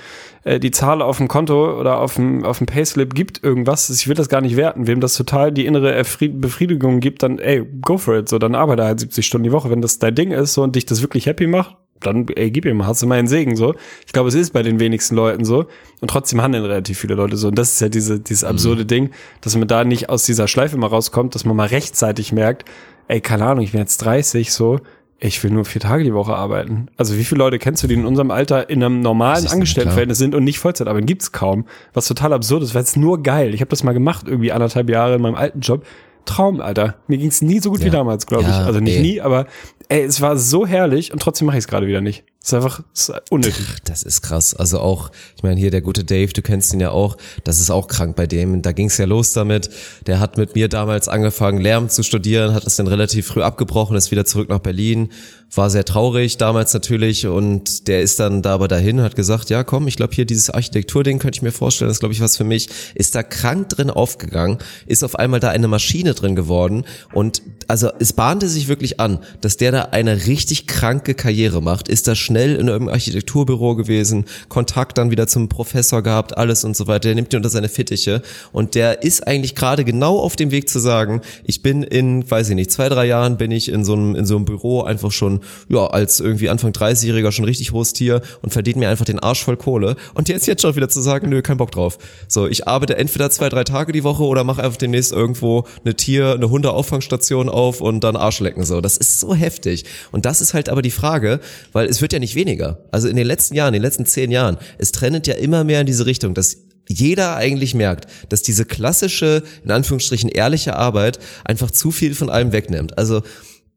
äh, 0.45 0.61
die 0.61 0.71
Zahl 0.71 1.03
auf 1.03 1.19
dem 1.19 1.27
Konto 1.27 1.79
oder 1.79 1.99
auf 1.99 2.15
dem, 2.15 2.45
auf 2.45 2.59
dem 2.59 2.69
Payslip 2.69 3.15
gibt 3.15 3.43
irgendwas. 3.43 3.91
Ich 3.91 4.07
will 4.07 4.15
das 4.15 4.29
gar 4.29 4.41
nicht 4.41 4.57
werten. 4.57 4.87
Wem 4.87 5.01
das 5.01 5.15
total 5.15 5.51
die 5.51 5.67
innere 5.67 5.93
Erfried 5.93 6.41
Befriedigung 6.41 7.01
gibt, 7.01 7.25
dann, 7.25 7.41
ey, 7.41 7.67
go 7.83 7.99
for 7.99 8.17
it. 8.17 8.29
So, 8.29 8.39
dann 8.39 8.55
arbeite 8.55 8.85
halt 8.85 9.01
70 9.01 9.27
Stunden 9.27 9.45
die 9.45 9.53
Woche. 9.53 9.71
Wenn 9.71 9.83
das 9.83 9.99
dein 9.99 10.15
Ding 10.15 10.31
ist 10.31 10.55
so 10.55 10.63
und 10.63 10.77
dich 10.77 10.87
das 10.87 11.03
wirklich 11.03 11.27
happy 11.27 11.49
macht, 11.49 11.77
dann 12.01 12.27
ey, 12.29 12.51
gib 12.51 12.65
ihm, 12.65 12.87
hast 12.87 13.03
du 13.03 13.07
meinen 13.07 13.29
Segen 13.29 13.57
so. 13.57 13.75
Ich 14.07 14.13
glaube, 14.13 14.29
es 14.29 14.35
ist 14.35 14.53
bei 14.53 14.63
den 14.63 14.81
wenigsten 14.81 15.15
Leuten 15.15 15.45
so 15.45 15.67
und 16.01 16.09
trotzdem 16.09 16.41
handeln 16.43 16.65
relativ 16.65 16.99
viele 16.99 17.15
Leute 17.15 17.37
so 17.37 17.49
und 17.49 17.59
das 17.59 17.73
ist 17.73 17.81
ja 17.81 17.89
diese 17.89 18.21
dieses 18.21 18.45
absurde 18.45 18.87
Ding, 18.87 19.11
dass 19.41 19.57
man 19.57 19.69
da 19.69 19.85
nicht 19.85 20.09
aus 20.09 20.25
dieser 20.25 20.49
Schleife 20.49 20.77
mal 20.77 20.89
rauskommt, 20.89 21.35
dass 21.35 21.45
man 21.45 21.57
mal 21.57 21.69
rechtzeitig 21.69 22.33
merkt, 22.33 22.65
ey, 23.09 23.21
keine 23.21 23.47
Ahnung, 23.47 23.65
ich 23.65 23.73
bin 23.73 23.81
jetzt 23.81 23.99
30 23.99 24.53
so, 24.53 24.81
ich 25.23 25.43
will 25.45 25.51
nur 25.51 25.67
vier 25.67 25.83
Tage 25.83 26.03
die 26.03 26.15
Woche 26.15 26.35
arbeiten. 26.35 26.89
Also 26.97 27.17
wie 27.19 27.25
viele 27.25 27.41
Leute 27.41 27.59
kennst 27.59 27.83
du, 27.83 27.87
die 27.87 27.95
in 27.95 28.07
unserem 28.07 28.31
Alter 28.31 28.71
in 28.71 28.83
einem 28.83 29.01
normalen 29.01 29.47
Angestelltenverhältnis 29.47 30.17
sind 30.17 30.35
und 30.35 30.45
nicht 30.45 30.59
Vollzeit 30.59 30.89
arbeiten? 30.89 31.07
Gibt's 31.07 31.31
kaum. 31.31 31.67
Was 31.93 32.09
total 32.09 32.33
absurd 32.33 32.63
ist, 32.63 32.75
weil 32.75 32.83
es 32.83 32.97
nur 32.97 33.23
geil. 33.23 33.53
Ich 33.53 33.61
habe 33.61 33.69
das 33.69 33.85
mal 33.85 33.93
gemacht, 33.93 34.27
irgendwie 34.27 34.51
anderthalb 34.51 34.89
Jahre 34.89 35.17
in 35.17 35.23
meinem 35.23 35.35
alten 35.35 35.61
Job. 35.61 35.85
Traum, 36.25 36.61
Alter. 36.61 36.97
Mir 37.07 37.19
ging's 37.19 37.43
nie 37.43 37.61
so 37.61 37.71
gut 37.71 37.81
wie 37.81 37.87
Ja. 37.87 37.91
damals, 37.91 38.27
glaube 38.27 38.45
ich. 38.45 38.49
Ja, 38.51 38.65
Also 38.65 38.81
nicht 38.81 38.97
ey. 38.97 39.03
nie, 39.03 39.21
aber 39.21 39.47
ey, 39.89 40.03
es 40.03 40.21
war 40.21 40.37
so 40.37 40.67
herrlich 40.67 41.13
und 41.13 41.21
trotzdem 41.21 41.47
mache 41.47 41.57
ich 41.59 41.65
es 41.65 41.69
gerade 41.69 41.87
wieder 41.87 42.01
nicht. 42.01 42.25
Ist 42.43 42.55
einfach 42.55 42.83
unnötig. 43.29 43.67
Das 43.85 44.03
ist 44.03 44.23
krass. 44.23 44.55
Also 44.55 44.81
auch, 44.81 45.11
ich 45.37 45.43
meine, 45.43 45.61
hier 45.61 45.71
der 45.71 45.83
gute 45.83 46.05
Dave, 46.05 46.33
du 46.33 46.41
kennst 46.41 46.73
ihn 46.73 46.81
ja 46.81 46.91
auch, 46.91 47.19
das 47.45 47.61
ist 47.61 47.71
auch 47.71 47.87
krank 47.87 48.17
bei 48.17 48.27
dem. 48.27 48.63
Da 48.63 48.73
ging 48.73 48.87
es 48.87 48.97
ja 48.97 49.05
los 49.05 49.35
damit. 49.35 49.69
Der 50.07 50.21
hat 50.21 50.39
mit 50.39 50.55
mir 50.55 50.69
damals 50.69 51.07
angefangen, 51.07 51.61
Lärm 51.61 51.91
zu 51.91 52.03
studieren, 52.03 52.55
hat 52.55 52.65
das 52.65 52.77
dann 52.77 52.87
relativ 52.87 53.27
früh 53.27 53.43
abgebrochen, 53.43 53.95
ist 53.95 54.11
wieder 54.11 54.25
zurück 54.25 54.49
nach 54.49 54.61
Berlin. 54.61 55.11
War 55.53 55.69
sehr 55.69 55.85
traurig 55.85 56.37
damals 56.37 56.73
natürlich 56.75 57.27
und 57.27 57.89
der 57.89 58.03
ist 58.03 58.21
dann 58.21 58.41
da 58.41 58.55
aber 58.55 58.69
dahin, 58.69 59.03
hat 59.03 59.17
gesagt, 59.17 59.51
ja 59.51 59.65
komm, 59.65 59.89
ich 59.89 59.97
glaube 59.97 60.15
hier 60.15 60.25
dieses 60.25 60.49
Architekturding 60.49 61.19
könnte 61.19 61.39
ich 61.39 61.43
mir 61.43 61.51
vorstellen, 61.51 61.89
das 61.89 61.97
ist 61.97 62.01
glaube 62.01 62.15
ich 62.15 62.21
was 62.21 62.37
für 62.37 62.45
mich. 62.45 62.69
Ist 62.95 63.17
da 63.17 63.25
krank 63.25 63.69
drin 63.71 63.91
aufgegangen, 63.91 64.59
ist 64.87 65.03
auf 65.03 65.17
einmal 65.17 65.41
da 65.41 65.51
eine 65.51 65.67
Maschine 65.67 66.15
drin 66.15 66.37
geworden 66.37 66.85
und 67.13 67.43
also 67.67 67.91
es 67.99 68.13
bahnte 68.13 68.49
sich 68.49 68.69
wirklich 68.69 69.01
an, 69.01 69.19
dass 69.41 69.57
der 69.57 69.73
da 69.73 69.83
eine 69.91 70.27
richtig 70.27 70.69
kranke 70.69 71.15
Karriere 71.15 71.61
macht, 71.61 71.89
ist 71.89 72.07
da 72.07 72.15
schnell 72.31 72.55
in 72.55 72.69
irgendeinem 72.69 72.91
Architekturbüro 72.91 73.75
gewesen, 73.75 74.25
Kontakt 74.49 74.99
dann 74.99 75.11
wieder 75.11 75.27
zum 75.27 75.49
Professor 75.49 76.01
gehabt, 76.01 76.39
alles 76.39 76.63
und 76.63 76.77
so 76.77 76.87
weiter, 76.87 77.09
der 77.09 77.17
nimmt 77.17 77.33
ihn 77.33 77.39
unter 77.39 77.49
seine 77.49 77.69
Fittiche 77.69 78.23
und 78.53 78.77
der 78.77 79.03
ist 79.03 79.27
eigentlich 79.27 79.57
gerade 79.57 79.85
genau 79.85 80.17
auf 80.21 80.37
dem 80.37 80.53
Weg 80.53 80.69
zu 80.69 80.79
sagen, 80.79 81.23
ich 81.43 81.61
bin 81.61 81.83
in, 81.83 82.31
weiß 82.31 82.51
ich 82.51 82.55
nicht, 82.55 82.71
zwei, 82.71 82.89
drei 82.89 83.07
Jahren 83.07 83.37
bin 83.37 83.51
ich 83.51 83.69
in 83.69 83.85
so 83.85 83.95
einem, 83.95 84.15
in 84.15 84.27
so 84.27 84.37
einem 84.37 84.45
Büro 84.45 84.83
einfach 84.83 85.11
schon, 85.11 85.41
ja, 85.69 85.89
als 85.89 86.21
irgendwie 86.21 86.49
Anfang 86.49 86.71
30-Jähriger 86.71 87.33
schon 87.33 87.45
richtig 87.45 87.73
hohes 87.73 87.95
Tier 87.95 88.23
und 88.43 88.53
verdient 88.53 88.77
mir 88.77 88.89
einfach 88.89 89.05
den 89.05 89.19
Arsch 89.19 89.43
voll 89.43 89.57
Kohle 89.57 89.97
und 90.15 90.29
jetzt 90.29 90.47
jetzt 90.47 90.63
schon 90.63 90.77
wieder 90.77 90.89
zu 90.89 91.01
sagen, 91.01 91.31
nö, 91.31 91.43
kein 91.43 91.57
Bock 91.57 91.73
drauf. 91.73 91.99
So, 92.29 92.47
ich 92.47 92.69
arbeite 92.69 92.97
entweder 92.97 93.29
zwei, 93.31 93.49
drei 93.49 93.65
Tage 93.65 93.91
die 93.91 94.05
Woche 94.05 94.23
oder 94.23 94.45
mache 94.45 94.63
einfach 94.63 94.79
demnächst 94.79 95.11
irgendwo 95.11 95.65
eine 95.85 95.97
Tier, 95.97 96.35
eine 96.35 96.49
Hundeauffangstation 96.49 97.49
auf 97.49 97.81
und 97.81 98.05
dann 98.05 98.15
Arsch 98.15 98.39
lecken, 98.39 98.65
so. 98.65 98.81
Das 98.81 98.97
ist 98.97 99.19
so 99.19 99.35
heftig. 99.35 99.85
Und 100.13 100.27
das 100.27 100.41
ist 100.41 100.55
halt 100.55 100.69
aber 100.69 100.83
die 100.83 100.93
Frage, 100.93 101.41
weil 101.73 101.89
es 101.89 102.01
wird 102.01 102.13
ja 102.13 102.20
nicht 102.21 102.35
weniger. 102.35 102.85
Also 102.93 103.09
in 103.09 103.17
den 103.17 103.27
letzten 103.27 103.55
Jahren, 103.55 103.75
in 103.75 103.81
den 103.81 103.83
letzten 103.83 104.07
zehn 104.07 104.31
Jahren, 104.31 104.59
es 104.79 104.93
trendet 104.93 105.27
ja 105.27 105.35
immer 105.35 105.65
mehr 105.65 105.81
in 105.81 105.87
diese 105.87 106.07
Richtung, 106.07 106.35
dass 106.35 106.59
jeder 106.89 107.37
eigentlich 107.37 107.75
merkt, 107.75 108.07
dass 108.29 108.43
diese 108.43 108.65
klassische, 108.65 109.43
in 109.65 109.71
Anführungsstrichen 109.71 110.29
ehrliche 110.29 110.77
Arbeit 110.77 111.19
einfach 111.45 111.71
zu 111.71 111.91
viel 111.91 112.15
von 112.15 112.31
allem 112.31 112.53
wegnimmt. 112.53 112.99
Also 112.99 113.23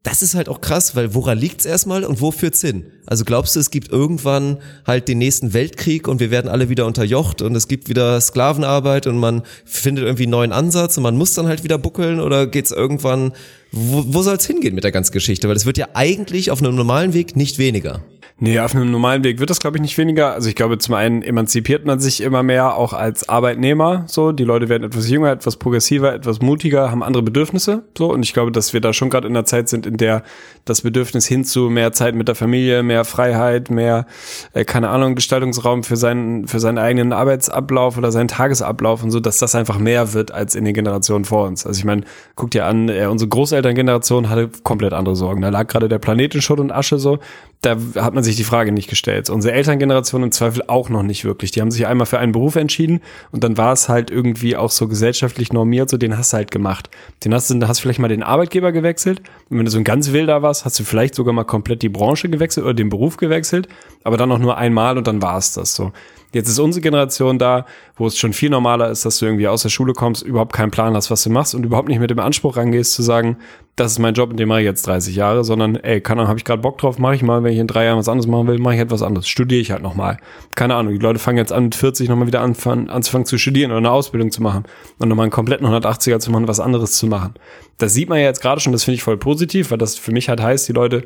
das 0.04 0.20
ist 0.20 0.34
halt 0.34 0.50
auch 0.50 0.60
krass, 0.60 0.94
weil 0.94 1.14
woran 1.14 1.38
liegt's 1.38 1.64
erstmal 1.64 2.04
und 2.04 2.20
wo 2.20 2.30
führt's 2.30 2.60
hin? 2.60 2.84
Also 3.06 3.24
glaubst 3.24 3.56
du, 3.56 3.60
es 3.60 3.70
gibt 3.70 3.90
irgendwann 3.90 4.58
halt 4.86 5.08
den 5.08 5.16
nächsten 5.16 5.54
Weltkrieg 5.54 6.08
und 6.08 6.20
wir 6.20 6.30
werden 6.30 6.48
alle 6.48 6.68
wieder 6.68 6.84
unterjocht 6.84 7.40
und 7.40 7.56
es 7.56 7.68
gibt 7.68 7.88
wieder 7.88 8.20
Sklavenarbeit 8.20 9.06
und 9.06 9.16
man 9.16 9.42
findet 9.64 10.04
irgendwie 10.04 10.24
einen 10.24 10.32
neuen 10.32 10.52
Ansatz 10.52 10.98
und 10.98 11.04
man 11.04 11.16
muss 11.16 11.32
dann 11.32 11.46
halt 11.46 11.64
wieder 11.64 11.78
buckeln 11.78 12.20
oder 12.20 12.46
geht's 12.46 12.70
irgendwann, 12.70 13.32
wo, 13.72 14.04
wo 14.08 14.22
soll's 14.22 14.44
hingehen 14.46 14.74
mit 14.74 14.84
der 14.84 14.92
ganzen 14.92 15.12
Geschichte? 15.12 15.48
Weil 15.48 15.56
es 15.56 15.64
wird 15.64 15.78
ja 15.78 15.88
eigentlich 15.94 16.50
auf 16.50 16.62
einem 16.62 16.74
normalen 16.74 17.14
Weg 17.14 17.34
nicht 17.34 17.58
weniger. 17.58 18.04
Nee, 18.40 18.58
auf 18.58 18.74
einem 18.74 18.90
normalen 18.90 19.22
Weg 19.22 19.38
wird 19.38 19.48
das, 19.48 19.60
glaube 19.60 19.76
ich, 19.76 19.80
nicht 19.80 19.96
weniger. 19.96 20.32
Also 20.32 20.48
ich 20.48 20.56
glaube, 20.56 20.76
zum 20.78 20.94
einen 20.94 21.22
emanzipiert 21.22 21.86
man 21.86 22.00
sich 22.00 22.20
immer 22.20 22.42
mehr, 22.42 22.74
auch 22.74 22.92
als 22.92 23.28
Arbeitnehmer. 23.28 24.04
So, 24.08 24.32
die 24.32 24.42
Leute 24.42 24.68
werden 24.68 24.82
etwas 24.82 25.08
jünger, 25.08 25.30
etwas 25.30 25.56
progressiver, 25.56 26.12
etwas 26.12 26.42
mutiger, 26.42 26.90
haben 26.90 27.04
andere 27.04 27.22
Bedürfnisse. 27.22 27.84
So, 27.96 28.12
und 28.12 28.24
ich 28.24 28.32
glaube, 28.32 28.50
dass 28.50 28.72
wir 28.72 28.80
da 28.80 28.92
schon 28.92 29.08
gerade 29.08 29.28
in 29.28 29.36
einer 29.36 29.44
Zeit 29.44 29.68
sind, 29.68 29.86
in 29.86 29.98
der 29.98 30.24
das 30.64 30.80
Bedürfnis 30.80 31.26
hin 31.26 31.44
zu 31.44 31.70
mehr 31.70 31.92
Zeit 31.92 32.16
mit 32.16 32.26
der 32.26 32.34
Familie, 32.34 32.82
mehr 32.82 33.04
Freiheit, 33.04 33.70
mehr, 33.70 34.06
äh, 34.52 34.64
keine 34.64 34.88
Ahnung, 34.88 35.14
Gestaltungsraum 35.14 35.84
für 35.84 35.96
seinen, 35.96 36.48
für 36.48 36.58
seinen 36.58 36.78
eigenen 36.78 37.12
Arbeitsablauf 37.12 37.96
oder 37.96 38.10
seinen 38.10 38.28
Tagesablauf 38.28 39.04
und 39.04 39.12
so, 39.12 39.20
dass 39.20 39.38
das 39.38 39.54
einfach 39.54 39.78
mehr 39.78 40.12
wird 40.12 40.32
als 40.32 40.56
in 40.56 40.64
den 40.64 40.74
Generationen 40.74 41.24
vor 41.24 41.46
uns. 41.46 41.64
Also 41.66 41.78
ich 41.78 41.84
meine, 41.84 42.02
guck 42.34 42.50
dir 42.50 42.66
an, 42.66 42.88
äh, 42.88 43.06
unsere 43.06 43.28
Großelterngeneration 43.28 44.28
hatte 44.28 44.50
komplett 44.64 44.92
andere 44.92 45.14
Sorgen. 45.14 45.40
Da 45.40 45.50
lag 45.50 45.68
gerade 45.68 45.88
der 45.88 46.00
Planet 46.00 46.34
in 46.34 46.42
Schutt 46.42 46.58
und 46.58 46.72
Asche 46.72 46.98
so. 46.98 47.20
Da 47.64 47.78
hat 47.96 48.12
man 48.12 48.22
sich 48.22 48.36
die 48.36 48.44
Frage 48.44 48.72
nicht 48.72 48.90
gestellt. 48.90 49.30
Unsere 49.30 49.54
Elterngeneration 49.54 50.22
im 50.22 50.32
Zweifel 50.32 50.64
auch 50.66 50.90
noch 50.90 51.02
nicht 51.02 51.24
wirklich. 51.24 51.50
Die 51.50 51.62
haben 51.62 51.70
sich 51.70 51.86
einmal 51.86 52.04
für 52.04 52.18
einen 52.18 52.32
Beruf 52.32 52.56
entschieden 52.56 53.00
und 53.32 53.42
dann 53.42 53.56
war 53.56 53.72
es 53.72 53.88
halt 53.88 54.10
irgendwie 54.10 54.54
auch 54.54 54.70
so 54.70 54.86
gesellschaftlich 54.86 55.50
normiert, 55.50 55.88
so 55.88 55.96
den 55.96 56.18
hast 56.18 56.34
du 56.34 56.36
halt 56.36 56.50
gemacht. 56.50 56.90
Den 57.24 57.32
hast 57.32 57.48
du, 57.48 57.66
hast 57.66 57.80
vielleicht 57.80 58.00
mal 58.00 58.08
den 58.08 58.22
Arbeitgeber 58.22 58.70
gewechselt 58.70 59.22
und 59.48 59.56
wenn 59.56 59.64
du 59.64 59.70
so 59.70 59.78
ein 59.78 59.84
ganz 59.84 60.12
wilder 60.12 60.42
warst, 60.42 60.66
hast 60.66 60.78
du 60.78 60.84
vielleicht 60.84 61.14
sogar 61.14 61.32
mal 61.32 61.44
komplett 61.44 61.80
die 61.80 61.88
Branche 61.88 62.28
gewechselt 62.28 62.66
oder 62.66 62.74
den 62.74 62.90
Beruf 62.90 63.16
gewechselt, 63.16 63.66
aber 64.02 64.18
dann 64.18 64.30
auch 64.30 64.38
nur 64.38 64.58
einmal 64.58 64.98
und 64.98 65.06
dann 65.06 65.22
war 65.22 65.38
es 65.38 65.54
das 65.54 65.74
so. 65.74 65.92
Jetzt 66.34 66.48
ist 66.48 66.58
unsere 66.58 66.82
Generation 66.82 67.38
da, 67.38 67.64
wo 67.96 68.06
es 68.06 68.18
schon 68.18 68.32
viel 68.32 68.50
normaler 68.50 68.90
ist, 68.90 69.04
dass 69.04 69.18
du 69.18 69.26
irgendwie 69.26 69.46
aus 69.46 69.62
der 69.62 69.68
Schule 69.68 69.92
kommst, 69.92 70.22
überhaupt 70.22 70.52
keinen 70.52 70.72
Plan 70.72 70.94
hast, 70.94 71.10
was 71.10 71.22
du 71.22 71.30
machst 71.30 71.54
und 71.54 71.64
überhaupt 71.64 71.88
nicht 71.88 72.00
mit 72.00 72.10
dem 72.10 72.18
Anspruch 72.18 72.56
rangehst 72.56 72.92
zu 72.92 73.02
sagen, 73.02 73.36
das 73.76 73.92
ist 73.92 73.98
mein 74.00 74.14
Job, 74.14 74.30
in 74.30 74.36
dem 74.36 74.48
mache 74.48 74.60
ich 74.60 74.66
jetzt 74.66 74.86
30 74.86 75.14
Jahre, 75.14 75.44
sondern 75.44 75.76
ey, 75.76 76.00
keine 76.00 76.20
Ahnung, 76.20 76.28
habe 76.28 76.38
ich 76.38 76.44
gerade 76.44 76.62
Bock 76.62 76.78
drauf, 76.78 76.98
mache 76.98 77.14
ich 77.14 77.22
mal, 77.22 77.42
wenn 77.42 77.52
ich 77.52 77.58
in 77.58 77.66
drei 77.66 77.84
Jahren 77.84 77.98
was 77.98 78.08
anderes 78.08 78.28
machen 78.28 78.46
will, 78.48 78.58
mache 78.58 78.74
ich 78.74 78.80
etwas 78.80 79.02
anderes, 79.02 79.28
studiere 79.28 79.60
ich 79.60 79.70
halt 79.70 79.82
nochmal. 79.82 80.18
Keine 80.56 80.74
Ahnung, 80.74 80.92
die 80.92 80.98
Leute 80.98 81.18
fangen 81.18 81.38
jetzt 81.38 81.52
an 81.52 81.64
mit 81.64 81.74
40 81.76 82.08
nochmal 82.08 82.26
wieder 82.26 82.40
anfangen, 82.40 82.90
anzufangen 82.90 83.26
zu 83.26 83.38
studieren 83.38 83.70
oder 83.70 83.78
eine 83.78 83.90
Ausbildung 83.90 84.30
zu 84.30 84.42
machen 84.42 84.64
und 84.98 85.08
nochmal 85.08 85.24
einen 85.24 85.32
kompletten 85.32 85.66
180er 85.66 86.18
zu 86.18 86.32
machen, 86.32 86.48
was 86.48 86.60
anderes 86.60 86.92
zu 86.92 87.06
machen. 87.06 87.34
Das 87.78 87.94
sieht 87.94 88.08
man 88.08 88.18
ja 88.18 88.24
jetzt 88.24 88.42
gerade 88.42 88.60
schon, 88.60 88.72
das 88.72 88.84
finde 88.84 88.96
ich 88.96 89.02
voll 89.02 89.16
positiv, 89.16 89.70
weil 89.70 89.78
das 89.78 89.96
für 89.96 90.12
mich 90.12 90.28
halt 90.28 90.40
heißt, 90.40 90.68
die 90.68 90.72
Leute 90.72 91.04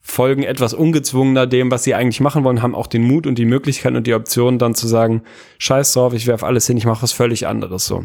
folgen 0.00 0.42
etwas 0.42 0.74
ungezwungener 0.74 1.46
dem, 1.46 1.70
was 1.70 1.84
sie 1.84 1.94
eigentlich 1.94 2.20
machen 2.20 2.44
wollen, 2.44 2.62
haben 2.62 2.74
auch 2.74 2.86
den 2.86 3.02
Mut 3.02 3.26
und 3.26 3.38
die 3.38 3.44
Möglichkeit 3.44 3.94
und 3.94 4.06
die 4.06 4.14
Option 4.14 4.58
dann 4.58 4.74
zu 4.74 4.88
sagen, 4.88 5.22
scheiß 5.58 5.92
drauf, 5.92 6.14
ich 6.14 6.26
werf 6.26 6.42
alles 6.42 6.66
hin, 6.66 6.76
ich 6.76 6.86
mache 6.86 7.02
was 7.02 7.12
völlig 7.12 7.46
anderes 7.46 7.86
so. 7.86 8.04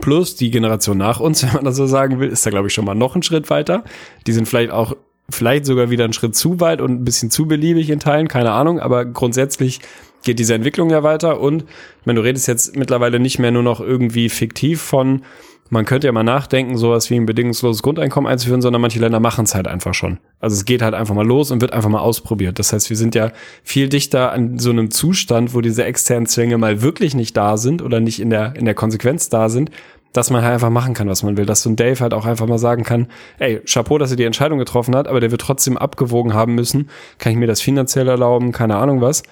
Plus 0.00 0.36
die 0.36 0.50
Generation 0.50 0.98
nach 0.98 1.20
uns, 1.20 1.42
wenn 1.46 1.52
man 1.52 1.64
das 1.64 1.76
so 1.76 1.86
sagen 1.86 2.20
will, 2.20 2.28
ist 2.28 2.44
da 2.44 2.50
glaube 2.50 2.68
ich 2.68 2.74
schon 2.74 2.84
mal 2.84 2.94
noch 2.94 3.14
einen 3.14 3.22
Schritt 3.22 3.50
weiter. 3.50 3.84
Die 4.26 4.32
sind 4.32 4.48
vielleicht 4.48 4.70
auch 4.70 4.96
vielleicht 5.30 5.64
sogar 5.64 5.90
wieder 5.90 6.04
einen 6.04 6.12
Schritt 6.12 6.34
zu 6.34 6.58
weit 6.60 6.80
und 6.80 6.90
ein 6.90 7.04
bisschen 7.04 7.30
zu 7.30 7.46
beliebig 7.46 7.88
in 7.90 8.00
Teilen, 8.00 8.26
keine 8.26 8.50
Ahnung, 8.50 8.80
aber 8.80 9.04
grundsätzlich 9.04 9.80
geht 10.22 10.38
diese 10.38 10.54
Entwicklung 10.54 10.90
ja 10.90 11.02
weiter 11.02 11.40
und 11.40 11.64
meine, 12.04 12.18
du 12.18 12.24
redest 12.24 12.48
jetzt 12.48 12.76
mittlerweile 12.76 13.20
nicht 13.20 13.38
mehr 13.38 13.50
nur 13.50 13.62
noch 13.62 13.80
irgendwie 13.80 14.28
fiktiv 14.28 14.80
von 14.80 15.22
man 15.70 15.84
könnte 15.84 16.08
ja 16.08 16.12
mal 16.12 16.24
nachdenken, 16.24 16.76
sowas 16.76 17.10
wie 17.10 17.16
ein 17.16 17.26
bedingungsloses 17.26 17.82
Grundeinkommen 17.82 18.30
einzuführen, 18.30 18.60
sondern 18.60 18.82
manche 18.82 18.98
Länder 18.98 19.20
machen 19.20 19.44
es 19.44 19.54
halt 19.54 19.68
einfach 19.68 19.94
schon. 19.94 20.18
Also 20.40 20.54
es 20.54 20.64
geht 20.64 20.82
halt 20.82 20.94
einfach 20.94 21.14
mal 21.14 21.26
los 21.26 21.52
und 21.52 21.60
wird 21.60 21.72
einfach 21.72 21.88
mal 21.88 22.00
ausprobiert. 22.00 22.58
Das 22.58 22.72
heißt, 22.72 22.90
wir 22.90 22.96
sind 22.96 23.14
ja 23.14 23.30
viel 23.62 23.88
dichter 23.88 24.32
an 24.32 24.58
so 24.58 24.70
einem 24.70 24.90
Zustand, 24.90 25.54
wo 25.54 25.60
diese 25.60 25.84
externen 25.84 26.26
Zwänge 26.26 26.58
mal 26.58 26.82
wirklich 26.82 27.14
nicht 27.14 27.36
da 27.36 27.56
sind 27.56 27.82
oder 27.82 28.00
nicht 28.00 28.20
in 28.20 28.30
der, 28.30 28.56
in 28.56 28.64
der 28.64 28.74
Konsequenz 28.74 29.28
da 29.28 29.48
sind, 29.48 29.70
dass 30.12 30.30
man 30.30 30.42
halt 30.42 30.54
einfach 30.54 30.70
machen 30.70 30.92
kann, 30.92 31.08
was 31.08 31.22
man 31.22 31.36
will. 31.36 31.46
Dass 31.46 31.62
so 31.62 31.70
ein 31.70 31.76
Dave 31.76 32.00
halt 32.00 32.14
auch 32.14 32.26
einfach 32.26 32.48
mal 32.48 32.58
sagen 32.58 32.82
kann, 32.82 33.06
ey, 33.38 33.60
Chapeau, 33.64 33.96
dass 33.96 34.10
er 34.10 34.16
die 34.16 34.24
Entscheidung 34.24 34.58
getroffen 34.58 34.96
hat, 34.96 35.06
aber 35.06 35.20
der 35.20 35.30
wird 35.30 35.40
trotzdem 35.40 35.78
abgewogen 35.78 36.34
haben 36.34 36.56
müssen. 36.56 36.90
Kann 37.18 37.30
ich 37.30 37.38
mir 37.38 37.46
das 37.46 37.60
finanziell 37.60 38.08
erlauben? 38.08 38.50
Keine 38.50 38.76
Ahnung 38.76 39.00
was 39.00 39.22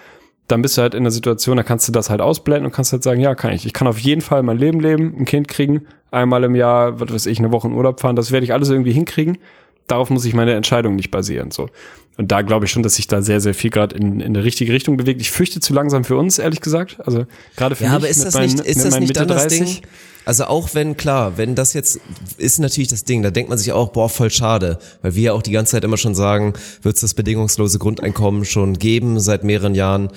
dann 0.49 0.63
bist 0.63 0.77
du 0.79 0.83
halt 0.83 0.95
in 0.95 1.05
der 1.05 1.11
Situation, 1.11 1.59
da 1.59 1.63
kannst 1.63 1.87
du 1.87 1.93
das 1.93 2.11
halt 2.11 2.21
ausblenden 2.21 2.67
und 2.67 2.73
kannst 2.73 2.93
halt 2.93 3.03
sagen, 3.03 3.21
ja, 3.21 3.35
kann 3.35 3.53
ich. 3.53 3.67
Ich 3.67 3.75
kann 3.75 3.87
auf 3.87 3.99
jeden 3.99 4.23
Fall 4.23 4.43
mein 4.43 4.57
Leben 4.57 4.81
leben, 4.81 5.15
ein 5.19 5.27
Kind 5.27 5.47
kriegen, 5.47 5.87
einmal 6.11 6.45
im 6.45 6.55
Jahr, 6.55 7.01
was 7.01 7.13
weiß 7.13 7.27
ich, 7.27 7.39
eine 7.39 7.53
Woche 7.53 7.69
in 7.69 7.75
Urlaub 7.75 8.01
fahren, 8.01 8.17
das 8.17 8.31
werde 8.33 8.45
ich 8.45 8.53
alles 8.53 8.69
irgendwie 8.71 8.93
hinkriegen. 8.93 9.39
Darauf 9.87 10.11
muss 10.11 10.25
ich 10.27 10.35
meine 10.35 10.53
Entscheidung 10.55 10.97
nicht 10.97 11.11
basieren, 11.11 11.51
so. 11.51 11.69
Und 12.19 12.33
da 12.33 12.43
glaube 12.43 12.65
ich 12.67 12.73
schon, 12.73 12.83
dass 12.83 12.97
sich 12.97 13.07
da 13.07 13.23
sehr, 13.23 13.41
sehr 13.41 13.55
viel 13.55 13.71
gerade 13.71 13.97
in, 13.97 14.19
in 14.21 14.35
der 14.35 14.43
richtige 14.43 14.73
Richtung 14.73 14.97
bewegt. 14.97 15.21
Ich 15.21 15.31
fürchte 15.31 15.61
zu 15.61 15.73
langsam 15.73 16.03
für 16.05 16.17
uns, 16.17 16.39
ehrlich 16.41 16.61
gesagt. 16.61 16.97
Also 17.07 17.27
gerade 17.57 17.77
für 17.77 17.85
Ja, 17.85 17.91
mich 17.91 17.97
aber 17.97 18.09
ist 18.09 18.25
das 18.25 18.35
meinen- 18.35 18.55
nicht, 18.55 18.65
ist 18.67 18.85
das 18.85 18.99
nicht 18.99 19.09
Mitte 19.09 19.21
dann 19.21 19.29
das 19.29 19.43
30. 19.47 19.81
Ding? 19.81 19.91
Also 20.25 20.45
auch 20.45 20.75
wenn, 20.75 20.97
klar, 20.97 21.39
wenn 21.39 21.55
das 21.55 21.73
jetzt, 21.75 22.01
ist 22.37 22.59
natürlich 22.59 22.89
das 22.89 23.05
Ding, 23.05 23.23
da 23.23 23.31
denkt 23.31 23.49
man 23.49 23.57
sich 23.57 23.71
auch, 23.73 23.91
boah, 23.93 24.09
voll 24.11 24.31
schade, 24.31 24.79
weil 25.01 25.15
wir 25.15 25.23
ja 25.23 25.33
auch 25.33 25.43
die 25.43 25.53
ganze 25.53 25.71
Zeit 25.73 25.85
immer 25.85 25.97
schon 25.97 26.15
sagen, 26.17 26.55
wird 26.83 26.97
es 26.97 27.01
das 27.03 27.15
bedingungslose 27.15 27.79
Grundeinkommen 27.79 28.45
schon 28.45 28.75
geben 28.79 29.21
seit 29.21 29.45
mehreren 29.45 29.75
Jahren. 29.77 30.11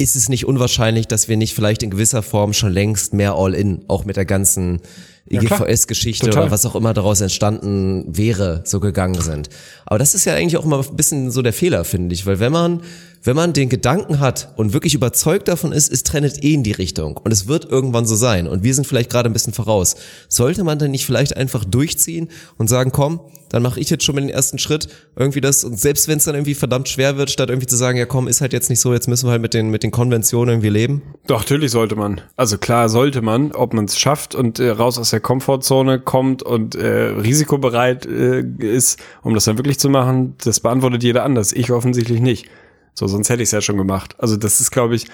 Ist 0.00 0.14
es 0.14 0.28
nicht 0.28 0.46
unwahrscheinlich, 0.46 1.08
dass 1.08 1.28
wir 1.28 1.36
nicht 1.36 1.54
vielleicht 1.54 1.82
in 1.82 1.90
gewisser 1.90 2.22
Form 2.22 2.52
schon 2.52 2.72
längst 2.72 3.12
mehr 3.12 3.34
All-In, 3.34 3.84
auch 3.88 4.04
mit 4.04 4.16
der 4.16 4.24
ganzen 4.24 4.80
Ja. 5.28 5.42
IGVS-Geschichte 5.42 6.26
Total. 6.26 6.44
oder 6.44 6.52
was 6.52 6.64
auch 6.64 6.74
immer 6.76 6.94
daraus 6.94 7.20
entstanden 7.20 8.04
wäre, 8.08 8.62
so 8.64 8.80
gegangen 8.80 9.20
sind. 9.20 9.50
Aber 9.84 9.98
das 9.98 10.14
ist 10.14 10.24
ja 10.24 10.34
eigentlich 10.34 10.56
auch 10.56 10.64
immer 10.64 10.78
ein 10.88 10.96
bisschen 10.96 11.30
so 11.30 11.42
der 11.42 11.52
Fehler, 11.52 11.84
finde 11.84 12.14
ich, 12.14 12.24
weil 12.24 12.38
wenn 12.40 12.52
man, 12.52 12.80
wenn 13.24 13.36
man 13.36 13.52
den 13.52 13.68
Gedanken 13.68 14.20
hat 14.20 14.52
und 14.56 14.72
wirklich 14.72 14.94
überzeugt 14.94 15.48
davon 15.48 15.72
ist, 15.72 15.92
es 15.92 16.02
trennt 16.04 16.42
eh 16.42 16.54
in 16.54 16.62
die 16.62 16.72
Richtung 16.72 17.16
und 17.18 17.30
es 17.32 17.46
wird 17.46 17.66
irgendwann 17.66 18.06
so 18.06 18.14
sein 18.16 18.46
und 18.46 18.62
wir 18.62 18.74
sind 18.74 18.86
vielleicht 18.86 19.10
gerade 19.10 19.28
ein 19.28 19.32
bisschen 19.34 19.52
voraus, 19.52 19.96
sollte 20.28 20.64
man 20.64 20.78
dann 20.78 20.92
nicht 20.92 21.04
vielleicht 21.04 21.36
einfach 21.36 21.64
durchziehen 21.64 22.28
und 22.56 22.68
sagen, 22.68 22.90
komm, 22.92 23.20
dann 23.48 23.62
mache 23.62 23.80
ich 23.80 23.90
jetzt 23.90 24.04
schon 24.04 24.14
mal 24.14 24.20
den 24.20 24.30
ersten 24.30 24.58
Schritt, 24.58 24.88
irgendwie 25.16 25.40
das 25.40 25.64
und 25.64 25.78
selbst 25.78 26.08
wenn 26.08 26.18
es 26.18 26.24
dann 26.24 26.34
irgendwie 26.34 26.54
verdammt 26.54 26.88
schwer 26.88 27.16
wird, 27.16 27.30
statt 27.30 27.48
irgendwie 27.48 27.66
zu 27.66 27.76
sagen, 27.76 27.98
ja 27.98 28.06
komm, 28.06 28.28
ist 28.28 28.40
halt 28.40 28.52
jetzt 28.52 28.70
nicht 28.70 28.80
so, 28.80 28.92
jetzt 28.92 29.08
müssen 29.08 29.26
wir 29.26 29.32
halt 29.32 29.42
mit 29.42 29.54
den 29.54 29.70
mit 29.70 29.82
den 29.82 29.90
Konventionen 29.90 30.54
irgendwie 30.54 30.70
leben. 30.70 31.02
Doch, 31.26 31.40
natürlich 31.40 31.70
sollte 31.70 31.96
man. 31.96 32.20
Also 32.36 32.58
klar 32.58 32.88
sollte 32.88 33.22
man, 33.22 33.52
ob 33.52 33.74
man 33.74 33.86
es 33.86 33.98
schafft 33.98 34.34
und 34.34 34.58
äh, 34.58 34.70
raus 34.70 34.98
aus 34.98 35.10
der 35.10 35.20
Komfortzone 35.20 36.00
kommt 36.00 36.42
und 36.42 36.74
äh, 36.74 36.88
risikobereit 36.88 38.06
äh, 38.06 38.40
ist, 38.58 39.00
um 39.22 39.34
das 39.34 39.44
dann 39.44 39.58
wirklich 39.58 39.78
zu 39.78 39.88
machen, 39.88 40.34
das 40.44 40.60
beantwortet 40.60 41.02
jeder 41.02 41.24
anders. 41.24 41.52
Ich 41.52 41.70
offensichtlich 41.72 42.20
nicht. 42.20 42.48
So, 42.94 43.06
sonst 43.06 43.30
hätte 43.30 43.42
ich 43.42 43.48
es 43.48 43.52
ja 43.52 43.60
schon 43.60 43.76
gemacht. 43.76 44.16
Also 44.18 44.36
das 44.36 44.60
ist, 44.60 44.72
glaube 44.72 44.96
ich, 44.96 45.04
ich 45.04 45.10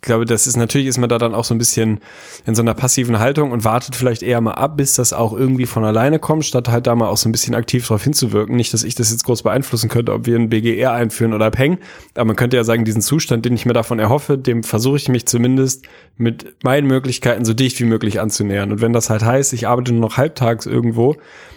glaube, 0.00 0.24
das 0.24 0.46
ist 0.46 0.56
natürlich 0.56 0.86
ist 0.86 0.98
man 0.98 1.08
da 1.08 1.18
dann 1.18 1.34
auch 1.34 1.44
so 1.44 1.54
ein 1.54 1.58
bisschen 1.58 2.00
in 2.46 2.54
so 2.54 2.62
einer 2.62 2.74
passiven 2.74 3.18
Haltung 3.18 3.52
und 3.52 3.64
wartet 3.64 3.94
vielleicht 3.94 4.22
eher 4.22 4.40
mal 4.40 4.52
ab, 4.52 4.76
bis 4.76 4.94
das 4.94 5.12
auch 5.12 5.32
irgendwie 5.32 5.66
von 5.66 5.84
alleine 5.84 6.18
kommt, 6.18 6.44
statt 6.44 6.68
halt 6.68 6.86
da 6.86 6.94
mal 6.94 7.08
auch 7.08 7.16
so 7.16 7.28
ein 7.28 7.32
bisschen 7.32 7.54
aktiv 7.54 7.86
drauf 7.86 8.02
hinzuwirken. 8.02 8.56
Nicht, 8.56 8.72
dass 8.72 8.82
ich 8.82 8.94
das 8.94 9.10
jetzt 9.10 9.24
groß 9.24 9.42
beeinflussen 9.42 9.88
könnte, 9.88 10.12
ob 10.12 10.26
wir 10.26 10.36
ein 10.36 10.48
BGR 10.48 10.92
einführen 10.92 11.34
oder 11.34 11.50
Peng, 11.50 11.78
aber 12.14 12.26
man 12.26 12.36
könnte 12.36 12.56
ja 12.56 12.64
sagen, 12.64 12.84
diesen 12.84 13.02
Zustand, 13.02 13.44
den 13.44 13.54
ich 13.54 13.66
mir 13.66 13.72
davon 13.72 13.98
erhoffe, 13.98 14.38
dem 14.38 14.62
versuche 14.62 14.96
ich 14.96 15.08
mich 15.08 15.26
zumindest 15.26 15.86
mit 16.16 16.64
meinen 16.64 16.86
Möglichkeiten 16.86 17.44
so 17.44 17.54
dicht 17.54 17.80
wie 17.80 17.84
möglich 17.84 18.20
anzunähern. 18.20 18.72
Und 18.72 18.80
wenn 18.80 18.92
das 18.92 19.10
halt 19.10 19.24
heißt, 19.24 19.52
ich 19.52 19.68
arbeite 19.68 19.92
nur 19.92 20.00
noch 20.00 20.16
halbtags 20.16 20.66
irgendwo 20.66 21.16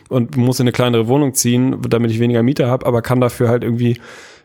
und 0.09 0.37
muss 0.37 0.59
in 0.59 0.63
eine 0.63 0.71
kleinere 0.71 1.07
Wohnung 1.07 1.33
ziehen, 1.33 1.77
damit 1.87 2.11
ich 2.11 2.19
weniger 2.19 2.43
Miete 2.43 2.67
habe, 2.67 2.85
aber 2.85 3.01
kann 3.01 3.21
dafür 3.21 3.49
halt 3.49 3.63
irgendwie 3.63 3.99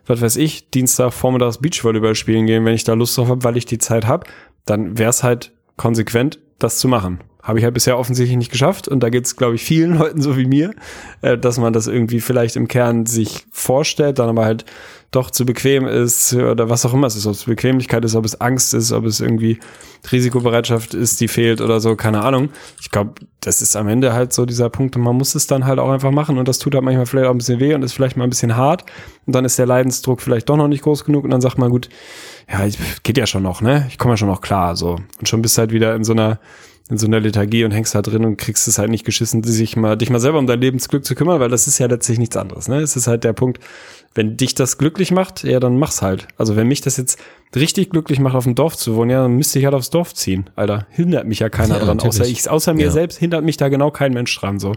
was 0.06 0.20
weiß 0.20 0.36
ich, 0.36 0.70
Dienstag 0.70 1.12
vormittags 1.12 1.58
Beachvolleyball 1.58 2.14
spielen 2.14 2.46
gehen, 2.46 2.64
wenn 2.64 2.74
ich 2.74 2.84
da 2.84 2.94
Lust 2.94 3.16
drauf 3.16 3.28
habe, 3.28 3.44
weil 3.44 3.56
ich 3.56 3.66
die 3.66 3.78
Zeit 3.78 4.06
habe, 4.06 4.26
dann 4.64 4.98
wäre 4.98 5.10
es 5.10 5.22
halt 5.22 5.52
konsequent, 5.76 6.38
das 6.58 6.78
zu 6.78 6.88
machen. 6.88 7.20
Habe 7.42 7.58
ich 7.58 7.64
halt 7.64 7.74
bisher 7.74 7.98
offensichtlich 7.98 8.36
nicht 8.36 8.50
geschafft 8.50 8.88
und 8.88 9.00
da 9.02 9.10
geht 9.10 9.24
es, 9.24 9.36
glaube 9.36 9.54
ich, 9.54 9.62
vielen 9.62 9.94
Leuten 9.98 10.20
so 10.20 10.36
wie 10.36 10.46
mir, 10.46 10.74
äh, 11.22 11.38
dass 11.38 11.58
man 11.58 11.72
das 11.72 11.86
irgendwie 11.86 12.20
vielleicht 12.20 12.56
im 12.56 12.68
Kern 12.68 13.06
sich 13.06 13.46
vorstellt, 13.50 14.18
dann 14.18 14.28
aber 14.28 14.44
halt 14.44 14.64
doch 15.10 15.30
zu 15.30 15.46
bequem 15.46 15.86
ist 15.86 16.34
oder 16.34 16.68
was 16.68 16.84
auch 16.84 16.92
immer 16.92 17.06
es 17.06 17.16
ist, 17.16 17.26
ob 17.26 17.32
es 17.32 17.44
Bequemlichkeit 17.44 18.04
ist, 18.04 18.14
ob 18.14 18.26
es 18.26 18.40
Angst 18.40 18.74
ist, 18.74 18.92
ob 18.92 19.06
es 19.06 19.20
irgendwie 19.20 19.58
Risikobereitschaft 20.12 20.92
ist, 20.92 21.20
die 21.20 21.28
fehlt 21.28 21.62
oder 21.62 21.80
so, 21.80 21.96
keine 21.96 22.22
Ahnung. 22.22 22.50
Ich 22.80 22.90
glaube, 22.90 23.14
das 23.40 23.62
ist 23.62 23.74
am 23.74 23.88
Ende 23.88 24.12
halt 24.12 24.34
so 24.34 24.44
dieser 24.44 24.68
Punkt 24.68 24.96
und 24.96 25.02
man 25.02 25.16
muss 25.16 25.34
es 25.34 25.46
dann 25.46 25.64
halt 25.64 25.78
auch 25.78 25.90
einfach 25.90 26.10
machen 26.10 26.36
und 26.36 26.46
das 26.46 26.58
tut 26.58 26.74
halt 26.74 26.84
manchmal 26.84 27.06
vielleicht 27.06 27.26
auch 27.26 27.32
ein 27.32 27.38
bisschen 27.38 27.58
weh 27.58 27.74
und 27.74 27.82
ist 27.82 27.94
vielleicht 27.94 28.18
mal 28.18 28.24
ein 28.24 28.30
bisschen 28.30 28.56
hart 28.56 28.84
und 29.26 29.34
dann 29.34 29.46
ist 29.46 29.58
der 29.58 29.66
Leidensdruck 29.66 30.20
vielleicht 30.20 30.48
doch 30.48 30.56
noch 30.56 30.68
nicht 30.68 30.82
groß 30.82 31.04
genug 31.04 31.24
und 31.24 31.30
dann 31.30 31.40
sagt 31.40 31.56
man, 31.56 31.70
gut, 31.70 31.88
ja, 32.50 32.66
geht 33.02 33.16
ja 33.16 33.26
schon 33.26 33.42
noch, 33.42 33.62
ne? 33.62 33.86
Ich 33.88 33.98
komme 33.98 34.12
ja 34.12 34.16
schon 34.18 34.28
noch 34.28 34.40
klar, 34.42 34.76
so. 34.76 34.98
Und 35.18 35.28
schon 35.28 35.42
bist 35.42 35.56
halt 35.58 35.72
wieder 35.72 35.94
in 35.94 36.04
so 36.04 36.12
einer 36.12 36.38
in 36.90 36.96
so 36.98 37.06
einer 37.06 37.20
Lethargie 37.20 37.64
und 37.64 37.70
hängst 37.72 37.94
da 37.94 38.02
drin 38.02 38.24
und 38.24 38.36
kriegst 38.38 38.66
es 38.66 38.78
halt 38.78 38.90
nicht 38.90 39.04
geschissen, 39.04 39.42
sich 39.42 39.76
mal, 39.76 39.96
dich 39.96 40.10
mal 40.10 40.20
selber 40.20 40.38
um 40.38 40.46
dein 40.46 40.60
Lebensglück 40.60 41.04
zu 41.04 41.14
kümmern, 41.14 41.38
weil 41.40 41.50
das 41.50 41.66
ist 41.66 41.78
ja 41.78 41.86
letztlich 41.86 42.18
nichts 42.18 42.36
anderes. 42.36 42.68
Ne? 42.68 42.76
Es 42.80 42.96
ist 42.96 43.06
halt 43.06 43.24
der 43.24 43.34
Punkt, 43.34 43.60
wenn 44.14 44.36
dich 44.36 44.54
das 44.54 44.78
glücklich 44.78 45.10
macht, 45.10 45.44
ja, 45.44 45.60
dann 45.60 45.78
mach's 45.78 46.00
halt. 46.02 46.28
Also 46.38 46.56
wenn 46.56 46.66
mich 46.66 46.80
das 46.80 46.96
jetzt 46.96 47.20
richtig 47.54 47.90
glücklich 47.90 48.20
macht, 48.20 48.34
auf 48.34 48.44
dem 48.44 48.54
Dorf 48.54 48.76
zu 48.76 48.96
wohnen, 48.96 49.10
ja, 49.10 49.22
dann 49.22 49.32
müsste 49.36 49.58
ich 49.58 49.64
halt 49.66 49.74
aufs 49.74 49.90
Dorf 49.90 50.14
ziehen. 50.14 50.48
Alter, 50.56 50.86
hindert 50.90 51.26
mich 51.26 51.40
ja 51.40 51.48
keiner 51.50 51.78
Ja, 51.78 51.84
dran, 51.84 52.00
außer 52.00 52.26
ich, 52.26 52.48
außer 52.48 52.72
mir 52.74 52.86
Ja. 52.86 52.90
selbst 52.90 53.18
hindert 53.18 53.44
mich 53.44 53.58
da 53.58 53.68
genau 53.68 53.90
kein 53.90 54.12
Mensch 54.12 54.36
dran, 54.38 54.58
so. 54.58 54.72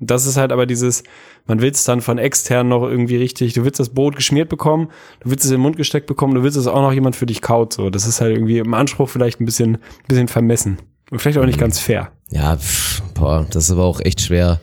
Das 0.00 0.26
ist 0.26 0.36
halt 0.36 0.52
aber 0.52 0.66
dieses, 0.66 1.02
man 1.46 1.60
will 1.62 1.70
es 1.70 1.84
dann 1.84 2.00
von 2.02 2.18
extern 2.18 2.68
noch 2.68 2.82
irgendwie 2.82 3.16
richtig, 3.16 3.54
du 3.54 3.64
willst 3.64 3.80
das 3.80 3.90
Brot 3.90 4.16
geschmiert 4.16 4.48
bekommen, 4.48 4.88
du 5.20 5.30
willst 5.30 5.44
es 5.44 5.50
in 5.50 5.56
den 5.58 5.62
Mund 5.62 5.76
gesteckt 5.76 6.06
bekommen, 6.06 6.34
du 6.34 6.42
willst 6.42 6.56
es 6.58 6.66
auch 6.66 6.82
noch 6.82 6.92
jemand 6.92 7.16
für 7.16 7.26
dich 7.26 7.40
kaut, 7.40 7.72
so. 7.72 7.88
Das 7.90 8.06
ist 8.06 8.20
halt 8.20 8.34
irgendwie 8.34 8.58
im 8.58 8.74
Anspruch 8.74 9.08
vielleicht 9.08 9.40
ein 9.40 9.44
bisschen, 9.46 9.76
ein 9.76 9.80
bisschen 10.08 10.28
vermessen. 10.28 10.78
Und 11.14 11.20
vielleicht 11.20 11.38
auch 11.38 11.46
nicht 11.46 11.60
ganz 11.60 11.78
fair. 11.78 12.10
Ja, 12.32 12.56
pff, 12.56 13.00
boah, 13.14 13.46
das 13.48 13.66
ist 13.66 13.70
aber 13.70 13.84
auch 13.84 14.00
echt 14.00 14.20
schwer, 14.20 14.58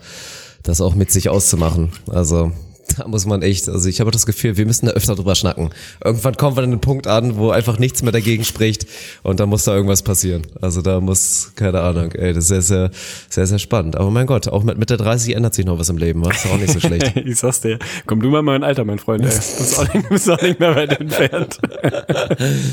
das 0.64 0.82
auch 0.82 0.96
mit 0.96 1.10
sich 1.10 1.30
auszumachen. 1.30 1.94
Also 2.08 2.52
da 2.98 3.08
muss 3.08 3.26
man 3.26 3.42
echt, 3.42 3.70
also 3.70 3.88
ich 3.90 4.00
habe 4.00 4.12
das 4.12 4.26
Gefühl, 4.26 4.58
wir 4.58 4.66
müssen 4.66 4.86
da 4.86 4.94
öfter 4.94 5.16
drüber 5.16 5.36
schnacken. 5.36 5.70
Irgendwann 6.04 6.38
kommen 6.38 6.56
wir 6.56 6.64
an 6.64 6.72
den 6.72 6.82
Punkt 6.82 7.08
an, 7.08 7.38
wo 7.38 7.52
einfach 7.52 7.80
nichts 7.80 8.02
mehr 8.02 8.12
dagegen 8.12 8.44
spricht 8.44 8.86
und 9.24 9.40
da 9.40 9.46
muss 9.46 9.64
da 9.64 9.76
irgendwas 9.76 10.04
passieren. 10.04 10.44
Also 10.62 10.82
da 10.82 11.00
muss, 11.00 11.52
keine 11.56 11.82
Ahnung, 11.82 12.12
ey, 12.14 12.34
das 12.34 12.46
ist 12.46 12.48
sehr, 12.50 12.62
sehr, 12.62 12.92
sehr, 13.30 13.48
sehr 13.48 13.60
spannend. 13.60 13.96
Aber 13.96 14.10
mein 14.12 14.28
Gott, 14.28 14.48
auch 14.48 14.64
mit 14.64 14.78
Mitte 14.78 14.98
30 14.98 15.36
ändert 15.36 15.54
sich 15.54 15.66
noch 15.66 15.80
was 15.80 15.90
im 15.90 15.98
Leben, 15.98 16.26
was? 16.26 16.44
Ist 16.44 16.52
auch 16.52 16.58
nicht 16.58 16.72
so 16.72 16.80
schlecht. 16.80 17.16
ich 17.16 17.38
sag's 17.38 17.62
dir. 17.62 17.80
Komm 18.06 18.22
du 18.22 18.30
mal 18.30 18.40
in 18.40 18.46
mein 18.46 18.64
Alter, 18.64 18.86
mein 18.86 19.00
Freund, 19.00 19.24
ey. 19.24 19.30
Du 19.30 19.36
bist 19.36 19.80
auch 19.80 19.94
nicht, 19.94 20.10
bist 20.10 20.30
auch 20.30 20.42
nicht 20.42 20.60
mehr 20.60 20.76
weit 20.76 21.00
entfernt. 21.00 21.60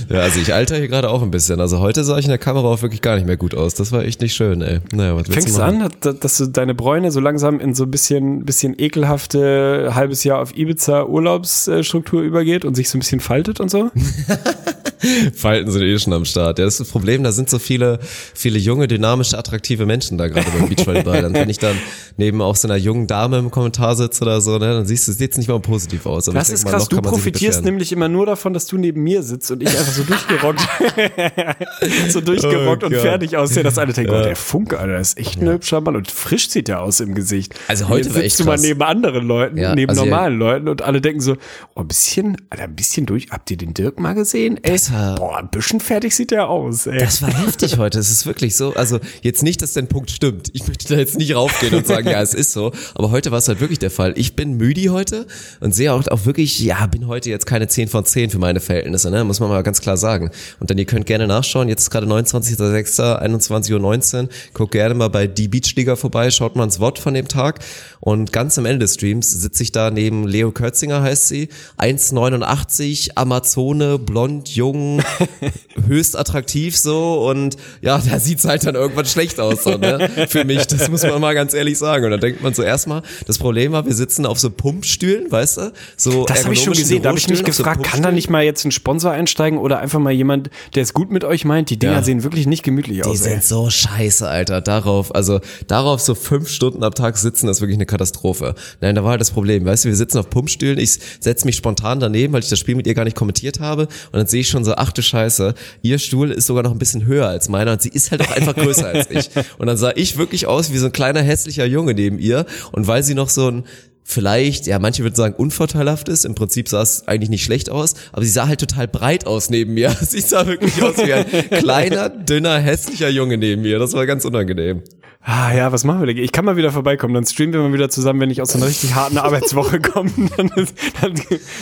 Ja, 0.09 0.20
also 0.20 0.40
ich 0.40 0.54
alter 0.54 0.76
hier 0.76 0.88
gerade 0.88 1.11
auch 1.11 1.22
ein 1.22 1.31
bisschen. 1.31 1.61
Also 1.61 1.81
heute 1.81 2.02
sah 2.04 2.18
ich 2.18 2.24
in 2.24 2.31
der 2.31 2.38
Kamera 2.38 2.68
auch 2.68 2.83
wirklich 2.83 3.02
gar 3.02 3.16
nicht 3.16 3.26
mehr 3.26 3.37
gut 3.37 3.54
aus. 3.54 3.74
Das 3.74 3.92
war 3.92 4.04
echt 4.04 4.20
nicht 4.20 4.35
schön, 4.35 4.62
ey. 4.62 4.81
Naja, 4.92 5.14
was 5.14 5.28
willst 5.28 5.35
Fängst 5.35 5.59
du 5.59 5.62
an, 5.62 5.88
dass, 6.00 6.18
dass 6.18 6.37
du 6.38 6.46
deine 6.46 6.74
Bräune 6.74 7.11
so 7.11 7.20
langsam 7.20 7.61
in 7.61 7.74
so 7.74 7.85
ein 7.85 7.90
bisschen, 7.90 8.44
bisschen 8.44 8.74
ekelhafte 8.78 9.92
halbes 9.94 10.17
Jahr 10.24 10.40
auf 10.40 10.57
Ibiza 10.57 11.04
Urlaubsstruktur 11.04 12.22
übergeht 12.22 12.64
und 12.64 12.74
sich 12.74 12.88
so 12.88 12.98
ein 12.98 13.00
bisschen 13.00 13.20
faltet 13.20 13.61
und 13.61 13.70
so? 13.70 13.90
Falten 15.35 15.71
sind 15.71 15.83
eh 15.83 15.99
schon 15.99 16.12
am 16.12 16.25
Start. 16.25 16.59
Ja, 16.59 16.64
das 16.64 16.75
ist 16.75 16.81
das 16.81 16.88
Problem, 16.88 17.23
da 17.23 17.33
sind 17.33 17.51
so 17.51 17.59
viele, 17.59 17.99
viele 18.35 18.59
junge, 18.59 18.88
dynamische, 18.88 19.38
attraktive 19.38 19.87
Menschen 19.87 20.18
da 20.18 20.29
gerade 20.29 20.47
beim 20.51 20.68
Beachvolleyball. 20.68 21.23
Dann, 21.23 21.35
wenn 21.35 21.49
ich 21.51 21.59
dann 21.59 21.77
neben 22.16 22.40
auch 22.42 22.57
so 22.57 22.68
einer 22.68 22.77
jungen 22.77 23.07
Dame 23.07 23.38
im 23.38 23.51
Kommentar 23.51 23.97
sitze 23.97 24.23
oder 24.23 24.40
so, 24.40 24.53
ne, 24.59 24.66
dann 24.75 24.87
siehst 24.87 25.07
du, 25.09 25.12
sieht's 25.12 25.37
nicht 25.38 25.49
mal 25.49 25.61
positiv 25.61 26.07
aus. 26.07 26.29
Aber 26.29 26.38
Das 26.38 26.51
ist 26.51 26.64
mal, 26.64 26.71
krass, 26.73 26.83
noch 26.83 26.88
du 26.88 27.01
profitierst 27.03 27.64
nämlich 27.64 27.92
immer 27.92 28.09
nur 28.09 28.27
davon, 28.27 28.53
dass 28.53 28.66
du 28.66 28.77
neben 28.79 29.03
mir 29.03 29.23
sitzt 29.23 29.51
und 29.51 29.62
ich 29.62 29.68
einfach 29.68 29.92
so 29.92 30.03
durchgerockt, 30.03 30.61
so 32.11 32.21
durchgerockt 32.21 32.83
Oh 32.85 32.87
und 32.87 32.94
fertig 32.94 33.37
aussehe, 33.37 33.62
dass 33.62 33.79
alle 33.79 33.92
denken, 33.92 34.12
oh, 34.12 34.23
der 34.23 34.37
Funke, 34.37 34.79
Alter, 34.79 34.99
ist 34.99 35.18
echt 35.18 35.40
ein 35.40 35.49
hübscher 35.49 35.81
Mann 35.81 35.97
und 35.97 36.11
frisch 36.11 36.49
sieht 36.49 36.68
der 36.68 36.83
aus 36.83 37.01
im 37.01 37.14
Gesicht. 37.14 37.55
Also 37.68 37.88
heute 37.88 38.14
war 38.14 38.23
sitzt 38.23 38.40
du 38.40 38.44
mal 38.44 38.53
krass. 38.53 38.62
neben 38.62 38.83
anderen 38.83 39.27
Leuten, 39.27 39.57
Ja, 39.57 39.75
neben 39.75 39.90
also 39.90 40.03
ja- 40.05 40.11
normalen 40.11 40.38
Leuten 40.38 40.68
und 40.68 40.83
alle 40.83 41.01
denken 41.01 41.21
so, 41.21 41.37
oh, 41.75 41.81
ein 41.81 41.88
bisschen, 41.88 42.37
Alter, 42.51 42.64
ein 42.64 42.75
bisschen 42.77 43.07
durch, 43.07 43.29
habt 43.31 43.51
ihr 43.51 43.57
den 43.57 43.75
Dirk 43.75 43.99
mal 44.01 44.14
gesehen? 44.14 44.59
Ey, 44.62 44.73
Das 44.73 44.90
war- 44.98 45.14
boah, 45.16 45.38
ein 45.38 45.48
bisschen 45.50 45.80
fertig 45.80 46.14
sieht 46.14 46.30
der 46.30 46.48
aus, 46.48 46.87
ey. 46.87 46.98
Das 46.98 47.22
war 47.22 47.30
heftig 47.32 47.78
heute. 47.78 47.98
Es 47.98 48.11
ist 48.11 48.26
wirklich 48.26 48.56
so. 48.56 48.74
Also 48.74 48.98
jetzt 49.22 49.42
nicht, 49.42 49.62
dass 49.62 49.72
dein 49.72 49.87
Punkt 49.88 50.11
stimmt. 50.11 50.50
Ich 50.52 50.66
möchte 50.66 50.88
da 50.88 50.98
jetzt 50.98 51.16
nicht 51.18 51.34
raufgehen 51.34 51.74
und 51.74 51.87
sagen, 51.87 52.08
ja, 52.08 52.20
es 52.20 52.34
ist 52.34 52.52
so. 52.52 52.72
Aber 52.94 53.11
heute 53.11 53.30
war 53.30 53.38
es 53.38 53.48
halt 53.48 53.61
wirklich 53.61 53.78
der 53.78 53.90
Fall. 53.90 54.12
Ich 54.16 54.34
bin 54.37 54.54
müde 54.56 54.88
heute 54.90 55.26
und 55.61 55.74
sehe 55.74 55.92
auch, 55.92 56.06
auch 56.08 56.26
wirklich, 56.26 56.58
ja, 56.61 56.87
bin 56.87 57.06
heute 57.06 57.30
jetzt 57.30 57.46
keine 57.46 57.68
10 57.68 57.88
von 57.88 58.04
10 58.04 58.30
für 58.30 58.38
meine 58.38 58.61
Verhältnisse, 58.61 59.11
ne? 59.11 59.24
Muss 59.24 59.40
man 59.40 59.48
mal 59.48 59.62
ganz 59.62 59.80
klar 59.80 59.96
sagen. 59.96 60.30
Und 60.61 60.70
dann 60.70 60.78
ihr 60.78 60.84
könnt 60.84 61.06
gerne 61.06 61.26
nachschauen. 61.26 61.68
Jetzt 61.68 61.82
ist 61.82 61.90
gerade 61.90 62.06
29.06., 62.06 63.00
21.19 63.22 64.22
Uhr. 64.24 64.28
Guckt 64.54 64.72
gerne 64.72 64.94
mal 64.94 65.08
bei 65.08 65.26
Die 65.26 65.48
Beachliga 65.48 65.96
vorbei. 65.96 66.30
Schaut 66.30 66.56
mal 66.56 66.64
ins 66.64 66.80
Wort 66.80 66.98
von 66.98 67.14
dem 67.14 67.28
Tag. 67.28 67.61
Und 68.00 68.32
ganz 68.32 68.58
am 68.58 68.64
Ende 68.66 68.80
des 68.80 68.94
Streams 68.94 69.30
sitze 69.30 69.62
ich 69.62 69.72
da 69.72 69.90
neben 69.90 70.26
Leo 70.26 70.50
Kürzinger, 70.52 71.02
heißt 71.02 71.28
sie. 71.28 71.48
1,89, 71.78 73.11
Amazone, 73.16 73.98
blond, 73.98 74.48
jung, 74.48 74.88
höchst 75.87 76.16
attraktiv 76.18 76.77
so 76.77 77.29
und 77.29 77.57
ja, 77.83 77.98
da 77.98 78.18
sieht's 78.18 78.44
halt 78.44 78.66
dann 78.66 78.74
irgendwann 78.74 79.07
schlecht 79.07 79.40
aus, 79.40 79.64
so, 79.64 79.77
ne? 79.77 80.11
Für 80.29 80.44
mich, 80.44 80.66
das 80.66 80.88
muss 80.90 81.03
man 81.03 81.20
mal 81.20 81.35
ganz 81.35 81.55
ehrlich 81.55 81.79
sagen. 81.79 82.05
Und 82.07 82.11
dann 82.12 82.20
denkt 82.20 82.42
man 82.42 82.55
so 82.55 82.62
erstmal, 82.62 83.03
das 83.27 83.38
Problem 83.38 83.72
war, 83.72 83.87
wir 83.87 83.94
sitzen 83.94 84.27
auf 84.27 84.38
so 84.38 84.51
Pumpstühlen, 84.51 85.31
weißt 85.31 85.57
du? 85.59 85.72
So 85.96 86.24
Das 86.24 86.44
habe 86.44 86.55
ich 86.55 86.62
schon 86.62 86.72
gesehen. 86.74 87.03
Da 87.03 87.11
habe 87.11 87.18
ich 87.18 87.29
mich 87.29 87.40
auf 87.44 87.55
so 87.55 87.62
gefragt, 87.62 87.83
kann 87.85 88.03
da 88.03 88.11
nicht 88.11 88.31
mal 88.31 88.42
jetzt 88.44 88.64
ein 88.64 88.70
Sponsor 88.72 89.11
einsteigen 89.12 89.59
oder 89.59 89.79
einfach 89.79 89.98
mal 89.98 90.12
jemand, 90.12 90.51
der 90.74 90.83
es 90.83 90.92
gut 90.94 91.11
mit 91.11 91.24
euch 91.24 91.44
meint? 91.44 91.70
Die 91.70 91.79
Dinger 91.79 91.92
Ja. 91.94 92.03
sehen 92.03 92.22
wirklich 92.22 92.46
nicht 92.46 92.62
gemütlich 92.62 92.98
Die 92.98 93.05
aus. 93.05 93.20
ey. 93.22 93.33
sind 93.33 93.44
so 93.44 93.70
scheiße, 93.70 94.27
Alter. 94.29 94.61
Darauf, 94.61 95.14
also 95.14 95.40
darauf 95.66 96.01
so 96.01 96.14
fünf 96.14 96.48
Stunden 96.48 96.83
am 96.83 96.94
Tag 96.94 97.16
sitzen, 97.18 97.46
das 97.46 97.59
ist 97.59 97.61
wirklich 97.61 97.77
eine 97.79 97.87
Katastrophe. 97.87 98.55
Nein, 98.81 98.94
da 98.94 99.03
war 99.05 99.11
halt 99.12 99.20
das 99.20 99.31
Problem. 99.31 99.64
Weißt 99.64 99.85
du, 99.85 99.88
wir 99.88 99.96
sitzen 99.96 100.18
auf 100.18 100.31
Pumpstühlen, 100.31 100.79
ich 100.79 100.98
setze 101.20 101.46
mich 101.46 101.57
spontan 101.57 102.01
daneben, 102.01 102.33
weil 102.33 102.42
ich 102.42 102.48
das 102.48 102.59
Spiel 102.59 102.74
mit 102.74 102.87
ihr 102.87 102.94
gar 102.94 103.05
nicht 103.05 103.16
kommentiert 103.16 103.61
habe. 103.61 103.83
Und 103.83 104.14
dann 104.14 104.27
sehe 104.27 104.40
ich 104.40 104.48
schon 104.48 104.64
so, 104.68 104.74
ach 104.76 104.92
du 104.92 105.02
Scheiße, 105.02 105.54
ihr 105.83 105.98
Stuhl 105.98 106.31
ist 106.31 106.46
sogar 106.46 106.62
noch 106.62 106.72
ein 106.72 106.78
bisschen 106.78 107.07
höher 107.07 107.26
als 107.26 107.48
meiner 107.48 107.72
und 107.72 107.83
sie 107.83 107.88
ist 107.88 108.11
halt 108.11 108.22
auch 108.22 108.31
einfach 108.31 108.54
größer 108.54 108.87
als 108.87 109.11
ich. 109.11 109.31
Und 109.59 109.66
dann 109.66 109.76
sah 109.76 109.92
ich 109.94 110.16
wirklich 110.16 110.46
aus 110.46 110.72
wie 110.72 110.78
so 110.78 110.87
ein 110.87 110.92
kleiner 110.92 111.22
hässlicher 111.22 111.64
Junge 111.64 111.94
neben 111.94 112.18
ihr. 112.18 112.46
Und 112.72 112.87
weil 112.87 113.02
sie 113.02 113.14
noch 113.14 113.28
so 113.28 113.50
ein 113.50 113.64
vielleicht, 114.04 114.66
ja, 114.66 114.78
manche 114.78 115.02
würden 115.02 115.14
sagen, 115.14 115.35
unvorteilhaft 115.35 116.09
ist. 116.09 116.24
Im 116.24 116.35
Prinzip 116.35 116.68
sah 116.68 116.81
es 116.81 117.07
eigentlich 117.07 117.28
nicht 117.28 117.44
schlecht 117.44 117.68
aus, 117.68 117.94
aber 118.12 118.24
sie 118.24 118.31
sah 118.31 118.48
halt 118.48 118.61
total 118.61 118.88
breit 118.88 119.26
aus 119.26 119.50
neben 119.50 119.74
mir. 119.74 119.90
Sie 120.00 120.20
sah 120.20 120.46
wirklich 120.46 120.83
aus 120.83 120.96
wie 120.96 121.12
ein 121.12 121.26
kleiner, 121.50 122.09
dünner, 122.09 122.59
hässlicher 122.59 123.11
Junge 123.11 123.37
neben 123.37 123.62
mir. 123.62 123.78
Das 123.78 123.92
war 123.92 124.07
ganz 124.07 124.24
unangenehm. 124.24 124.83
Ah 125.20 125.52
ja, 125.52 125.72
was 125.72 125.85
machen 125.85 126.00
wir 126.00 126.07
denn? 126.07 126.16
Ich 126.16 126.33
kann 126.33 126.44
mal 126.44 126.57
wieder 126.57 126.70
vorbeikommen, 126.70 127.12
dann 127.12 127.26
streamen 127.26 127.52
wir 127.52 127.61
mal 127.61 127.72
wieder 127.72 127.90
zusammen, 127.90 128.20
wenn 128.20 128.31
ich 128.31 128.40
aus 128.40 128.54
einer 128.54 128.66
richtig 128.66 128.94
harten 128.94 129.18
Arbeitswoche 129.18 129.78
komme. 129.81 130.11
Dann, 130.37 130.46
ist- 130.54 130.74
dann 131.02 131.14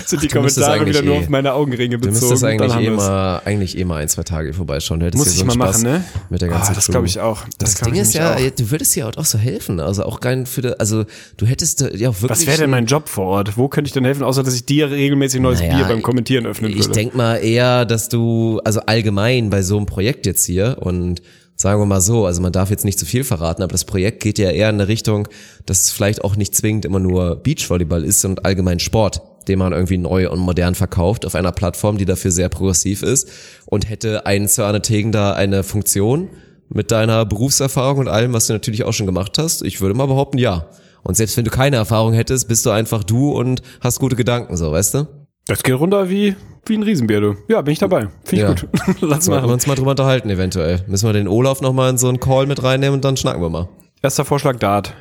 sind 0.05 0.23
die 0.23 0.29
du 0.29 0.41
müsstest 0.43 0.67
Kommentare 0.67 0.87
wieder 0.87 0.99
eigentlich 0.99 1.03
nur 1.03 1.15
eh- 1.15 1.19
auf 1.21 1.29
meine 1.31 1.53
Augenringe 1.55 1.99
Du 1.99 2.07
bezogen. 2.09 2.21
müsstest 2.21 2.43
Dann 2.45 2.51
eigentlich 2.61 2.77
eh 2.87 2.91
mal, 2.91 3.43
eigentlich 3.45 3.79
eh 3.79 3.85
mal 3.85 3.97
ein, 3.97 4.09
zwei 4.09 4.23
Tage 4.23 4.53
vorbeischauen. 4.53 5.01
Du 5.01 5.07
hättest 5.07 5.25
Muss 5.25 5.33
ich 5.33 5.39
so 5.41 5.47
mal 5.47 5.55
Spaß 5.55 5.83
machen, 5.83 5.91
ne? 5.99 6.05
Mit 6.29 6.43
der 6.43 6.49
ganzen 6.51 6.73
ah, 6.73 6.75
das 6.75 6.87
glaube 6.87 7.07
ich 7.07 7.19
auch. 7.19 7.45
Das, 7.59 7.75
Das, 7.75 7.81
Ding 7.81 7.95
ich 7.95 8.01
ist 8.03 8.15
ja, 8.15 8.35
auch. 8.37 8.39
du 8.39 8.71
würdest 8.71 8.95
ja 8.95 9.09
auch 9.09 9.25
so 9.25 9.39
helfen. 9.39 9.81
Also 9.81 10.05
auch 10.05 10.23
rein 10.25 10.45
für, 10.47 10.61
die, 10.63 10.79
also 10.79 11.05
du 11.39 11.47
hättest 11.47 11.81
ja 11.81 11.91
wirklich. 12.13 12.31
Was 12.31 12.47
wäre 12.47 12.59
denn 12.59 12.71
mein 12.71 12.87
Job 12.87 13.09
vor 13.09 13.25
Ort? 13.27 13.57
Wo 13.57 13.69
könnte 13.69 13.89
ich 13.89 13.93
denn 13.95 14.05
helfen, 14.05 14.23
außer 14.23 14.43
dass 14.45 14.55
ich 14.55 14.67
dir 14.67 14.91
regelmäßig 14.91 15.41
neues 15.41 15.61
Naja, 15.61 15.77
Bier 15.79 15.87
beim 15.87 16.03
Kommentieren 16.03 16.47
öffnen 16.47 16.71
Ich 16.71 16.81
würde? 16.81 16.93
denk 16.93 17.15
mal 17.17 17.37
eher, 17.37 17.85
dass 17.87 18.11
du, 18.11 18.61
also 18.65 18.81
allgemein 18.81 19.49
bei 19.51 19.63
so 19.63 19.79
einem 19.79 19.87
Projekt 19.87 20.27
jetzt 20.27 20.45
hier 20.45 20.77
und 20.81 21.23
sagen 21.57 21.81
wir 21.81 21.87
mal 21.87 22.01
so, 22.01 22.27
also 22.27 22.41
man 22.43 22.53
darf 22.53 22.71
jetzt 22.71 22.85
nicht 22.85 22.99
zu 22.99 23.07
viel 23.07 23.25
verraten, 23.25 23.63
aber 23.63 23.73
das 23.73 23.85
Projekt 23.85 24.23
geht 24.23 24.39
ja 24.39 24.51
eher 24.51 24.69
in 24.69 24.77
eine 24.77 24.89
Richtung, 24.89 25.27
dass 25.65 25.83
es 25.83 25.91
vielleicht 25.91 26.23
auch 26.23 26.37
nicht 26.37 26.55
zwingend 26.55 26.85
immer 26.85 27.01
nur 27.01 27.37
Beachvolleyball 27.37 28.05
ist 28.05 28.25
und 28.25 28.45
allgemein 28.45 28.79
Sport. 28.79 29.23
den 29.49 29.59
man 29.61 29.73
irgendwie 29.73 29.99
neu 29.99 30.29
und 30.29 30.41
modern 30.41 30.75
verkauft 30.75 31.25
auf 31.25 31.35
einer 31.35 31.53
Plattform, 31.53 31.99
die 31.99 32.05
dafür 32.05 32.33
sehr 32.33 32.49
progressiv 32.49 33.03
ist 33.03 33.29
und 33.67 33.89
hätte 33.89 34.27
ein 34.27 34.49
Sir 34.49 34.67
Arne 34.67 34.83
Tegen 34.83 35.13
da 35.13 35.35
eine 35.35 35.63
Funktion 35.63 36.29
mit 36.69 36.91
deiner 36.91 37.25
Berufserfahrung 37.25 37.99
und 37.99 38.09
allem, 38.09 38.33
was 38.33 38.49
du 38.49 38.55
natürlich 38.55 38.83
auch 38.83 38.93
schon 38.93 39.07
gemacht 39.07 39.39
hast? 39.39 39.63
Ich 39.63 39.81
würde 39.81 39.95
mal 39.95 40.07
behaupten, 40.07 40.39
ja. 40.39 40.67
Und 41.05 41.17
selbst 41.17 41.37
wenn 41.37 41.45
du 41.45 41.51
keine 41.53 41.77
Erfahrung 41.77 42.13
hättest, 42.13 42.49
bist 42.49 42.67
du 42.67 42.71
einfach 42.71 43.05
du 43.05 43.31
und 43.31 43.63
hast 43.81 44.01
gute 44.01 44.17
Gedanken, 44.17 44.57
so, 44.57 44.73
weißt 44.73 44.95
du? 44.95 45.26
Das 45.47 45.63
geht 45.63 45.79
runter 45.79 46.11
wie, 46.11 46.35
wie 46.67 46.77
ein 46.77 46.83
Riesenbier, 46.83 47.21
du. 47.21 47.35
Ja, 47.49 47.63
bin 47.63 47.73
ich 47.73 47.79
dabei. 47.79 48.09
Finde 48.25 48.35
ich 48.35 48.41
Ja. 48.41 48.49
gut. 48.49 48.67
Lass 49.01 49.25
Sollten 49.27 49.43
wir 49.43 49.47
mal. 49.49 49.53
uns 49.55 49.67
mal 49.67 49.75
drüber 49.77 49.91
unterhalten, 49.91 50.29
eventuell. 50.31 50.81
Müssen 50.89 51.07
wir 51.07 51.13
den 51.13 51.29
Olaf 51.29 51.61
nochmal 51.61 51.91
in 51.91 51.99
so 51.99 52.09
einen 52.09 52.19
Call 52.21 52.47
mit 52.47 52.63
reinnehmen 52.63 52.95
und 52.97 53.05
dann 53.05 53.17
schnacken 53.17 53.41
wir 53.43 53.51
mal. 53.51 53.69
Erster 54.03 54.25
Vorschlag 54.25 54.57
Dart. 54.57 54.95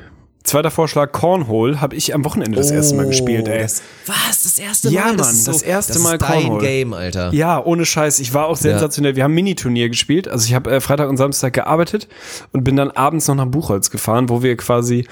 Zweiter 0.46 0.70
Vorschlag 0.70 1.10
Cornhole 1.10 1.80
habe 1.80 1.96
ich 1.96 2.14
am 2.14 2.24
Wochenende 2.24 2.56
das 2.56 2.70
erste 2.70 2.94
Mal 2.94 3.06
gespielt, 3.06 3.48
ey. 3.48 3.58
Oh, 3.58 3.62
Das, 3.62 3.82
was? 4.06 4.42
Das 4.44 4.58
erste 4.60 4.88
Ja, 4.90 5.06
Mal? 5.06 5.16
Mann, 5.16 5.18
das 5.18 5.62
erste 5.62 5.92
das 5.94 6.02
Mal 6.02 6.12
ist 6.14 6.22
dein 6.22 6.42
Cornhole. 6.42 6.64
Game, 6.64 6.92
Alter. 6.94 7.32
Ja, 7.34 7.62
ohne 7.64 7.84
Scheiß. 7.84 8.20
Ich 8.20 8.32
war 8.32 8.46
auch 8.46 8.56
sensationell. 8.56 9.16
Wir 9.16 9.24
haben 9.24 9.34
Miniturnier 9.34 9.88
gespielt. 9.88 10.28
Also 10.28 10.46
ich 10.46 10.54
habe 10.54 10.70
äh, 10.70 10.80
Freitag 10.80 11.08
und 11.10 11.16
Samstag 11.16 11.52
gearbeitet 11.52 12.06
und 12.52 12.62
bin 12.62 12.76
dann 12.76 12.92
abends 12.92 13.26
noch 13.26 13.34
nach 13.34 13.46
Buchholz 13.46 13.90
gefahren, 13.90 14.28
wo 14.28 14.42
wir 14.44 14.56
quasi 14.56 15.06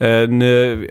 äh, 0.00 0.24
eine, 0.24 0.86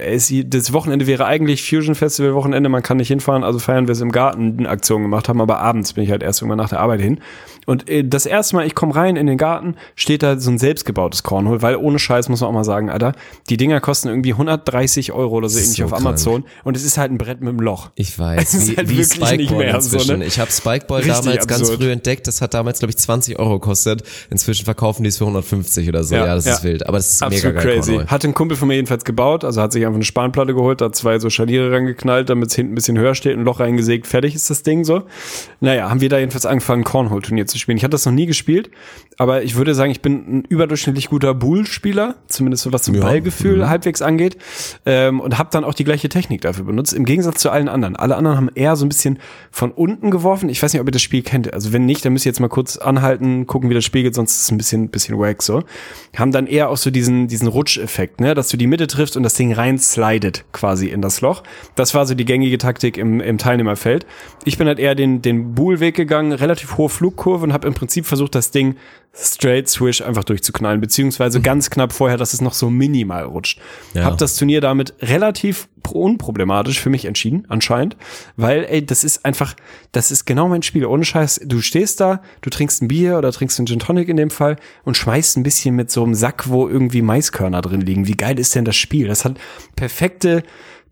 das 0.46 0.72
Wochenende 0.72 1.06
wäre 1.06 1.26
eigentlich 1.26 1.68
Fusion 1.70 1.94
Festival 1.94 2.34
Wochenende. 2.36 2.70
Man 2.70 2.82
kann 2.84 2.98
nicht 2.98 3.10
hinfahren, 3.10 3.44
also 3.44 3.60
feiern 3.60 3.88
wir 3.88 3.92
es 3.92 4.02
im 4.02 4.14
Garten, 4.14 4.56
eine 4.60 4.70
Aktion 4.70 5.02
gemacht 5.02 5.28
haben. 5.28 5.42
Aber 5.42 5.60
abends 5.60 5.92
bin 5.94 6.06
ich 6.06 6.12
halt 6.12 6.24
erst 6.24 6.42
irgendwann 6.42 6.58
nach 6.60 6.70
der 6.70 6.80
Arbeit 6.80 7.02
hin. 7.02 7.20
Und 7.66 7.90
äh, 7.90 8.04
das 8.08 8.26
erste 8.26 8.56
Mal, 8.56 8.66
ich 8.66 8.76
komme 8.76 8.96
rein 8.96 9.18
in 9.18 9.28
den 9.28 9.38
Garten, 9.38 9.76
steht 9.96 10.24
da 10.24 10.40
so 10.40 10.50
ein 10.50 10.58
selbstgebautes 10.58 11.24
Cornhole, 11.24 11.62
weil 11.62 11.76
ohne 11.76 12.00
Scheiß 12.00 12.30
muss 12.30 12.40
man 12.42 12.50
auch 12.50 12.54
mal 12.54 12.64
sagen, 12.64 12.90
Alter, 12.90 13.12
die 13.50 13.58
Dinger 13.58 13.80
kosten 13.90 14.08
irgendwie 14.10 14.34
130 14.34 15.12
Euro 15.14 15.36
oder 15.38 15.50
so 15.50 15.58
ähnlich 15.58 15.78
So 15.78 15.86
auf 15.86 15.90
krank. 15.92 16.06
Amazon 16.06 16.44
und 16.64 16.78
es 16.78 16.84
ist 16.84 16.98
halt 17.00 17.12
ein 17.12 17.18
Brett 17.18 17.40
mit 17.42 17.50
einem 17.50 17.60
Loch. 17.60 17.90
Ich 17.96 18.18
weiß, 18.20 18.42
Es 18.42 18.54
ist 18.54 18.70
wie, 18.72 18.78
halt 18.78 18.90
wie 18.90 18.98
wirklich 18.98 19.20
nicht 19.20 19.28
Spikeball 19.28 19.58
mehr 19.58 19.82
so, 19.82 19.96
inzwischen. 19.98 20.20
ne? 20.20 20.26
Ich 20.26 20.40
habe 20.40 20.52
Spikeball 20.52 21.02
Richtig 21.02 21.16
damals 21.26 21.48
ganz 21.48 21.62
absurd. 21.62 21.82
früh 21.82 21.92
entdeckt. 21.92 22.28
Das 22.28 22.42
hat 22.42 22.54
damals, 22.54 22.80
glaube 22.80 22.92
ich, 22.92 22.98
20 22.98 23.40
Euro 23.40 23.60
gekostet. 23.60 24.04
Inzwischen 24.30 24.66
verkaufen 24.66 25.04
die 25.04 25.10
es 25.10 25.18
für 25.18 25.24
150 25.26 25.90
oder 25.90 26.04
so. 26.04 26.14
Ja, 26.16 26.26
Ja, 26.28 26.36
das 26.36 26.46
ja. 26.46 26.54
ist 26.54 26.64
wild. 26.64 26.88
Aber 26.88 26.98
das 26.98 27.10
ist 27.10 27.24
Absolut 27.24 27.46
mega 27.56 27.64
geil. 27.64 27.76
crazy. 27.78 27.92
Cornhole. 27.92 28.08
Hat 28.12 28.24
ein 28.26 28.34
Kumpel 28.34 28.58
von 28.58 28.68
mir 28.68 28.76
jedenfalls 28.76 29.04
gebaut, 29.06 29.44
also 29.44 29.62
hat 29.62 29.74
sich 29.74 29.84
einfach 29.86 29.96
eine 29.96 30.06
Spanplatte 30.06 30.54
geholt, 30.54 30.82
da 30.82 30.92
zwei 30.92 31.18
so 31.20 31.30
Scharniere 31.30 31.72
rangeknallt, 31.72 32.30
damit 32.30 32.50
es 32.50 32.56
hinten 32.56 32.74
ein 32.74 32.76
bisschen 32.76 32.98
höher 33.00 33.16
steht, 33.16 33.38
ein 33.38 33.44
Loch 33.44 33.60
reingesägt, 33.60 34.06
fertig 34.06 34.36
ist 34.36 34.50
das 34.50 34.62
Ding 34.64 34.84
so. 34.84 35.04
Naja, 35.62 35.90
haben 35.90 36.02
wir 36.02 36.10
da 36.10 36.20
jedenfalls 36.20 36.46
angefangen, 36.46 36.84
Cornhole-Turnier 36.84 37.48
zu 37.48 37.58
spielen. 37.58 37.78
Ich 37.78 37.84
hatte 37.84 37.92
das 37.92 38.06
noch 38.06 38.14
nie 38.14 38.28
gespielt, 38.28 38.70
aber 39.20 39.44
ich 39.44 39.56
würde 39.56 39.76
sagen, 39.76 39.92
ich 39.92 40.02
bin 40.02 40.14
ein 40.40 40.44
überdurchschnittlich 40.50 41.10
guter 41.10 41.34
Bull-Spieler, 41.36 42.16
zumindest 42.28 42.64
so 42.64 42.74
was 42.74 42.84
zum 42.84 42.96
Ja. 42.96 43.02
Ballgefühl 43.02 43.58
Mhm. 43.58 43.70
halbwegs 43.70 44.02
angeht, 44.02 44.38
ähm, 44.88 45.20
und 45.20 45.38
habe 45.38 45.50
dann 45.52 45.64
auch 45.64 45.74
die 45.74 45.84
gleiche 45.84 46.10
Technik 46.10 46.42
dafür 46.42 46.64
benutzt, 46.66 46.94
im 46.94 47.04
Gegensatz 47.06 47.42
zu 47.42 47.52
allen 47.52 47.68
anderen. 47.68 47.96
Alle 47.98 48.16
anderen 48.16 48.38
haben 48.38 48.50
eher 48.56 48.76
so 48.78 48.86
ein 48.86 48.90
bisschen 48.90 49.20
von 49.52 49.72
unten 49.72 50.10
geworfen. 50.10 50.50
Ich 50.50 50.64
weiß 50.64 50.72
nicht, 50.74 50.82
ob 50.82 50.88
ihr 50.88 50.92
das 50.92 51.02
Spiel 51.02 51.22
kennt. 51.22 51.54
Also 51.54 51.74
wenn 51.74 51.86
nicht, 51.86 52.04
dann 52.06 52.14
müsst 52.14 52.26
ihr 52.26 52.30
jetzt 52.32 52.40
mal 52.40 52.48
kurz 52.48 52.78
anhalten, 52.78 53.46
gucken, 53.46 53.70
wie 53.70 53.74
das 53.74 53.84
Spiel 53.86 54.04
geht, 54.04 54.16
sonst 54.16 54.38
ist 54.38 54.42
es 54.44 54.52
ein 54.52 54.58
bisschen, 54.58 54.88
bisschen 54.90 55.20
wack 55.20 55.44
so. 55.44 55.64
Haben 56.18 56.32
dann 56.32 56.48
eher 56.48 56.70
auch 56.70 56.78
so 56.78 56.90
diesen, 56.90 57.28
diesen 57.28 57.48
Rutscheffekt, 57.50 58.22
ne, 58.22 58.34
dass 58.34 58.48
du 58.48 58.56
die 58.56 58.68
Mitte 58.68 58.88
triffst 58.88 59.18
und 59.18 59.24
das 59.24 59.34
Ding 59.34 59.52
rein 59.54 59.78
slidet 59.80 60.46
quasi 60.54 60.88
in 60.88 61.02
das 61.02 61.20
Loch. 61.20 61.44
Das 61.76 61.94
war 61.94 62.06
so 62.06 62.16
die 62.16 62.26
gängige 62.26 62.58
Taktik 62.58 62.98
im, 62.98 63.20
im 63.20 63.38
Teilnehmerfeld. 63.38 64.06
Ich 64.46 64.58
bin 64.58 64.68
halt 64.68 64.80
eher 64.80 64.96
den, 64.96 65.22
den 65.22 65.56
Buhl-Weg 65.56 65.96
gegangen, 65.96 66.32
relativ 66.32 66.78
hohe 66.78 66.88
Flugkurve 66.88 67.44
und 67.44 67.52
habe 67.52 67.68
im 67.68 67.74
Prinzip 67.74 68.06
versucht, 68.06 68.34
das 68.34 68.52
Ding 68.52 68.76
straight 69.14 69.68
swish 69.68 70.02
einfach 70.02 70.24
durchzuknallen, 70.24 70.80
beziehungsweise 70.80 71.42
ganz 71.42 71.70
knapp 71.70 71.92
vorher, 71.92 72.18
dass 72.18 72.34
es 72.34 72.42
noch 72.42 72.54
so 72.54 72.70
minimal 72.70 73.24
rutscht. 73.24 73.60
Ja. 73.94 74.06
Hab 74.06 74.18
das 74.18 74.36
Turnier 74.36 74.62
damit 74.62 74.94
relativ 75.02 75.68
pro- 75.84 76.04
unproblematisch 76.04 76.80
für 76.80 76.90
mich 76.90 77.06
entschieden, 77.06 77.46
anscheinend, 77.50 77.98
weil, 78.38 78.66
ey, 78.66 78.86
das 78.86 79.04
ist 79.04 79.26
einfach, 79.26 79.56
das 79.92 80.12
ist 80.12 80.26
genau 80.26 80.48
mein 80.48 80.62
Spiel. 80.62 80.86
Ohne 80.86 81.04
Scheiß, 81.04 81.42
du 81.44 81.60
stehst 81.62 82.00
da, 82.00 82.22
du 82.42 82.50
trinkst 82.50 82.82
ein 82.82 82.88
Bier 82.88 83.18
oder 83.18 83.32
trinkst 83.32 83.60
einen 83.60 83.68
Gin 83.68 83.80
Tonic 83.80 84.08
in 84.08 84.18
dem 84.18 84.30
Fall 84.30 84.58
und 84.84 84.96
schmeißt 84.96 85.38
ein 85.38 85.44
bisschen 85.44 85.76
mit 85.76 85.92
so 85.92 86.04
einem 86.04 86.16
Sack, 86.16 86.50
wo 86.50 86.70
irgendwie 86.70 87.02
Maiskörner 87.02 87.62
drin 87.62 87.82
liegen. 87.82 88.08
Wie 88.08 88.16
geil 88.16 88.40
ist 88.40 88.56
denn 88.56 88.66
das 88.66 88.76
Spiel? 88.76 89.08
Das 89.08 89.26
hat 89.26 89.38
perfekte, 89.76 90.44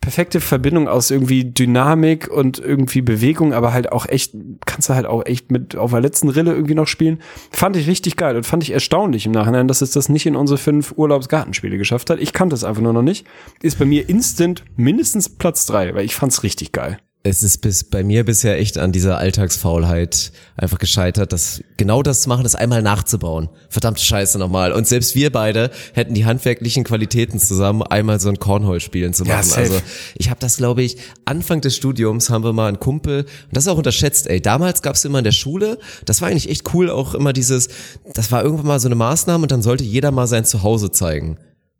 perfekte 0.02 0.41
Verbindung 0.41 0.88
aus 0.88 1.12
irgendwie 1.12 1.45
Dynamik 1.45 2.28
und 2.28 2.60
irgendwie 2.60 3.02
Bewegung, 3.02 3.54
aber 3.54 3.74
halt 3.74 3.91
auch 3.91 4.08
echt, 4.08 4.34
kannst 4.66 4.89
du 4.89 4.93
halt 4.93 5.06
auch 5.06 5.26
echt 5.26 5.52
mit 5.52 5.76
auf 5.76 5.91
der 5.91 6.02
letzten 6.02 6.30
Rille 6.30 6.54
irgendwie 6.54 6.76
noch 6.76 6.88
spielen. 6.88 7.20
Fand 7.52 7.76
ich 7.76 7.88
richtig 7.88 8.16
geil 8.16 8.36
und 8.36 8.45
fand 8.45 8.64
ich 8.64 8.72
erstaunlich 8.72 9.26
im 9.26 9.32
Nachhinein, 9.32 9.68
dass 9.68 9.82
es 9.82 9.91
das 9.91 10.10
nicht 10.10 10.26
in 10.26 10.36
unsere 10.36 10.58
fünf 10.58 10.93
Urlaubsgartenspiele 10.95 11.78
geschafft 11.78 12.10
hat. 12.10 12.20
Ich 12.20 12.34
kannte 12.34 12.56
es 12.56 12.64
einfach 12.64 12.82
nur 12.82 12.93
noch 12.93 13.02
nicht. 13.02 13.26
Ist 13.62 13.80
bei 13.80 13.86
mir 13.86 14.08
instant 14.10 14.64
mindestens 14.76 15.30
Platz 15.30 15.66
drei, 15.66 15.93
weil 15.93 16.06
ich 16.06 16.16
fand's 16.16 16.43
richtig 16.43 16.72
geil. 16.72 17.00
Es 17.30 17.43
ist 17.43 17.57
bis 17.57 17.84
bei 17.84 18.03
mir 18.05 18.23
bisher 18.23 18.57
echt 18.57 18.78
an 18.78 18.93
dieser 18.93 19.17
Alltagsfaulheit 19.17 20.32
einfach 20.55 20.80
gescheitert, 20.80 21.34
dass 21.34 21.61
genau 21.75 22.01
das 22.01 22.21
zu 22.21 22.30
machen, 22.30 22.43
das 22.43 22.55
einmal 22.55 22.82
nachzubauen. 22.82 23.49
Verdammte 23.69 24.01
Scheiße 24.01 24.39
nochmal. 24.39 24.71
Und 24.71 24.88
selbst 24.88 25.13
wir 25.13 25.30
beide 25.30 25.69
hätten 25.93 26.13
die 26.13 26.25
handwerklichen 26.25 26.86
Qualitäten 26.86 27.38
zusammen, 27.38 27.84
einmal 27.84 28.21
so 28.21 28.30
ein 28.30 28.39
Cornhole 28.39 28.80
spielen 28.80 29.13
zu 29.13 29.25
Ja, 29.25 29.36
machen. 29.36 29.43
safe. 29.49 29.59
also 29.61 29.82
ich 30.17 30.30
habe 30.30 30.39
das, 30.39 30.55
glaube 30.55 30.84
ich, 30.84 30.95
Anfang 31.25 31.59
des 31.59 31.75
Studiums 31.75 32.30
haben 32.30 32.45
wir 32.45 32.53
mal 32.53 32.69
einen 32.69 32.80
Kumpel, 32.80 33.23
und 33.23 33.28
das 33.51 33.65
ist 33.65 33.67
auch 33.67 33.78
unterschätzt, 33.78 34.28
ey. 34.28 34.41
Damals 34.41 34.82
gab's 34.82 35.03
immer 35.03 35.17
in 35.17 35.25
der 35.25 35.32
Schule, 35.34 35.80
das 36.05 36.21
war 36.21 36.30
eigentlich 36.30 36.49
echt 36.49 36.73
cool, 36.73 36.89
auch 36.89 37.13
immer 37.13 37.34
dieses, 37.34 37.67
das 38.13 38.32
war 38.32 38.41
irgendwann 38.41 38.67
mal 38.67 38.80
so 38.80 38.88
eine 38.88 38.95
Maßnahme 38.95 39.43
und 39.43 39.51
dann 39.51 39.61
sollte 39.61 39.84
jeder 39.84 40.11
mal 40.11 40.28
sein 40.28 40.45
Zuhause 40.45 40.91
zeigen. 40.91 41.38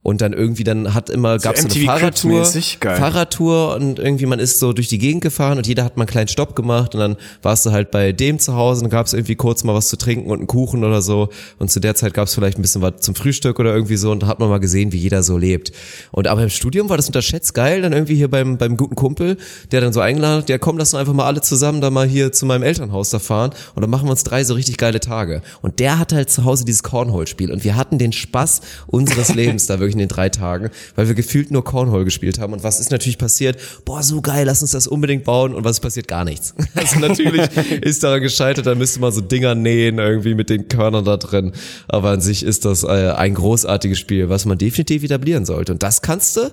Und 0.07 0.21
dann 0.21 0.31
irgendwie, 0.31 0.63
dann 0.63 0.93
hat 0.93 1.09
immer, 1.09 1.37
gab's 1.37 1.63
so 1.63 1.67
eine 1.67 1.85
Fahrradtour. 1.85 2.45
Fahrradtour 2.79 3.75
und 3.75 3.99
irgendwie 3.99 4.25
man 4.25 4.39
ist 4.39 4.57
so 4.57 4.71
durch 4.71 4.87
die 4.87 4.99
Gegend 4.99 5.21
gefahren 5.21 5.57
und 5.57 5.67
jeder 5.67 5.83
hat 5.83 5.97
mal 5.97 6.03
einen 6.03 6.09
kleinen 6.09 6.29
Stopp 6.29 6.55
gemacht 6.55 6.95
und 6.95 7.01
dann 7.01 7.17
warst 7.41 7.65
du 7.65 7.71
halt 7.71 7.91
bei 7.91 8.13
dem 8.13 8.39
zu 8.39 8.55
Hause 8.55 8.85
und 8.85 8.89
gab's 8.89 9.11
irgendwie 9.11 9.35
kurz 9.35 9.65
mal 9.65 9.75
was 9.75 9.89
zu 9.89 9.97
trinken 9.97 10.31
und 10.31 10.37
einen 10.37 10.47
Kuchen 10.47 10.85
oder 10.85 11.01
so 11.01 11.27
und 11.59 11.69
zu 11.69 11.81
der 11.81 11.93
Zeit 11.95 12.13
gab's 12.13 12.33
vielleicht 12.33 12.57
ein 12.57 12.61
bisschen 12.61 12.81
was 12.81 13.01
zum 13.01 13.15
Frühstück 13.15 13.59
oder 13.59 13.75
irgendwie 13.75 13.97
so 13.97 14.09
und 14.11 14.23
da 14.23 14.27
hat 14.27 14.39
man 14.39 14.47
mal 14.47 14.61
gesehen, 14.61 14.93
wie 14.93 14.97
jeder 14.97 15.23
so 15.23 15.37
lebt. 15.37 15.73
Und 16.11 16.29
aber 16.29 16.41
im 16.41 16.49
Studium 16.49 16.87
war 16.87 16.95
das 16.95 17.07
unterschätzt 17.07 17.53
geil, 17.53 17.81
dann 17.81 17.91
irgendwie 17.91 18.15
hier 18.15 18.29
beim, 18.29 18.57
beim 18.57 18.77
guten 18.77 18.95
Kumpel, 18.95 19.35
der 19.73 19.81
dann 19.81 19.91
so 19.91 19.99
eingeladen 19.99 20.43
hat, 20.43 20.47
ja 20.47 20.57
komm, 20.57 20.77
lass 20.77 20.93
uns 20.93 21.01
einfach 21.01 21.15
mal 21.15 21.25
alle 21.25 21.41
zusammen 21.41 21.81
da 21.81 21.89
mal 21.89 22.07
hier 22.07 22.31
zu 22.31 22.45
meinem 22.45 22.63
Elternhaus 22.63 23.09
da 23.09 23.19
fahren 23.19 23.51
und 23.75 23.81
dann 23.81 23.89
machen 23.89 24.07
wir 24.07 24.11
uns 24.11 24.23
drei 24.23 24.45
so 24.45 24.53
richtig 24.53 24.77
geile 24.77 25.01
Tage. 25.01 25.41
Und 25.61 25.79
der 25.81 25.99
hat 25.99 26.13
halt 26.13 26.29
zu 26.29 26.45
Hause 26.45 26.63
dieses 26.63 26.83
Cornhole-Spiel 26.83 27.51
und 27.51 27.65
wir 27.65 27.75
hatten 27.75 27.97
den 27.97 28.13
Spaß 28.13 28.61
unseres 28.87 29.27
Lebens 29.35 29.65
da 29.65 29.81
wirklich 29.81 29.96
in 29.99 30.07
den 30.07 30.07
drei 30.09 30.29
Tagen, 30.29 30.69
weil 30.95 31.07
wir 31.07 31.15
gefühlt 31.15 31.51
nur 31.51 31.63
Cornhole 31.63 32.05
gespielt 32.05 32.39
haben. 32.39 32.53
Und 32.53 32.63
was 32.63 32.79
ist 32.79 32.91
natürlich 32.91 33.17
passiert? 33.17 33.57
Boah, 33.85 34.03
so 34.03 34.21
geil, 34.21 34.45
lass 34.45 34.61
uns 34.61 34.71
das 34.71 34.87
unbedingt 34.87 35.23
bauen. 35.23 35.53
Und 35.53 35.63
was 35.63 35.79
passiert? 35.79 36.07
Gar 36.07 36.25
nichts. 36.25 36.53
Also 36.77 36.99
natürlich 36.99 37.41
ist 37.81 38.03
daran 38.03 38.21
gescheitert, 38.21 38.67
da 38.67 38.75
müsste 38.75 38.99
man 38.99 39.11
so 39.11 39.19
Dinger 39.19 39.55
nähen, 39.55 39.97
irgendwie 39.97 40.35
mit 40.35 40.49
den 40.49 40.67
Körnern 40.67 41.03
da 41.03 41.17
drin. 41.17 41.53
Aber 41.87 42.11
an 42.11 42.21
sich 42.21 42.43
ist 42.43 42.65
das 42.65 42.83
äh, 42.83 43.13
ein 43.15 43.33
großartiges 43.33 43.97
Spiel, 43.97 44.29
was 44.29 44.45
man 44.45 44.57
definitiv 44.57 45.03
etablieren 45.03 45.45
sollte. 45.45 45.71
Und 45.71 45.81
das 45.81 46.01
kannst 46.03 46.37
du, 46.37 46.51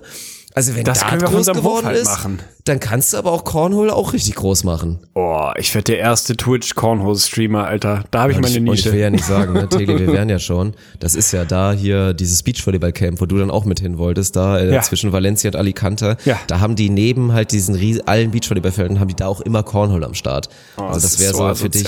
also 0.55 0.75
wenn 0.75 0.83
Das 0.85 1.01
Dart 1.01 1.23
groß 1.23 1.47
geworden 1.47 1.85
halt 1.85 1.97
ist, 1.97 2.05
machen. 2.07 2.39
dann 2.63 2.79
kannst 2.79 3.13
du 3.13 3.17
aber 3.17 3.31
auch 3.31 3.43
Cornhole 3.43 3.93
auch 3.93 4.13
richtig 4.13 4.35
groß 4.35 4.63
machen. 4.63 4.99
Oh, 5.13 5.51
ich 5.57 5.73
werde 5.75 5.91
der 5.91 5.99
erste 5.99 6.35
Twitch-Cornhole-Streamer, 6.37 7.65
Alter. 7.65 8.03
Da 8.11 8.21
habe 8.21 8.31
ich 8.31 8.39
meine 8.39 8.47
und 8.69 8.73
ich 8.75 8.85
will 8.85 8.91
Nische. 8.91 8.97
ja 8.97 9.09
nicht 9.09 9.25
sagen, 9.25 9.53
ne, 9.53 9.67
Tele, 9.69 9.99
wir 9.99 10.07
wären 10.13 10.29
ja 10.29 10.39
schon. 10.39 10.73
Das 10.99 11.13
ist 11.15 11.31
ja 11.31 11.45
da 11.45 11.71
hier 11.73 12.13
dieses 12.13 12.41
Beachvolleyball-Camp, 12.43 13.19
wo 13.21 13.25
du 13.25 13.37
dann 13.37 13.51
auch 13.51 13.65
mit 13.65 13.79
hin 13.79 13.97
wolltest, 13.97 14.35
da 14.35 14.57
äh, 14.59 14.73
Ja. 14.73 14.81
zwischen 14.81 15.11
Valencia 15.11 15.49
und 15.49 15.55
Alicante. 15.55 16.17
Ja. 16.25 16.39
Da 16.47 16.59
haben 16.59 16.75
die 16.75 16.89
neben 16.89 17.33
halt 17.33 17.51
diesen 17.51 17.75
ries 17.75 17.99
allen 18.01 18.31
Beachvolleyballfeldern, 18.31 18.99
haben 18.99 19.07
die 19.09 19.15
da 19.15 19.27
auch 19.27 19.41
immer 19.41 19.63
Cornhole 19.63 20.05
am 20.05 20.13
Start. 20.13 20.49
also 20.77 20.87
Oh, 20.89 20.93
das 20.93 21.03
das 21.03 21.11
ist 21.15 21.19
wäre 21.19 21.31
so 21.33 21.47
so, 21.49 21.55
für 21.55 21.69
dich, 21.69 21.87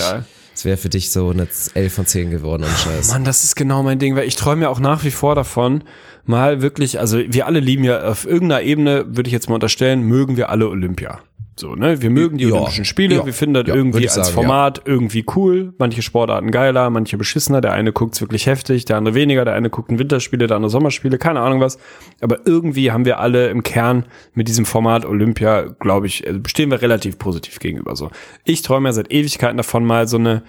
das 0.58 0.64
wäre 0.64 0.76
für 0.76 0.88
dich 0.88 1.12
so 1.12 1.30
eine 1.30 1.46
11 1.74 1.94
von 1.94 2.04
10 2.04 2.30
geworden 2.32 2.64
und 2.64 2.76
Scheiß. 2.76 3.12
Mann, 3.12 3.22
das 3.22 3.44
ist 3.44 3.54
genau 3.54 3.84
mein 3.84 4.00
Ding, 4.00 4.16
weil 4.16 4.26
ich 4.26 4.34
träume 4.34 4.62
ja 4.62 4.70
auch 4.70 4.80
nach 4.80 5.04
wie 5.04 5.12
vor 5.12 5.36
davon, 5.36 5.84
mal 6.24 6.62
wirklich, 6.62 6.98
also 6.98 7.20
wir 7.24 7.46
alle 7.46 7.60
lieben 7.60 7.84
ja 7.84 8.02
auf 8.02 8.26
irgendeiner 8.26 8.62
Ebene, 8.62 9.04
würde 9.06 9.28
ich 9.28 9.32
jetzt 9.32 9.48
mal 9.48 9.54
unterstellen, 9.54 10.02
mögen 10.02 10.36
wir 10.36 10.50
alle 10.50 10.68
Olympia. 10.68 11.20
So, 11.58 11.74
ne? 11.74 12.00
Wir 12.00 12.10
mögen 12.10 12.38
die 12.38 12.44
Ja. 12.44 12.54
Olympischen 12.54 12.84
Spiele, 12.84 13.16
Ja. 13.16 13.26
wir 13.26 13.32
finden 13.32 13.54
das 13.54 13.66
Ja, 13.66 13.74
irgendwie 13.74 14.04
als 14.04 14.14
sagen, 14.14 14.28
Format 14.32 14.82
irgendwie 14.84 15.24
cool. 15.36 15.74
Manche 15.78 16.02
Sportarten 16.02 16.50
geiler, 16.50 16.88
manche 16.90 17.16
beschissener. 17.18 17.60
Der 17.60 17.72
eine 17.72 17.92
guckt's 17.92 18.20
wirklich 18.20 18.46
heftig, 18.46 18.84
der 18.84 18.96
andere 18.96 19.14
weniger. 19.14 19.44
Der 19.44 19.54
eine 19.54 19.70
guckt 19.70 19.90
ein 19.90 19.98
Winterspiele, 19.98 20.46
der 20.46 20.56
andere 20.56 20.70
Sommerspiele, 20.70 21.18
keine 21.18 21.40
Ahnung 21.40 21.60
was. 21.60 21.78
Aber 22.20 22.38
irgendwie 22.46 22.92
haben 22.92 23.04
wir 23.04 23.18
alle 23.18 23.48
im 23.48 23.62
Kern 23.62 24.06
mit 24.34 24.46
diesem 24.48 24.66
Format 24.66 25.04
Olympia, 25.04 25.62
glaube 25.80 26.06
ich, 26.06 26.26
äh, 26.26 26.40
stehen 26.46 26.70
wir 26.70 26.80
relativ 26.82 27.18
positiv 27.18 27.58
gegenüber. 27.58 27.96
So, 27.96 28.10
ich 28.44 28.62
träume 28.62 28.88
ja 28.88 28.92
seit 28.92 29.12
Ewigkeiten 29.12 29.56
davon, 29.56 29.84
mal 29.84 30.06
so 30.06 30.16
eine 30.18 30.42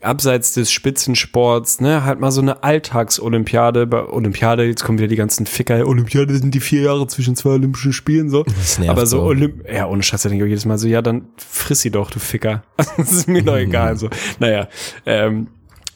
abseits 0.00 0.54
des 0.54 0.70
Spitzensports, 0.70 1.80
ne, 1.80 2.04
halt 2.04 2.20
mal 2.20 2.30
so 2.30 2.40
eine 2.40 2.62
Alltagsolympiade, 2.62 3.86
bei 3.86 4.04
Olympiade, 4.04 4.64
jetzt 4.64 4.84
kommen 4.84 4.98
wieder 4.98 5.08
die 5.08 5.16
ganzen 5.16 5.46
Ficker, 5.46 5.86
Olympiade 5.86 6.36
sind 6.36 6.54
die 6.54 6.60
vier 6.60 6.82
Jahre 6.82 7.06
zwischen 7.08 7.34
zwei 7.36 7.50
Olympischen 7.50 7.92
Spielen, 7.92 8.30
so. 8.30 8.44
Aber 8.86 9.06
so. 9.06 9.22
Olymp 9.22 9.68
ja, 9.70 9.86
ohne 9.86 10.02
Scheiß, 10.02 10.22
denke 10.22 10.36
ich 10.38 10.42
auch 10.42 10.48
jedes 10.48 10.64
Mal 10.64 10.78
so, 10.78 10.86
ja, 10.86 11.02
dann 11.02 11.26
friss 11.36 11.80
sie 11.80 11.90
doch, 11.90 12.10
du 12.10 12.20
Ficker. 12.20 12.62
das 12.96 13.12
ist 13.12 13.28
mir 13.28 13.42
doch 13.42 13.56
egal, 13.56 13.96
so. 13.96 14.08
Naja, 14.38 14.68
ähm, 15.04 15.48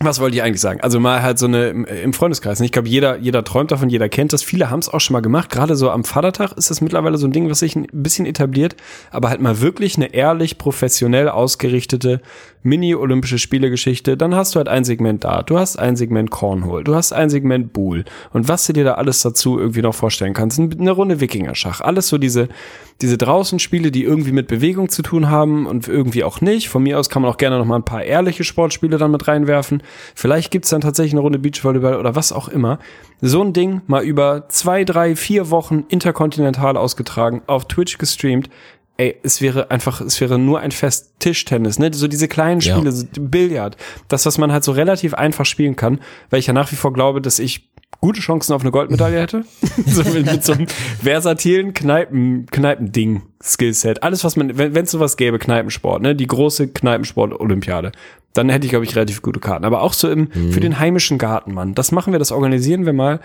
Was 0.04 0.20
wollte 0.20 0.36
ich 0.36 0.42
eigentlich 0.42 0.60
sagen? 0.60 0.80
Also 0.80 0.98
mal 1.00 1.22
halt 1.22 1.38
so 1.38 1.46
eine 1.46 1.68
im 1.68 2.12
Freundeskreis. 2.12 2.60
Ich 2.60 2.72
glaube, 2.72 2.88
jeder, 2.88 3.18
jeder 3.18 3.44
träumt 3.44 3.70
davon, 3.70 3.88
jeder 3.88 4.08
kennt 4.08 4.32
das. 4.32 4.42
Viele 4.42 4.70
haben 4.70 4.80
es 4.80 4.88
auch 4.88 5.00
schon 5.00 5.14
mal 5.14 5.20
gemacht. 5.20 5.50
Gerade 5.50 5.76
so 5.76 5.90
am 5.90 6.04
Vatertag 6.04 6.52
ist 6.52 6.70
das 6.70 6.80
mittlerweile 6.80 7.18
so 7.18 7.26
ein 7.26 7.32
Ding, 7.32 7.48
was 7.48 7.60
sich 7.60 7.76
ein 7.76 7.86
bisschen 7.92 8.26
etabliert. 8.26 8.76
Aber 9.10 9.30
halt 9.30 9.40
mal 9.40 9.60
wirklich 9.60 9.96
eine 9.96 10.12
ehrlich, 10.12 10.58
professionell 10.58 11.28
ausgerichtete 11.28 12.20
Mini-Olympische 12.62 13.38
Spiele-Geschichte. 13.38 14.16
Dann 14.16 14.34
hast 14.34 14.54
du 14.54 14.58
halt 14.58 14.68
ein 14.68 14.84
Segment 14.84 15.24
da. 15.24 15.42
Du 15.42 15.58
hast 15.58 15.76
ein 15.76 15.96
Segment 15.96 16.30
Cornhole. 16.30 16.84
Du 16.84 16.94
hast 16.94 17.12
ein 17.12 17.30
Segment 17.30 17.72
Buhl. 17.72 18.04
Und 18.32 18.48
was 18.48 18.66
du 18.66 18.72
dir 18.72 18.84
da 18.84 18.94
alles 18.94 19.22
dazu 19.22 19.58
irgendwie 19.58 19.82
noch 19.82 19.94
vorstellen 19.94 20.34
kannst. 20.34 20.58
Eine 20.58 20.90
Runde 20.90 21.20
Wikingerschach. 21.20 21.80
Alles 21.80 22.08
so 22.08 22.18
diese, 22.18 22.48
diese 23.00 23.18
draußen 23.18 23.58
Spiele, 23.58 23.90
die 23.90 24.04
irgendwie 24.04 24.32
mit 24.32 24.48
Bewegung 24.48 24.88
zu 24.88 25.02
tun 25.02 25.28
haben 25.28 25.66
und 25.66 25.88
irgendwie 25.88 26.24
auch 26.24 26.40
nicht. 26.40 26.68
Von 26.68 26.84
mir 26.84 26.98
aus 26.98 27.08
kann 27.08 27.22
man 27.22 27.30
auch 27.30 27.38
gerne 27.38 27.58
noch 27.58 27.66
mal 27.66 27.76
ein 27.76 27.84
paar 27.84 28.04
ehrliche 28.04 28.44
Sportspiele 28.44 28.98
dann 28.98 29.10
mit 29.10 29.26
reinwerfen. 29.26 29.82
Vielleicht 30.14 30.50
gibt's 30.50 30.70
dann 30.70 30.80
tatsächlich 30.80 31.14
eine 31.14 31.20
Runde 31.22 31.38
Beachvolleyball 31.38 31.96
oder 31.96 32.14
was 32.14 32.32
auch 32.32 32.48
immer. 32.48 32.78
So 33.20 33.42
ein 33.42 33.52
Ding 33.52 33.82
mal 33.86 34.02
über 34.02 34.48
zwei, 34.48 34.84
drei, 34.84 35.16
vier 35.16 35.50
Wochen 35.50 35.84
interkontinental 35.88 36.76
ausgetragen, 36.76 37.42
auf 37.46 37.66
Twitch 37.66 37.98
gestreamt. 37.98 38.48
Ey, 38.98 39.16
es 39.22 39.40
wäre 39.40 39.70
einfach, 39.70 40.00
es 40.00 40.20
wäre 40.20 40.38
nur 40.38 40.60
ein 40.60 40.70
Fest 40.70 41.14
Tischtennis, 41.18 41.78
ne? 41.78 41.90
So 41.92 42.08
diese 42.08 42.28
kleinen 42.28 42.60
Spiele, 42.60 42.84
Ja. 42.84 42.90
so 42.92 43.06
Billard. 43.18 43.76
Das, 44.08 44.26
was 44.26 44.36
man 44.38 44.52
halt 44.52 44.64
so 44.64 44.72
relativ 44.72 45.14
einfach 45.14 45.46
spielen 45.46 45.76
kann, 45.76 45.98
weil 46.30 46.40
ich 46.40 46.46
ja 46.46 46.52
nach 46.52 46.70
wie 46.72 46.76
vor 46.76 46.92
glaube, 46.92 47.20
dass 47.22 47.38
ich 47.38 47.70
gute 48.00 48.20
Chancen 48.20 48.52
auf 48.52 48.62
eine 48.62 48.70
Goldmedaille 48.70 49.18
hätte. 49.20 49.44
so 49.86 50.02
mit, 50.04 50.26
mit 50.26 50.44
so 50.44 50.52
einem 50.52 50.66
versatilen 51.02 51.72
Kneipen, 51.72 52.46
Kneipending, 52.50 53.22
Skillset. 53.42 54.02
Alles, 54.02 54.24
was 54.24 54.36
man, 54.36 54.56
wenn 54.58 54.76
es 54.76 54.90
sowas 54.90 55.16
gäbe, 55.16 55.38
Kneipensport, 55.38 56.02
ne, 56.02 56.14
die 56.14 56.26
große 56.26 56.68
Kneipensport-Olympiade, 56.68 57.92
dann 58.34 58.48
hätte 58.48 58.66
ich, 58.66 58.70
glaube 58.70 58.84
ich, 58.84 58.94
relativ 58.96 59.22
gute 59.22 59.40
Karten. 59.40 59.64
Aber 59.64 59.82
auch 59.82 59.92
so 59.94 60.10
im, 60.10 60.30
für 60.52 60.60
den 60.60 60.78
heimischen 60.78 61.18
Garten, 61.18 61.54
Mann. 61.54 61.74
Das 61.74 61.92
machen 61.92 62.12
wir, 62.12 62.18
das 62.18 62.32
organisieren 62.32 62.86
wir 62.86 62.92
mal. 62.92 63.20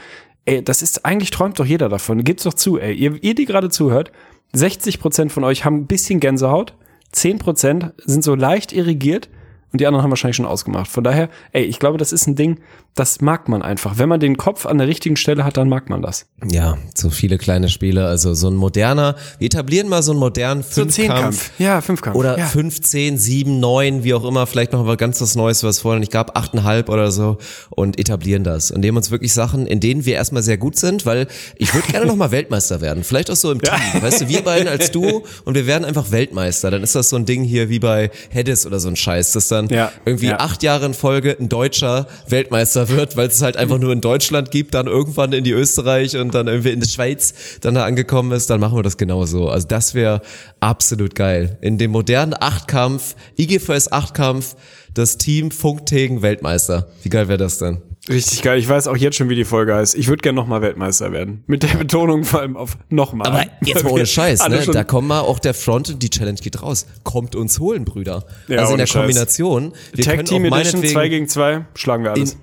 Ey, 0.45 0.63
das 0.63 0.81
ist, 0.81 1.05
eigentlich 1.05 1.31
träumt 1.31 1.59
doch 1.59 1.65
jeder 1.65 1.89
davon. 1.89 2.23
Gebt's 2.23 2.43
doch 2.43 2.53
zu, 2.53 2.77
ey. 2.79 2.93
Ihr, 2.93 3.21
ihr 3.21 3.35
die 3.35 3.45
gerade 3.45 3.69
zuhört, 3.69 4.11
60 4.53 4.99
Prozent 4.99 5.31
von 5.31 5.43
euch 5.43 5.65
haben 5.65 5.77
ein 5.77 5.87
bisschen 5.87 6.19
Gänsehaut, 6.19 6.73
10 7.11 7.39
Prozent 7.39 7.93
sind 7.97 8.23
so 8.23 8.35
leicht 8.35 8.73
irrigiert 8.73 9.29
und 9.77 9.81
die 9.81 9.85
anderen 9.85 10.01
haben 10.01 10.09
wahrscheinlich 10.09 10.37
schon 10.37 10.47
ausgemacht. 10.47 10.89
Von 10.89 11.03
daher, 11.03 11.29
ey, 11.51 11.63
ich 11.63 11.77
glaube, 11.77 11.99
das 11.99 12.11
ist 12.11 12.25
ein 12.25 12.35
Ding, 12.35 12.57
das 12.95 13.21
mag 13.21 13.47
man 13.47 13.61
einfach. 13.61 13.99
Wenn 13.99 14.09
man 14.09 14.19
den 14.19 14.37
Kopf 14.37 14.65
an 14.65 14.79
der 14.79 14.87
richtigen 14.87 15.17
Stelle 15.17 15.43
hat, 15.43 15.55
dann 15.55 15.69
mag 15.69 15.87
man 15.87 16.01
das. 16.01 16.25
Ja, 16.49 16.79
so 16.95 17.11
viele 17.11 17.37
kleine 17.37 17.69
Spiele, 17.69 18.07
also 18.07 18.33
so 18.33 18.49
ein 18.49 18.55
moderner, 18.55 19.15
wir 19.37 19.45
etablieren 19.45 19.87
mal 19.87 20.01
so 20.01 20.13
einen 20.13 20.19
modernen 20.19 20.63
Fünfkampf. 20.63 21.51
Ja, 21.59 21.81
Fünfkampf. 21.81 22.17
Oder 22.17 22.39
ja. 22.39 22.45
15, 22.47 23.19
7, 23.19 23.59
9, 23.59 24.03
wie 24.03 24.15
auch 24.15 24.25
immer, 24.25 24.47
vielleicht 24.47 24.73
noch 24.73 24.83
mal 24.83 24.97
ganz 24.97 25.21
was 25.21 25.35
Neues, 25.35 25.63
was 25.63 25.79
vorher 25.79 25.99
nicht 25.99 26.11
gab, 26.11 26.35
8,5 26.35 26.89
oder 26.89 27.11
so 27.11 27.37
und 27.69 27.99
etablieren 27.99 28.43
das 28.43 28.71
und 28.71 28.81
nehmen 28.81 28.97
uns 28.97 29.11
wirklich 29.11 29.31
Sachen, 29.31 29.67
in 29.67 29.79
denen 29.79 30.05
wir 30.05 30.15
erstmal 30.15 30.41
sehr 30.41 30.57
gut 30.57 30.77
sind, 30.77 31.05
weil 31.05 31.27
ich 31.57 31.73
würde 31.75 31.87
gerne 31.91 32.07
noch 32.07 32.15
mal 32.15 32.31
Weltmeister 32.31 32.81
werden, 32.81 33.03
vielleicht 33.03 33.29
auch 33.29 33.35
so 33.35 33.51
im 33.51 33.61
Team, 33.61 34.01
weißt 34.01 34.21
du, 34.21 34.27
wir 34.27 34.41
beiden 34.41 34.67
als 34.67 34.89
Duo 34.89 35.23
und 35.45 35.53
wir 35.53 35.67
werden 35.67 35.85
einfach 35.85 36.09
Weltmeister, 36.09 36.71
dann 36.71 36.81
ist 36.81 36.95
das 36.95 37.09
so 37.09 37.15
ein 37.15 37.25
Ding 37.25 37.43
hier 37.43 37.69
wie 37.69 37.79
bei 37.79 38.09
Hedis 38.29 38.65
oder 38.65 38.79
so 38.79 38.87
ein 38.87 38.95
Scheiß, 38.95 39.33
dass 39.33 39.47
dann 39.49 39.66
Ja, 39.71 39.91
irgendwie 40.05 40.27
ja. 40.27 40.39
acht 40.39 40.63
Jahre 40.63 40.85
in 40.85 40.93
Folge 40.93 41.35
ein 41.39 41.49
Deutscher 41.49 42.07
Weltmeister 42.27 42.89
wird, 42.89 43.17
weil 43.17 43.27
es 43.27 43.41
halt 43.41 43.57
einfach 43.57 43.79
nur 43.79 43.93
in 43.93 44.01
Deutschland 44.01 44.51
gibt, 44.51 44.73
dann 44.73 44.87
irgendwann 44.87 45.33
in 45.33 45.43
die 45.43 45.51
Österreich 45.51 46.17
und 46.17 46.33
dann 46.33 46.47
irgendwie 46.47 46.71
in 46.71 46.79
die 46.79 46.89
Schweiz 46.89 47.33
dann 47.61 47.75
da 47.75 47.85
angekommen 47.85 48.31
ist, 48.31 48.49
dann 48.49 48.59
machen 48.59 48.77
wir 48.77 48.83
das 48.83 48.97
genauso. 48.97 49.49
Also 49.49 49.67
das 49.67 49.93
wäre 49.93 50.21
absolut 50.59 51.15
geil. 51.15 51.57
In 51.61 51.77
dem 51.77 51.91
modernen 51.91 52.33
Achtkampf, 52.37 53.15
IGVS 53.37 53.91
Achtkampf, 53.91 54.55
das 54.93 55.17
Team 55.17 55.51
Funktegen 55.51 56.21
Weltmeister. 56.21 56.87
Wie 57.03 57.09
geil 57.09 57.27
wäre 57.27 57.37
das 57.37 57.59
denn? 57.59 57.81
Richtig 58.09 58.41
geil. 58.41 58.57
Ich 58.59 58.67
weiß 58.69 58.87
auch 58.87 58.95
jetzt 58.97 59.17
schon, 59.17 59.29
wie 59.29 59.35
die 59.35 59.43
Folge 59.45 59.75
heißt. 59.75 59.95
Ich 59.95 60.07
würde 60.07 60.21
gerne 60.21 60.35
nochmal 60.37 60.61
Weltmeister 60.61 61.11
werden. 61.11 61.43
Mit 61.47 61.63
der 61.63 61.75
Betonung 61.77 62.23
vor 62.23 62.39
allem 62.41 62.55
auf 62.55 62.77
nochmal. 62.89 63.27
Aber 63.27 63.43
jetzt 63.63 63.83
mal 63.83 63.91
ohne 63.91 64.05
Scheiß, 64.05 64.47
ne? 64.47 64.65
Da 64.71 64.83
kommen 64.83 65.07
wir 65.09 65.23
auch 65.23 65.39
der 65.39 65.53
Front 65.53 65.89
und 65.89 66.01
die 66.03 66.09
Challenge 66.09 66.39
geht 66.41 66.61
raus. 66.61 66.85
Kommt 67.03 67.35
uns 67.35 67.59
holen, 67.59 67.83
Brüder. 67.85 68.23
Ja, 68.47 68.59
also 68.59 68.73
in 68.73 68.77
der 68.79 68.85
Scheiß. 68.87 69.01
Kombination. 69.01 69.73
Wir 69.93 70.05
Tag 70.05 70.25
Team 70.25 70.45
Edition 70.45 70.49
meinetwegen- 70.49 70.93
2 70.93 71.09
gegen 71.09 71.27
2, 71.27 71.65
schlagen 71.75 72.03
wir 72.03 72.11
alles. 72.13 72.33
in 72.33 72.39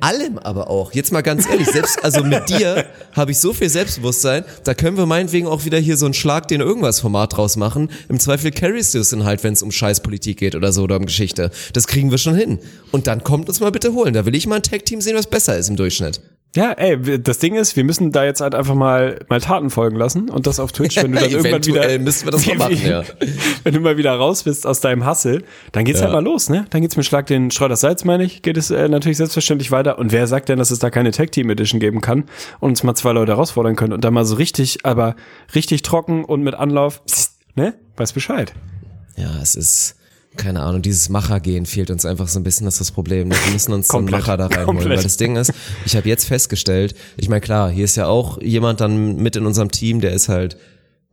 allem 0.00 0.38
aber 0.38 0.70
auch. 0.70 0.92
Jetzt 0.92 1.12
mal 1.12 1.22
ganz 1.22 1.48
ehrlich, 1.48 1.68
selbst, 1.68 2.02
also 2.04 2.22
mit 2.22 2.48
dir 2.48 2.86
habe 3.12 3.32
ich 3.32 3.38
so 3.38 3.52
viel 3.52 3.68
Selbstbewusstsein, 3.68 4.44
da 4.62 4.74
können 4.74 4.96
wir 4.96 5.06
meinetwegen 5.06 5.46
auch 5.46 5.64
wieder 5.64 5.78
hier 5.78 5.96
so 5.96 6.04
einen 6.06 6.14
Schlag, 6.14 6.48
den 6.48 6.60
irgendwas 6.60 7.00
Format 7.00 7.36
draus 7.36 7.56
machen. 7.56 7.90
Im 8.08 8.20
Zweifel 8.20 8.50
carries 8.50 8.92
du 8.92 8.98
es 8.98 9.10
dann 9.10 9.24
halt, 9.24 9.42
wenn 9.42 9.52
es 9.52 9.62
um 9.62 9.72
Scheißpolitik 9.72 10.38
geht 10.38 10.54
oder 10.54 10.72
so 10.72 10.84
oder 10.84 10.96
um 10.96 11.06
Geschichte. 11.06 11.50
Das 11.72 11.86
kriegen 11.86 12.10
wir 12.10 12.18
schon 12.18 12.34
hin. 12.34 12.58
Und 12.92 13.06
dann 13.06 13.24
kommt 13.24 13.48
uns 13.48 13.60
mal 13.60 13.70
bitte 13.70 13.92
holen. 13.92 14.14
Da 14.14 14.26
will 14.26 14.34
ich 14.34 14.46
mal 14.46 14.56
ein 14.56 14.62
Tag-Team 14.62 15.00
sehen, 15.00 15.16
was 15.16 15.26
besser 15.26 15.56
ist 15.56 15.68
im 15.68 15.76
Durchschnitt. 15.76 16.20
Ja, 16.54 16.70
ey, 16.70 17.20
das 17.20 17.38
Ding 17.38 17.56
ist, 17.56 17.74
wir 17.74 17.82
müssen 17.82 18.12
da 18.12 18.24
jetzt 18.24 18.40
halt 18.40 18.54
einfach 18.54 18.76
mal, 18.76 19.18
mal 19.28 19.40
Taten 19.40 19.70
folgen 19.70 19.96
lassen 19.96 20.30
und 20.30 20.46
das 20.46 20.60
auf 20.60 20.70
Twitch, 20.70 20.96
wenn 20.96 21.10
du 21.10 21.18
dann 21.18 21.30
irgendwann 21.30 21.64
wieder, 21.64 21.98
müssen 21.98 22.26
wir 22.26 22.30
das 22.30 22.46
mal 22.54 22.56
machen, 22.56 22.78
ja. 22.86 23.02
wenn 23.64 23.74
du 23.74 23.80
mal 23.80 23.96
wieder 23.96 24.14
raus 24.14 24.44
bist 24.44 24.64
aus 24.64 24.80
deinem 24.80 25.04
Hassel, 25.04 25.42
dann 25.72 25.84
geht's 25.84 26.00
halt 26.00 26.12
mal 26.12 26.22
los, 26.22 26.48
ne? 26.50 26.66
Dann 26.70 26.80
geht's 26.80 26.96
mit 26.96 27.04
Schlag 27.06 27.26
den 27.26 27.50
Schreuders 27.50 27.80
Salz, 27.80 28.04
meine 28.04 28.22
ich, 28.22 28.42
geht 28.42 28.56
es 28.56 28.70
äh, 28.70 28.88
natürlich 28.88 29.18
selbstverständlich 29.18 29.72
weiter. 29.72 29.98
Und 29.98 30.12
wer 30.12 30.28
sagt 30.28 30.48
denn, 30.48 30.58
dass 30.58 30.70
es 30.70 30.78
da 30.78 30.90
keine 30.90 31.10
Tag 31.10 31.32
Team 31.32 31.50
Edition 31.50 31.80
geben 31.80 32.00
kann 32.00 32.24
und 32.60 32.70
uns 32.70 32.84
mal 32.84 32.94
zwei 32.94 33.10
Leute 33.10 33.32
herausfordern 33.32 33.74
können 33.74 33.92
und 33.92 34.04
dann 34.04 34.14
mal 34.14 34.24
so 34.24 34.36
richtig, 34.36 34.86
aber 34.86 35.16
richtig 35.56 35.82
trocken 35.82 36.24
und 36.24 36.42
mit 36.42 36.54
Anlauf, 36.54 37.02
ne? 37.56 37.74
Weiß 37.96 38.12
Bescheid. 38.12 38.52
Ja, 39.16 39.30
es 39.42 39.56
ist, 39.56 39.96
keine 40.36 40.60
Ahnung, 40.60 40.82
dieses 40.82 41.08
Machergehen 41.08 41.66
fehlt 41.66 41.90
uns 41.90 42.04
einfach 42.04 42.28
so 42.28 42.38
ein 42.40 42.44
bisschen, 42.44 42.64
das 42.64 42.74
ist 42.74 42.80
das 42.80 42.90
Problem. 42.92 43.30
Wir 43.30 43.52
müssen 43.52 43.72
uns 43.72 43.88
so 43.88 43.98
einen. 43.98 44.10
Macher 44.10 44.36
da 44.36 44.46
reinholen, 44.46 44.66
Komplett. 44.66 44.96
weil 44.96 45.02
das 45.02 45.16
Ding 45.16 45.36
ist, 45.36 45.52
ich 45.84 45.96
habe 45.96 46.08
jetzt 46.08 46.26
festgestellt, 46.26 46.94
ich 47.16 47.28
meine 47.28 47.40
klar, 47.40 47.70
hier 47.70 47.84
ist 47.84 47.96
ja 47.96 48.06
auch 48.06 48.40
jemand 48.40 48.80
dann 48.80 49.16
mit 49.16 49.36
in 49.36 49.46
unserem 49.46 49.70
Team, 49.70 50.00
der 50.00 50.12
ist 50.12 50.28
halt 50.28 50.56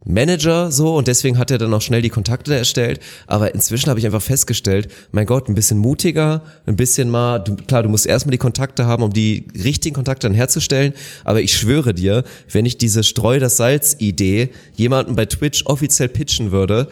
Manager 0.03 0.71
so 0.71 0.95
und 0.95 1.07
deswegen 1.07 1.37
hat 1.37 1.51
er 1.51 1.59
dann 1.59 1.73
auch 1.73 1.81
schnell 1.81 2.01
die 2.01 2.09
Kontakte 2.09 2.55
erstellt, 2.55 2.99
aber 3.27 3.53
inzwischen 3.53 3.89
habe 3.89 3.99
ich 3.99 4.05
einfach 4.05 4.21
festgestellt, 4.21 4.91
mein 5.11 5.27
Gott, 5.27 5.47
ein 5.47 5.53
bisschen 5.53 5.77
mutiger, 5.77 6.41
ein 6.65 6.75
bisschen 6.75 7.09
mal, 7.09 7.39
du, 7.39 7.55
klar, 7.55 7.83
du 7.83 7.89
musst 7.89 8.07
erstmal 8.07 8.31
die 8.31 8.39
Kontakte 8.39 8.85
haben, 8.85 9.03
um 9.03 9.13
die 9.13 9.47
richtigen 9.63 9.93
Kontakte 9.93 10.27
dann 10.27 10.33
herzustellen, 10.33 10.93
aber 11.23 11.41
ich 11.41 11.55
schwöre 11.55 11.93
dir, 11.93 12.23
wenn 12.51 12.65
ich 12.65 12.79
diese 12.79 13.03
Streu 13.03 13.39
das 13.39 13.57
Salz 13.57 13.95
Idee 13.99 14.49
jemanden 14.75 15.15
bei 15.15 15.27
Twitch 15.27 15.65
offiziell 15.67 16.09
pitchen 16.09 16.51
würde, 16.51 16.87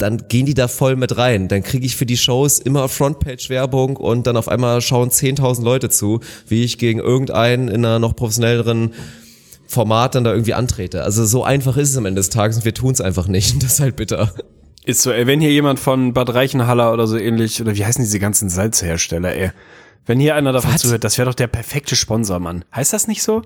dann 0.00 0.28
gehen 0.28 0.46
die 0.46 0.54
da 0.54 0.68
voll 0.68 0.96
mit 0.96 1.16
rein. 1.16 1.48
Dann 1.48 1.62
kriege 1.62 1.86
ich 1.86 1.96
für 1.96 2.06
die 2.06 2.16
Shows 2.16 2.58
immer 2.58 2.88
Frontpage-Werbung 2.88 3.96
und 3.96 4.26
dann 4.26 4.36
auf 4.36 4.48
einmal 4.48 4.80
schauen 4.80 5.10
10.000 5.10 5.62
Leute 5.62 5.88
zu, 5.90 6.20
wie 6.48 6.64
ich 6.64 6.78
gegen 6.78 7.00
irgendeinen 7.00 7.68
in 7.68 7.84
einer 7.84 7.98
noch 7.98 8.16
professionelleren 8.16 8.94
Format 9.66 10.14
dann 10.14 10.24
da 10.24 10.32
irgendwie 10.32 10.54
antrete. 10.54 11.04
Also 11.04 11.24
so 11.24 11.44
einfach 11.44 11.76
ist 11.76 11.90
es 11.90 11.96
am 11.96 12.06
Ende 12.06 12.20
des 12.20 12.30
Tages 12.30 12.56
und 12.56 12.64
wir 12.64 12.74
tun 12.74 12.92
es 12.92 13.00
einfach 13.00 13.28
nicht. 13.28 13.54
Und 13.54 13.62
das 13.62 13.74
ist 13.74 13.80
halt 13.80 13.96
bitter. 13.96 14.32
Ist 14.84 15.02
so, 15.02 15.12
ey, 15.12 15.26
wenn 15.26 15.40
hier 15.40 15.52
jemand 15.52 15.78
von 15.78 16.14
Bad 16.14 16.34
Reichenhaller 16.34 16.92
oder 16.92 17.06
so 17.06 17.16
ähnlich, 17.16 17.60
oder 17.60 17.76
wie 17.76 17.84
heißen 17.84 18.02
diese 18.02 18.18
ganzen 18.18 18.48
Salzhersteller, 18.48 19.34
ey? 19.34 19.50
Wenn 20.06 20.18
hier 20.18 20.34
einer 20.34 20.52
davon 20.52 20.74
Was? 20.74 20.80
zuhört, 20.80 21.04
das 21.04 21.18
wäre 21.18 21.26
doch 21.26 21.34
der 21.34 21.46
perfekte 21.46 21.94
Sponsor, 21.94 22.40
Mann. 22.40 22.64
Heißt 22.74 22.92
das 22.92 23.06
nicht 23.06 23.22
so? 23.22 23.42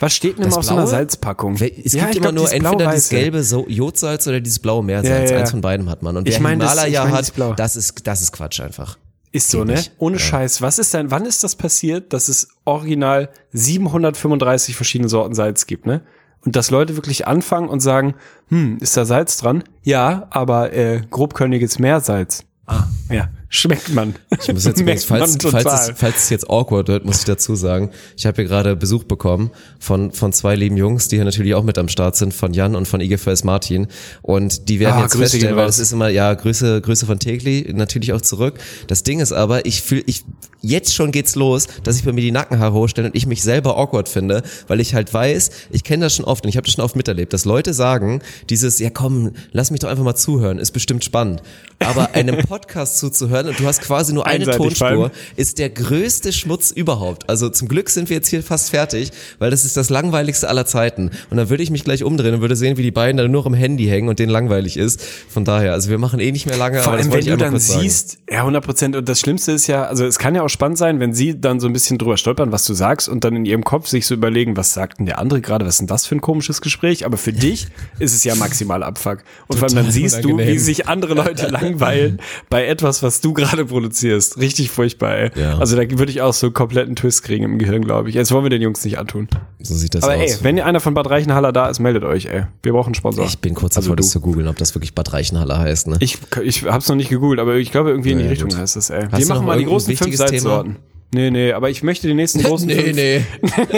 Was 0.00 0.12
steht 0.14 0.38
denn 0.38 0.44
Das 0.44 0.54
immer 0.54 0.58
auf 0.58 0.64
so 0.64 0.74
einer? 0.74 0.86
Salzpackung? 0.86 1.54
Es 1.54 1.60
gibt 1.60 1.76
ich 1.86 1.94
immer 1.94 2.10
glaub, 2.10 2.34
nur 2.34 2.44
dieses 2.48 2.52
entweder 2.52 2.76
dieses 2.90 3.08
Blau-Weiße. 3.08 3.14
gelbe 3.14 3.42
so 3.44 3.66
Jodsalz 3.68 4.26
oder 4.26 4.40
dieses 4.40 4.58
blaue 4.58 4.82
Meersalz. 4.82 5.08
Ja, 5.08 5.24
ja, 5.26 5.30
ja. 5.32 5.38
Eins 5.40 5.50
von 5.52 5.60
beiden 5.60 5.88
hat 5.88 6.02
man. 6.02 6.16
Und 6.16 6.24
wer 6.26 6.32
Ich 6.32 6.40
mein, 6.40 6.58
das- 6.58 6.70
Himalaya 6.70 6.88
ich 7.00 7.04
mein, 7.04 7.12
hat, 7.12 7.20
dieses 7.20 7.30
Blau. 7.34 7.52
das 7.54 7.76
ist, 7.76 8.06
das 8.06 8.22
ist 8.22 8.32
Quatsch 8.32 8.60
einfach. 8.60 8.98
Ist 9.32 9.50
so, 9.50 9.62
ne? 9.62 9.80
Ohne 9.98 10.18
Scheiß. 10.18 10.60
Was 10.60 10.80
ist 10.80 10.92
denn, 10.92 11.10
wann 11.12 11.24
ist 11.24 11.44
das 11.44 11.54
passiert, 11.54 12.12
dass 12.12 12.28
es 12.28 12.48
original 12.64 13.28
735 13.52 14.74
verschiedene 14.74 15.08
Sorten 15.08 15.34
Salz 15.34 15.66
gibt, 15.66 15.86
ne? 15.86 16.02
Und 16.44 16.56
dass 16.56 16.70
Leute 16.70 16.96
wirklich 16.96 17.26
anfangen 17.26 17.68
und 17.68 17.80
sagen, 17.80 18.14
hm, 18.48 18.78
ist 18.80 18.96
da 18.96 19.04
Salz 19.04 19.36
dran? 19.36 19.62
Ja, 19.82 20.26
aber 20.30 20.72
äh, 20.72 21.02
grobkörniges 21.10 21.78
Meersalz. 21.78 22.44
Ah, 22.66 22.84
ja, 23.10 23.28
schmeckt 23.50 23.92
man. 23.92 24.14
Ich 24.40 24.52
muss 24.52 24.64
jetzt 24.64 24.80
übrigens, 24.80 25.04
falls, 25.04 25.36
falls, 25.42 25.88
es, 25.88 25.92
falls 25.96 26.16
es 26.16 26.30
jetzt 26.30 26.48
awkward 26.48 26.88
wird, 26.88 27.04
muss 27.04 27.18
ich 27.18 27.24
dazu 27.24 27.56
sagen, 27.56 27.90
ich 28.16 28.24
habe 28.24 28.36
hier 28.36 28.44
gerade 28.44 28.76
Besuch 28.76 29.04
bekommen 29.04 29.50
von, 29.80 30.12
von 30.12 30.32
zwei 30.32 30.54
lieben 30.54 30.76
Jungs, 30.76 31.08
die 31.08 31.16
hier 31.16 31.24
natürlich 31.24 31.54
auch 31.54 31.64
mit 31.64 31.76
am 31.76 31.88
Start 31.88 32.16
sind, 32.16 32.32
von 32.32 32.54
Jan 32.54 32.76
und 32.76 32.86
von 32.86 33.00
IGFS 33.00 33.44
Martin. 33.44 33.88
Und 34.22 34.68
die 34.68 34.78
werden 34.78 34.94
Ah, 34.94 35.02
jetzt 35.02 35.12
Grüße 35.12 35.30
feststellen, 35.30 35.56
weil 35.56 35.68
es 35.68 35.80
ist 35.80 35.92
immer, 35.92 36.08
ja, 36.08 36.32
Grüße, 36.32 36.80
Grüße 36.80 37.06
von 37.06 37.18
Tegli, 37.18 37.70
natürlich 37.74 38.12
auch 38.12 38.20
zurück. 38.20 38.58
Das 38.86 39.02
Ding 39.02 39.18
ist 39.18 39.32
aber, 39.32 39.66
ich 39.66 39.82
fühle, 39.82 40.04
ich, 40.06 40.24
jetzt 40.62 40.94
schon 40.94 41.10
geht's 41.10 41.34
los, 41.34 41.66
dass 41.82 41.96
ich 41.96 42.04
bei 42.04 42.12
mir 42.12 42.20
die 42.20 42.30
Nackenhaare 42.30 42.72
hochstelle 42.72 43.08
und 43.08 43.16
ich 43.16 43.26
mich 43.26 43.42
selber 43.42 43.76
awkward 43.76 44.08
finde, 44.08 44.42
weil 44.68 44.78
ich 44.80 44.94
halt 44.94 45.12
weiß, 45.12 45.50
ich 45.70 45.82
kenne 45.82 46.04
das 46.04 46.14
schon 46.14 46.24
oft 46.24 46.44
und 46.44 46.50
ich 46.50 46.56
habe 46.56 46.66
das 46.66 46.74
schon 46.74 46.84
oft 46.84 46.94
miterlebt, 46.94 47.32
dass 47.32 47.44
Leute 47.44 47.74
sagen, 47.74 48.22
dieses, 48.48 48.78
ja 48.78 48.90
komm, 48.90 49.32
lass 49.50 49.72
mich 49.72 49.80
doch 49.80 49.88
einfach 49.88 50.04
mal 50.04 50.14
zuhören, 50.14 50.58
ist 50.58 50.70
bestimmt 50.70 51.04
spannend. 51.04 51.42
Aber 51.80 52.10
einem 52.14 52.38
Podcast 52.46 52.98
zuzuhören, 52.98 53.39
irgendwann 53.40 53.46
und 53.48 53.60
du 53.60 53.66
hast 53.66 53.82
quasi 53.82 54.12
nur 54.12 54.26
eine 54.26 54.46
Einseitig 54.46 54.78
Tonspur, 54.78 55.10
ist 55.36 55.58
der 55.58 55.70
größte 55.70 56.32
Schmutz 56.32 56.70
überhaupt. 56.70 57.28
Also 57.28 57.48
zum 57.48 57.68
Glück 57.68 57.90
sind 57.90 58.08
wir 58.08 58.16
jetzt 58.16 58.28
hier 58.28 58.42
fast 58.42 58.70
fertig, 58.70 59.10
weil 59.38 59.50
das 59.50 59.64
ist 59.64 59.76
das 59.76 59.90
langweiligste 59.90 60.48
aller 60.48 60.66
Zeiten. 60.66 61.10
Und 61.30 61.36
dann 61.36 61.50
würde 61.50 61.62
ich 61.62 61.70
mich 61.70 61.84
gleich 61.84 62.04
umdrehen 62.04 62.34
und 62.34 62.40
würde 62.40 62.56
sehen, 62.56 62.76
wie 62.76 62.82
die 62.82 62.90
beiden 62.90 63.16
da 63.16 63.26
nur 63.26 63.46
am 63.46 63.54
Handy 63.54 63.86
hängen 63.86 64.08
und 64.08 64.18
denen 64.18 64.30
langweilig 64.30 64.76
ist. 64.76 65.02
Von 65.28 65.44
daher, 65.44 65.72
also 65.72 65.90
wir 65.90 65.98
machen 65.98 66.20
eh 66.20 66.32
nicht 66.32 66.46
mehr 66.46 66.56
lange, 66.56 66.82
Vor 66.82 66.92
allem, 66.92 67.12
wenn 67.12 67.24
du 67.24 67.36
dann 67.36 67.50
kurz 67.50 67.68
sagen. 67.68 67.80
siehst, 67.80 68.18
ja, 68.30 68.40
100 68.40 68.64
Prozent. 68.64 68.96
Und 68.96 69.08
das 69.08 69.20
Schlimmste 69.20 69.52
ist 69.52 69.66
ja, 69.66 69.84
also 69.84 70.04
es 70.04 70.18
kann 70.18 70.34
ja 70.34 70.42
auch 70.42 70.48
spannend 70.48 70.78
sein, 70.78 71.00
wenn 71.00 71.14
sie 71.14 71.40
dann 71.40 71.60
so 71.60 71.66
ein 71.66 71.72
bisschen 71.72 71.98
drüber 71.98 72.16
stolpern, 72.16 72.52
was 72.52 72.64
du 72.64 72.74
sagst 72.74 73.08
und 73.08 73.24
dann 73.24 73.36
in 73.36 73.44
ihrem 73.44 73.64
Kopf 73.64 73.88
sich 73.88 74.06
so 74.06 74.14
überlegen, 74.14 74.56
was 74.56 74.74
sagt 74.74 74.98
denn 74.98 75.06
der 75.06 75.18
andere 75.18 75.40
gerade, 75.40 75.66
was 75.66 75.74
ist 75.74 75.80
denn 75.80 75.86
das 75.86 76.06
für 76.06 76.14
ein 76.14 76.20
komisches 76.20 76.60
Gespräch? 76.60 77.06
Aber 77.06 77.16
für 77.16 77.32
dich 77.32 77.68
ist 77.98 78.14
es 78.14 78.24
ja 78.24 78.34
maximal 78.34 78.82
Abfuck. 78.82 79.22
Und 79.48 79.58
vor 79.58 79.68
allem 79.68 79.76
dann 79.76 79.90
siehst 79.90 80.24
du, 80.24 80.28
wie 80.28 80.32
unangenehm. 80.32 80.58
sich 80.58 80.88
andere 80.88 81.14
Leute 81.14 81.46
langweilen 81.48 82.20
bei 82.50 82.66
etwas, 82.66 83.02
was 83.02 83.20
du 83.20 83.29
gerade 83.34 83.64
produzierst. 83.66 84.38
Richtig 84.38 84.70
furchtbar, 84.70 85.16
ey. 85.16 85.30
Ja. 85.34 85.58
Also 85.58 85.76
da 85.76 85.82
würde 85.98 86.10
ich 86.10 86.20
auch 86.22 86.32
so 86.34 86.46
einen 86.48 86.54
kompletten 86.54 86.96
Twist 86.96 87.22
kriegen 87.22 87.44
im 87.44 87.58
Gehirn, 87.58 87.82
glaube 87.84 88.08
ich. 88.08 88.14
Jetzt 88.14 88.32
wollen 88.32 88.44
wir 88.44 88.50
den 88.50 88.62
Jungs 88.62 88.84
nicht 88.84 88.98
antun. 88.98 89.28
So 89.60 89.74
sieht 89.74 89.94
das 89.94 90.04
Aber 90.04 90.14
aus. 90.14 90.20
ey, 90.20 90.36
wenn 90.42 90.60
einer 90.60 90.80
von 90.80 90.94
Bad 90.94 91.08
Reichenhaller 91.10 91.52
da 91.52 91.68
ist, 91.68 91.78
meldet 91.80 92.04
euch, 92.04 92.26
ey. 92.26 92.44
Wir 92.62 92.72
brauchen 92.72 92.88
einen 92.88 92.94
Sponsor. 92.94 93.24
ich 93.26 93.38
bin 93.38 93.54
kurz 93.54 93.76
Also 93.76 93.88
davor, 93.88 93.96
du. 93.96 94.02
das 94.02 94.10
zu 94.10 94.20
googeln, 94.20 94.48
ob 94.48 94.56
das 94.56 94.74
wirklich 94.74 94.94
Bad 94.94 95.12
Reichenhaller 95.12 95.58
heißt. 95.58 95.88
Ne? 95.88 95.96
Ich, 96.00 96.18
ich 96.42 96.64
hab's 96.64 96.88
noch 96.88 96.96
nicht 96.96 97.10
gegoogelt, 97.10 97.40
aber 97.40 97.56
ich 97.56 97.70
glaube 97.72 97.90
irgendwie 97.90 98.12
in 98.12 98.18
die 98.18 98.24
Ja, 98.24 98.30
Richtung 98.30 98.50
gut. 98.50 98.58
heißt 98.58 98.76
das, 98.76 98.90
ey. 98.90 99.02
Hast 99.04 99.12
Wir 99.18 99.26
du 99.26 99.28
machen 99.34 99.46
mal 99.46 99.58
die 99.58 99.64
großen 99.64 99.96
fünf? 99.96 100.16
Salzsorten. 100.16 100.76
Nee, 101.12 101.32
nee, 101.32 101.52
aber 101.52 101.70
ich 101.70 101.82
möchte 101.82 102.06
die 102.06 102.14
nächsten 102.14 102.40
großen 102.44 102.68
nee, 102.68 102.76
fünf, 102.76 102.94
nee. 102.96 103.20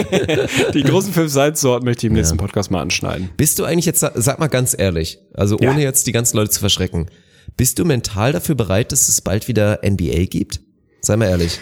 die 0.73 0.83
großen 0.83 1.11
fünf 1.13 1.31
Salzsorten 1.31 1.83
möchte 1.85 2.05
ich 2.05 2.11
im 2.11 2.15
nächsten 2.15 2.37
Podcast 2.37 2.69
mal 2.69 2.79
anschneiden. 2.81 3.29
Bist 3.37 3.57
du 3.57 3.63
eigentlich 3.63 3.85
jetzt, 3.87 4.01
sag 4.13 4.39
mal 4.39 4.47
ganz 4.49 4.75
ehrlich, 4.77 5.17
also 5.33 5.57
Ja. 5.59 5.71
ohne 5.71 5.81
jetzt 5.81 6.05
die 6.07 6.11
ganzen 6.11 6.37
Leute 6.37 6.51
zu 6.51 6.59
verschrecken, 6.59 7.07
bist 7.57 7.79
du 7.79 7.85
mental 7.85 8.31
dafür 8.31 8.55
bereit, 8.55 8.91
dass 8.91 9.09
es 9.09 9.21
bald 9.21 9.47
wieder 9.47 9.79
NBA 9.83 10.25
gibt? 10.25 10.61
Sei 11.01 11.15
mal 11.15 11.29
ehrlich. 11.29 11.59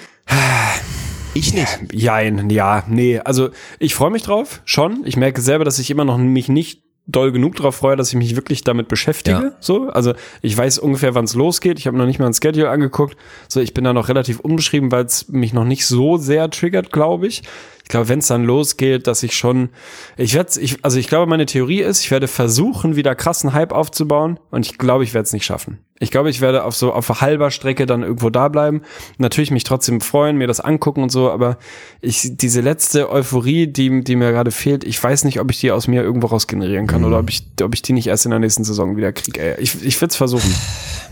Ich 1.34 1.54
nicht. 1.54 1.94
Jein, 1.94 2.50
ja, 2.50 2.84
nee, 2.88 3.20
also 3.20 3.50
ich 3.80 3.96
freue 3.96 4.12
mich 4.12 4.24
drauf, 4.24 4.62
schon. 4.66 5.04
Ich 5.06 5.16
merke 5.16 5.42
selber, 5.42 5.64
dass 5.64 5.80
ich 5.80 5.89
immer 5.89 6.04
noch 6.04 6.18
mich 6.18 6.50
nicht 6.50 6.84
doll 7.08 7.32
genug 7.32 7.56
drauf 7.56 7.76
freue, 7.76 7.96
dass 7.96 8.10
ich 8.10 8.16
mich 8.16 8.36
wirklich 8.36 8.64
damit 8.64 8.88
beschäftige. 8.88 9.38
Ja. 9.38 9.52
So, 9.60 9.89
also 9.89 10.14
ich 10.42 10.56
weiß 10.56 10.80
ungefähr, 10.80 11.16
wann 11.16 11.26
es 11.26 11.34
losgeht. 11.34 11.80
Ich 11.80 11.88
habe 11.88 11.98
noch 11.98 12.06
nicht 12.06 12.20
mal 12.20 12.28
ein 12.28 12.34
Schedule 12.34 12.70
angeguckt. 12.70 13.18
So, 13.48 13.60
ich 13.60 13.74
bin 13.74 13.84
da 13.84 13.94
noch 13.94 14.08
relativ 14.08 14.39
unbeschrieben, 14.39 14.92
weil 14.92 15.06
es 15.06 15.28
mich 15.28 15.54
noch 15.54 15.66
nicht 15.66 15.86
so 15.86 16.18
sehr 16.18 16.50
triggert, 16.50 16.92
glaube 16.92 17.28
ich. 17.28 17.44
Ich 17.92 17.94
glaube, 17.94 18.08
wenn 18.08 18.20
es 18.20 18.28
dann 18.28 18.46
losgeht, 18.46 19.06
dass 19.06 19.22
ich 19.22 19.36
schon, 19.36 19.68
ich 20.16 20.34
werde, 20.34 20.62
ich, 20.62 20.78
also 20.82 20.98
ich 20.98 21.10
glaube, 21.10 21.30
meine 21.30 21.46
Theorie 21.46 21.82
ist, 21.82 22.00
ich 22.00 22.10
werde 22.10 22.30
versuchen, 22.30 22.96
wieder 22.96 23.16
krassen 23.16 23.52
Hype 23.52 23.74
aufzubauen 23.74 24.39
und 24.50 24.66
ich 24.66 24.78
glaube, 24.78 25.04
ich 25.04 25.14
werde 25.14 25.26
es 25.26 25.34
nicht 25.34 25.44
schaffen. 25.44 25.80
Ich 26.00 26.10
glaube, 26.10 26.30
ich 26.30 26.39
werde 26.39 26.64
auf 26.64 26.74
so 26.74 26.94
auf 26.94 27.22
halber 27.22 27.52
Strecke 27.52 27.86
dann 27.86 28.02
irgendwo 28.02 28.30
da 28.30 28.48
bleiben. 28.48 28.82
Natürlich 29.18 29.52
mich 29.52 29.66
trotzdem 29.66 30.00
freuen, 30.00 30.38
mir 30.38 30.48
das 30.48 30.62
angucken 30.62 31.04
und 31.04 31.12
so, 31.12 31.30
aber 31.30 31.58
ich 32.00 32.38
diese 32.38 32.62
letzte 32.62 33.12
Euphorie, 33.12 33.68
die 33.68 34.04
die 34.04 34.16
mir 34.16 34.32
gerade 34.32 34.52
fehlt, 34.52 34.86
ich 34.86 35.04
weiß 35.04 35.26
nicht, 35.26 35.42
ob 35.42 35.52
ich 35.52 35.60
die 35.60 35.72
aus 35.72 35.88
mir 35.88 36.02
irgendwo 36.02 36.28
raus 36.28 36.48
generieren 36.48 36.88
kann 36.88 37.04
oder 37.04 37.20
ob 37.20 37.30
ich 37.30 37.46
ob 37.62 37.76
ich 37.76 37.82
die 37.82 37.94
nicht 37.94 38.08
erst 38.08 38.24
in 38.26 38.32
der 38.32 38.39
nächsten 38.39 38.64
Saison 38.64 38.96
wieder 38.96 39.12
kriege. 39.12 39.58
Ich 39.60 39.84
ich 39.84 40.00
würde 40.02 40.12
es 40.12 40.16
versuchen. 40.16 40.56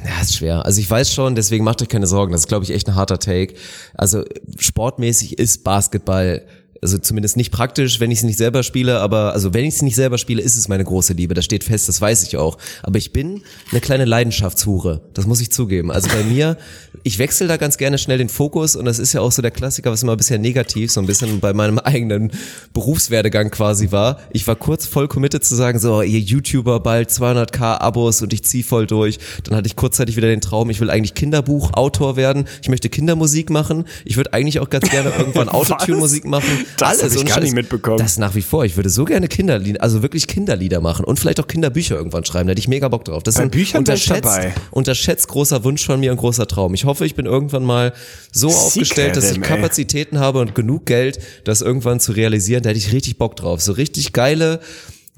Ja, 0.06 0.22
ist 0.22 0.38
schwer. 0.38 0.66
Also 0.66 0.80
ich 0.80 0.90
weiß 0.90 1.14
schon, 1.14 1.36
deswegen 1.36 1.66
macht 1.66 1.82
euch 1.82 1.90
keine 1.90 2.08
Sorgen. 2.08 2.32
Das 2.32 2.42
ist, 2.42 2.48
glaube 2.48 2.64
ich, 2.64 2.72
echt 2.72 2.88
ein 2.88 2.96
harter 2.96 3.20
Take. 3.20 3.56
Also 3.96 4.24
sportmäßig 4.58 5.38
ist 5.38 5.64
Basketball 5.64 6.46
also 6.82 6.98
zumindest 6.98 7.38
nicht 7.38 7.52
praktisch, 7.52 8.00
wenn 8.00 8.12
ich 8.12 8.20
es 8.20 8.24
nicht 8.24 8.38
selber 8.38 8.64
spiele, 8.64 9.00
aber 9.00 9.34
also 9.34 9.54
wenn 9.54 9.66
ich 9.66 9.76
es 9.76 9.82
nicht 9.82 9.96
selber 9.96 10.18
spiele, 10.18 10.42
ist 10.42 10.56
es 10.56 10.68
meine 10.68 10.84
große 10.84 11.14
Liebe. 11.14 11.34
Das 11.34 11.46
steht 11.46 11.64
fest, 11.64 11.90
das 11.90 12.00
weiß 12.00 12.24
ich 12.24 12.38
auch. 12.38 12.58
Aber 12.84 12.98
ich 12.98 13.12
bin 13.12 13.42
eine 13.72 13.82
kleine 13.82 14.06
Leidenschaftshure. 14.06 15.02
Das 15.14 15.28
muss 15.28 15.42
ich 15.42 15.52
zugeben. 15.52 15.92
Also 15.92 16.08
bei 16.10 16.24
mir, 16.24 16.58
ich 17.04 17.20
wechsle 17.20 17.48
da 17.48 17.58
ganz 17.58 17.78
gerne 17.78 17.98
schnell 17.98 18.18
den 18.18 18.30
Fokus 18.30 18.76
und 18.76 18.86
das 18.86 19.00
ist 19.00 19.14
ja 19.14 19.22
auch 19.22 19.32
so 19.32 19.42
der 19.42 19.52
Klassiker, 19.52 19.92
was 19.92 20.04
immer 20.04 20.16
bisher 20.16 20.38
negativ 20.38 20.92
so 20.92 21.02
ein 21.02 21.08
bisschen 21.08 21.40
bei 21.40 21.54
meinem 21.54 21.80
eigenen 21.84 22.32
Berufswerdegang 22.74 23.52
quasi 23.52 23.92
war. 23.92 24.20
Ich 24.32 24.48
war 24.48 24.56
kurz 24.56 24.86
voll 24.86 25.08
committed 25.08 25.44
zu 25.44 25.56
sagen, 25.56 25.80
so 25.80 26.02
ihr 26.02 26.20
YouTuber 26.20 26.80
bald 26.80 27.10
200k 27.10 27.80
Abos 27.80 28.22
und 28.22 28.32
ich 28.34 28.44
zieh 28.44 28.64
voll 28.64 28.88
durch. 28.88 29.20
Dann 29.44 29.56
hatte 29.56 29.68
ich 29.68 29.76
kurzzeitig 29.76 30.16
wieder 30.16 30.28
den 30.28 30.42
Traum, 30.42 30.70
ich 30.70 30.80
will 30.80 30.90
eigentlich 30.90 31.14
Kinderbuchautor 31.14 32.16
werden. 32.16 32.46
Ich 32.62 32.70
möchte 32.70 32.90
Kindermusik 32.90 33.50
machen. 33.50 33.86
Ich 34.06 34.18
würde 34.18 34.34
eigentlich 34.34 34.60
auch 34.60 34.70
ganz 34.70 34.90
gerne 34.90 35.10
irgendwann 35.18 35.50
Autotune-Musik 35.50 36.26
machen. 36.26 36.66
Das 36.78 37.04
hab 37.04 37.12
ich 37.12 37.26
gar 37.26 37.40
nicht 37.40 37.54
mitbekommen. 37.54 37.98
Das 37.98 38.18
nach 38.18 38.36
wie 38.36 38.42
vor. 38.42 38.66
Ich 38.66 38.76
würde 38.76 38.90
so 38.90 39.06
gerne 39.06 39.28
Kinderlieder, 39.28 39.82
also 39.82 40.02
wirklich 40.02 40.28
Kinderlieder 40.28 40.82
machen 40.82 41.06
und 41.06 41.20
vielleicht 41.20 41.40
auch 41.40 41.48
Kinderbücher 41.48 41.96
irgendwann 41.96 42.26
schreiben. 42.26 42.48
Da 42.48 42.52
hätte 42.52 42.60
ich 42.60 42.68
mega 42.68 42.88
Bock 42.88 43.06
drauf. 43.06 43.24
Das 43.24 43.36
ist 43.36 43.42
ein 43.42 43.50
Büchern 43.50 43.80
unterschätzt, 43.80 44.26
dabei. 44.26 44.54
unterschätzt 44.72 45.28
großer 45.28 45.64
Wunsch 45.64 45.86
von 45.86 46.00
mir 46.00 46.12
und 46.12 46.18
großer 46.18 46.48
Traum. 46.48 46.74
Ich 46.74 46.86
hoffe, 46.86 47.06
ich 47.06 47.16
bin 47.16 47.26
irgendwann 47.26 47.64
mal 47.64 47.94
so 48.32 48.50
aufgestellt, 48.50 49.16
dass 49.16 49.26
ich 49.26 49.36
Secret, 49.36 49.50
ey. 49.50 49.56
Kapazitäten 49.58 50.20
habe 50.20 50.40
und 50.40 50.56
genug 50.56 50.86
Geld, 50.86 51.20
das 51.44 51.62
irgendwann 51.62 52.00
zu 52.00 52.12
realisieren. 52.12 52.64
Da 52.64 52.70
hätte 52.70 52.80
ich 52.80 52.92
richtig 52.92 53.18
Bock 53.18 53.36
drauf. 53.36 53.62
So 53.62 53.74
richtig 53.74 54.14
geile, 54.14 54.60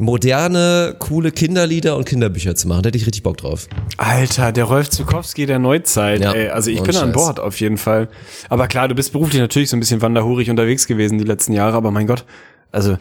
moderne, 0.02 0.96
coole 1.00 1.32
Kinderlieder 1.32 1.96
und 1.96 2.06
Kinderbücher 2.06 2.56
zu 2.56 2.68
machen. 2.68 2.84
Da 2.84 2.88
hätte 2.88 2.98
ich 2.98 3.06
richtig 3.06 3.24
Bock 3.24 3.38
drauf. 3.38 3.68
Alter, 3.98 4.52
der 4.52 4.66
Rolf 4.66 4.90
Zukowski 4.90 5.46
der 5.46 5.60
Neuzeit, 5.60 6.22
Ja, 6.22 6.34
ey. 6.34 6.50
Also 6.50 6.72
ich 6.72 6.82
bin 6.82 6.96
an 6.96 7.08
Scheiß. 7.08 7.14
Bord 7.14 7.40
auf 7.40 7.60
jeden 7.60 7.78
Fall. 7.78 8.10
Aber 8.50 8.68
klar, 8.68 8.88
du 8.88 8.96
bist 8.96 9.14
beruflich 9.14 9.40
natürlich 9.40 9.70
so 9.70 9.78
ein 9.78 9.80
bisschen 9.80 10.02
wanderhurig 10.02 10.50
unterwegs 10.50 10.88
gewesen 10.88 11.18
die 11.18 11.24
letzten 11.24 11.54
Jahre, 11.54 11.78
aber 11.78 11.92
mein 11.92 12.08
Gott, 12.08 12.26
also 12.72 12.98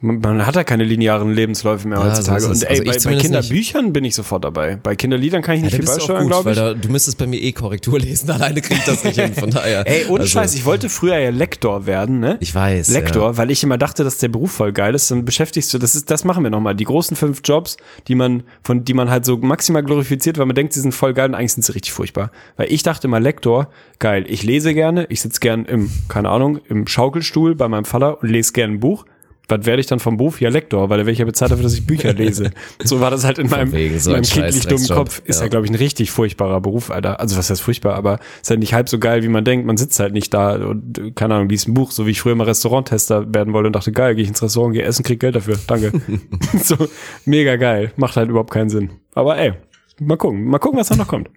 man, 0.00 0.18
man 0.20 0.46
hat 0.46 0.56
ja 0.56 0.64
keine 0.64 0.84
linearen 0.84 1.32
Lebensläufe 1.32 1.86
mehr 1.86 1.98
Ja, 1.98 2.04
heutzutage. 2.06 2.40
so. 2.40 2.48
Und 2.48 2.62
ey, 2.62 2.68
Also 2.70 2.82
bei, 2.84 2.90
bei 2.92 2.96
zumindest 2.96 3.30
nicht. 3.30 3.42
Kinderbüchern 3.48 3.92
bin 3.92 4.04
ich 4.04 4.14
sofort 4.14 4.44
dabei. 4.44 4.76
Bei 4.82 4.96
Kinderliedern 4.96 5.42
kann 5.42 5.56
ich 5.56 5.62
nicht 5.62 5.72
Ja, 5.72 5.78
viel 5.78 5.86
beisteuern, 5.86 6.26
glaube 6.26 6.50
ich. 6.50 6.56
da, 6.56 6.74
du 6.74 6.88
müsstest 6.88 7.18
bei 7.18 7.26
mir 7.26 7.40
eh 7.40 7.52
Korrektur 7.52 7.98
lesen. 7.98 8.30
Alleine 8.30 8.60
krieg 8.60 8.78
ich 8.78 8.84
das 8.84 9.04
nicht 9.04 9.20
hin. 9.20 9.34
Von 9.34 9.50
daher. 9.50 9.86
Ey, 9.86 10.06
ohne 10.06 10.20
Also, 10.20 10.30
Scheiß, 10.32 10.54
ich 10.54 10.64
wollte 10.64 10.88
früher 10.88 11.18
ja 11.18 11.30
Lektor 11.30 11.86
werden, 11.86 12.18
ne? 12.20 12.36
Ich 12.40 12.54
weiß. 12.54 12.88
Lektor, 12.90 13.30
Ja. 13.32 13.36
weil 13.36 13.50
ich 13.50 13.62
immer 13.62 13.76
dachte, 13.78 14.02
dass 14.04 14.18
der 14.18 14.28
Beruf 14.28 14.52
voll 14.52 14.72
geil 14.72 14.94
ist, 14.94 15.10
dann 15.10 15.24
beschäftigst 15.24 15.72
du, 15.74 15.78
das 15.78 15.94
ist, 15.94 16.10
das 16.10 16.24
machen 16.24 16.42
wir 16.44 16.50
nochmal. 16.50 16.74
Die 16.74 16.84
großen 16.84 17.16
fünf 17.16 17.40
Jobs, 17.44 17.76
die 18.08 18.14
man, 18.14 18.42
von, 18.62 18.84
die 18.84 18.94
man 18.94 19.10
halt 19.10 19.24
so 19.24 19.36
maximal 19.36 19.82
glorifiziert, 19.82 20.38
weil 20.38 20.46
man 20.46 20.56
denkt, 20.56 20.72
sie 20.72 20.80
sind 20.80 20.92
voll 20.92 21.12
geil 21.14 21.28
und 21.28 21.34
eigentlich 21.34 21.52
sind 21.52 21.64
sie 21.64 21.74
richtig 21.74 21.92
furchtbar. 21.92 22.30
Weil 22.56 22.72
ich 22.72 22.82
dachte 22.82 23.06
immer, 23.06 23.20
Lektor, 23.20 23.68
geil, 23.98 24.24
ich 24.28 24.42
lese 24.44 24.72
gerne, 24.72 25.04
ich 25.10 25.20
sitze 25.20 25.40
gern 25.40 25.66
im, 25.66 25.90
keine 26.08 26.30
Ahnung, 26.30 26.58
im 26.68 26.86
Schaukelstuhl 26.86 27.54
bei 27.54 27.68
meinem 27.68 27.84
Vater 27.84 28.22
und 28.22 28.28
lese 28.30 28.52
gern 28.52 28.70
ein 28.72 28.80
Buch. 28.80 29.04
Was 29.50 29.66
werde 29.66 29.80
ich 29.80 29.86
dann 29.86 29.98
vom 29.98 30.16
Beruf? 30.16 30.40
Ja, 30.40 30.48
Lektor, 30.48 30.88
weil 30.88 30.98
werde 31.00 31.10
ich 31.12 31.18
ja 31.18 31.24
bezahlt 31.24 31.50
dafür, 31.50 31.64
dass 31.64 31.74
ich 31.74 31.86
Bücher 31.86 32.12
lese. 32.12 32.50
so 32.84 33.00
war 33.00 33.10
das 33.10 33.24
halt 33.24 33.38
in 33.38 33.48
meinem, 33.50 33.70
so 33.70 33.76
in 33.76 34.16
ein 34.16 34.22
meinem 34.22 34.22
kindlich 34.22 34.66
dummen. 34.66 34.88
Kopf. 34.88 35.20
Ist 35.24 35.38
ja, 35.40 35.44
Ja. 35.46 35.48
glaube 35.48 35.66
ich, 35.66 35.72
ein 35.72 35.76
richtig 35.76 36.10
furchtbarer 36.10 36.60
Beruf, 36.60 36.90
Alter. 36.90 37.20
Also 37.20 37.36
was 37.36 37.50
heißt 37.50 37.60
furchtbar, 37.60 37.94
aber 37.94 38.18
ist 38.40 38.48
halt 38.50 38.60
nicht 38.60 38.72
halb 38.74 38.88
so 38.88 38.98
geil, 38.98 39.22
wie 39.22 39.28
man 39.28 39.44
denkt. 39.44 39.66
Man 39.66 39.76
sitzt 39.76 39.98
halt 40.00 40.12
nicht 40.14 40.32
da 40.32 40.54
und, 40.54 41.14
keine 41.16 41.34
Ahnung, 41.34 41.48
liest 41.48 41.68
ein 41.68 41.74
Buch, 41.74 41.90
so 41.90 42.06
wie 42.06 42.10
ich 42.12 42.20
früher 42.20 42.34
mal 42.34 42.44
Restauranttester 42.44 43.34
werden 43.34 43.52
wollte 43.52 43.66
und 43.66 43.74
dachte, 43.76 43.92
geil, 43.92 44.14
gehe 44.14 44.22
ich 44.22 44.28
ins 44.28 44.42
Restaurant, 44.42 44.74
gehe 44.74 44.84
essen, 44.84 45.02
krieg 45.02 45.18
Geld 45.20 45.34
dafür. 45.34 45.58
Danke. 45.66 45.92
so, 46.62 46.76
mega 47.24 47.56
geil. 47.56 47.92
Macht 47.96 48.16
halt 48.16 48.30
überhaupt 48.30 48.50
keinen 48.52 48.70
Sinn. 48.70 48.90
Aber 49.14 49.36
ey, 49.38 49.52
mal 49.98 50.16
gucken. 50.16 50.44
Mal 50.44 50.58
gucken, 50.58 50.78
was 50.78 50.88
da 50.88 50.96
noch 50.96 51.08
kommt. 51.08 51.28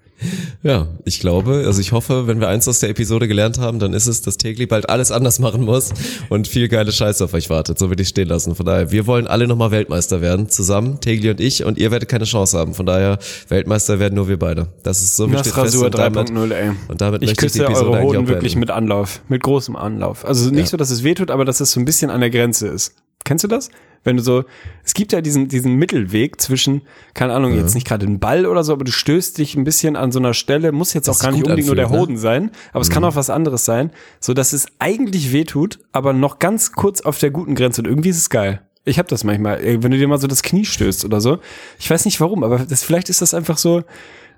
Ja, 0.63 0.87
ich 1.05 1.19
glaube, 1.19 1.63
also 1.65 1.81
ich 1.81 1.91
hoffe, 1.91 2.27
wenn 2.27 2.39
wir 2.39 2.47
eins 2.47 2.67
aus 2.67 2.79
der 2.79 2.89
Episode 2.89 3.27
gelernt 3.27 3.57
haben, 3.59 3.79
dann 3.79 3.93
ist 3.93 4.07
es, 4.07 4.21
dass 4.21 4.37
Tegli 4.37 4.65
bald 4.65 4.89
alles 4.89 5.11
anders 5.11 5.39
machen 5.39 5.63
muss 5.63 5.91
und 6.29 6.47
viel 6.47 6.67
geile 6.69 6.91
Scheiße 6.91 7.23
auf 7.23 7.33
euch 7.33 7.49
wartet. 7.49 7.77
So 7.79 7.89
würde 7.89 8.01
ich 8.03 8.09
stehen 8.09 8.27
lassen. 8.27 8.55
Von 8.55 8.65
daher, 8.65 8.91
wir 8.91 9.07
wollen 9.07 9.27
alle 9.27 9.47
nochmal 9.47 9.71
Weltmeister 9.71 10.21
werden, 10.21 10.49
zusammen, 10.49 10.99
Tegli 11.01 11.29
und 11.29 11.39
ich, 11.41 11.63
und 11.65 11.77
ihr 11.77 11.91
werdet 11.91 12.09
keine 12.09 12.25
Chance 12.25 12.57
haben. 12.57 12.73
Von 12.73 12.85
daher, 12.85 13.19
Weltmeister 13.49 13.99
werden 13.99 14.15
nur 14.15 14.27
wir 14.27 14.39
beide. 14.39 14.67
Das 14.83 15.01
ist 15.01 15.15
so 15.15 15.27
fest. 15.27 15.55
Rasur 15.57 15.85
Und 15.85 15.97
damit, 15.97 16.29
3.0, 16.29 16.51
ey. 16.53 16.71
und 16.87 17.01
damit 17.01 17.21
ich 17.23 17.29
möchte 17.29 17.45
ich 17.45 17.51
die 17.53 17.59
Episode 17.59 17.91
eure 17.91 18.01
Hoden 18.03 18.27
wirklich 18.27 18.53
beenden. 18.53 18.59
mit 18.59 18.71
Anlauf. 18.71 19.21
Mit 19.29 19.43
großem 19.43 19.75
Anlauf. 19.75 20.25
Also 20.25 20.49
nicht 20.49 20.59
Ja. 20.59 20.65
so, 20.67 20.77
dass 20.77 20.89
es 20.91 21.03
wehtut, 21.03 21.29
aber 21.31 21.45
dass 21.45 21.59
es 21.59 21.71
so 21.71 21.79
ein 21.79 21.85
bisschen 21.85 22.09
an 22.09 22.21
der 22.21 22.29
Grenze 22.29 22.67
ist. 22.67 22.93
Kennst 23.23 23.43
du 23.43 23.47
das? 23.47 23.69
Wenn 24.03 24.17
du 24.17 24.23
so, 24.23 24.43
es 24.83 24.93
gibt 24.93 25.13
ja 25.13 25.21
diesen, 25.21 25.47
diesen 25.47 25.75
Mittelweg 25.75 26.41
zwischen, 26.41 26.81
keine 27.13 27.33
Ahnung, 27.33 27.55
jetzt 27.55 27.73
nicht 27.73 27.87
gerade 27.87 28.05
ein 28.05 28.19
Ball 28.19 28.45
oder 28.45 28.63
so, 28.63 28.73
aber 28.73 28.83
du 28.83 28.91
stößt 28.91 29.37
dich 29.37 29.55
ein 29.55 29.63
bisschen 29.63 29.95
an 29.95 30.11
so 30.11 30.19
einer 30.19 30.33
Stelle, 30.33 30.73
muss 30.73 30.93
jetzt 30.93 31.07
Das 31.07 31.17
auch 31.17 31.21
gar 31.23 31.31
nicht 31.31 31.43
unbedingt 31.43 31.67
nur 31.67 31.75
der 31.75 31.85
anfühlt, 31.85 32.01
ne? 32.01 32.07
Hoden 32.07 32.17
sein, 32.17 32.51
aber 32.73 32.81
es 32.81 32.89
kann 32.89 33.05
auch 33.05 33.15
was 33.15 33.29
anderes 33.29 33.63
sein, 33.63 33.91
so 34.19 34.33
dass 34.33 34.51
es 34.51 34.67
eigentlich 34.79 35.31
wehtut, 35.31 35.79
aber 35.93 36.11
noch 36.11 36.39
ganz 36.39 36.73
kurz 36.73 36.99
auf 36.99 37.17
der 37.17 37.31
guten 37.31 37.55
Grenze 37.55 37.81
und 37.81 37.87
irgendwie 37.87 38.09
ist 38.09 38.17
es 38.17 38.29
geil. 38.29 38.61
Ich 38.85 38.99
hab 38.99 39.07
das 39.07 39.23
manchmal, 39.23 39.61
ey, 39.61 39.81
wenn 39.81 39.91
du 39.91 39.97
dir 39.97 40.09
mal 40.09 40.19
so 40.19 40.27
das 40.27 40.43
Knie 40.43 40.65
stößt 40.65 41.05
oder 41.05 41.21
so. 41.21 41.39
Ich 41.79 41.89
weiß 41.89 42.03
nicht 42.03 42.19
warum, 42.19 42.43
aber 42.43 42.59
das, 42.59 42.83
vielleicht 42.83 43.07
ist 43.09 43.21
das 43.21 43.33
einfach 43.33 43.57
so, 43.57 43.83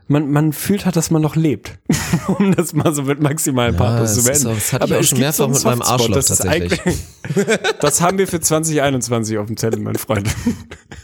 man, 0.08 0.30
man 0.32 0.54
fühlt 0.54 0.86
halt, 0.86 0.96
dass 0.96 1.10
man 1.12 1.22
noch 1.22 1.36
lebt. 1.36 1.78
um 2.40 2.56
das 2.56 2.74
mal 2.74 2.94
so 2.94 3.04
mit 3.04 3.20
maximalen 3.22 3.76
Pathos 3.76 4.16
das 4.16 4.24
zu 4.24 4.30
beenden. 4.32 4.48
auch- 4.48 4.54
das 4.56 4.74
hatte 4.74 4.86
ich 4.86 4.92
Aber 4.92 5.00
auch 5.00 5.04
es 5.04 5.10
schon 5.10 5.20
mehrfach 5.20 5.44
einen 5.46 5.54
mit 5.54 5.64
meinem 5.64 5.82
Arschloch 5.82 6.16
das 6.16 6.28
tatsächlich. 6.28 6.80
Das 7.82 8.02
haben 8.02 8.20
wir 8.20 8.28
für 8.28 8.40
2021 8.40 9.40
auf 9.40 9.48
dem 9.48 9.58
Zettel, 9.58 9.80
mein 9.80 9.96
Freund. 9.96 10.30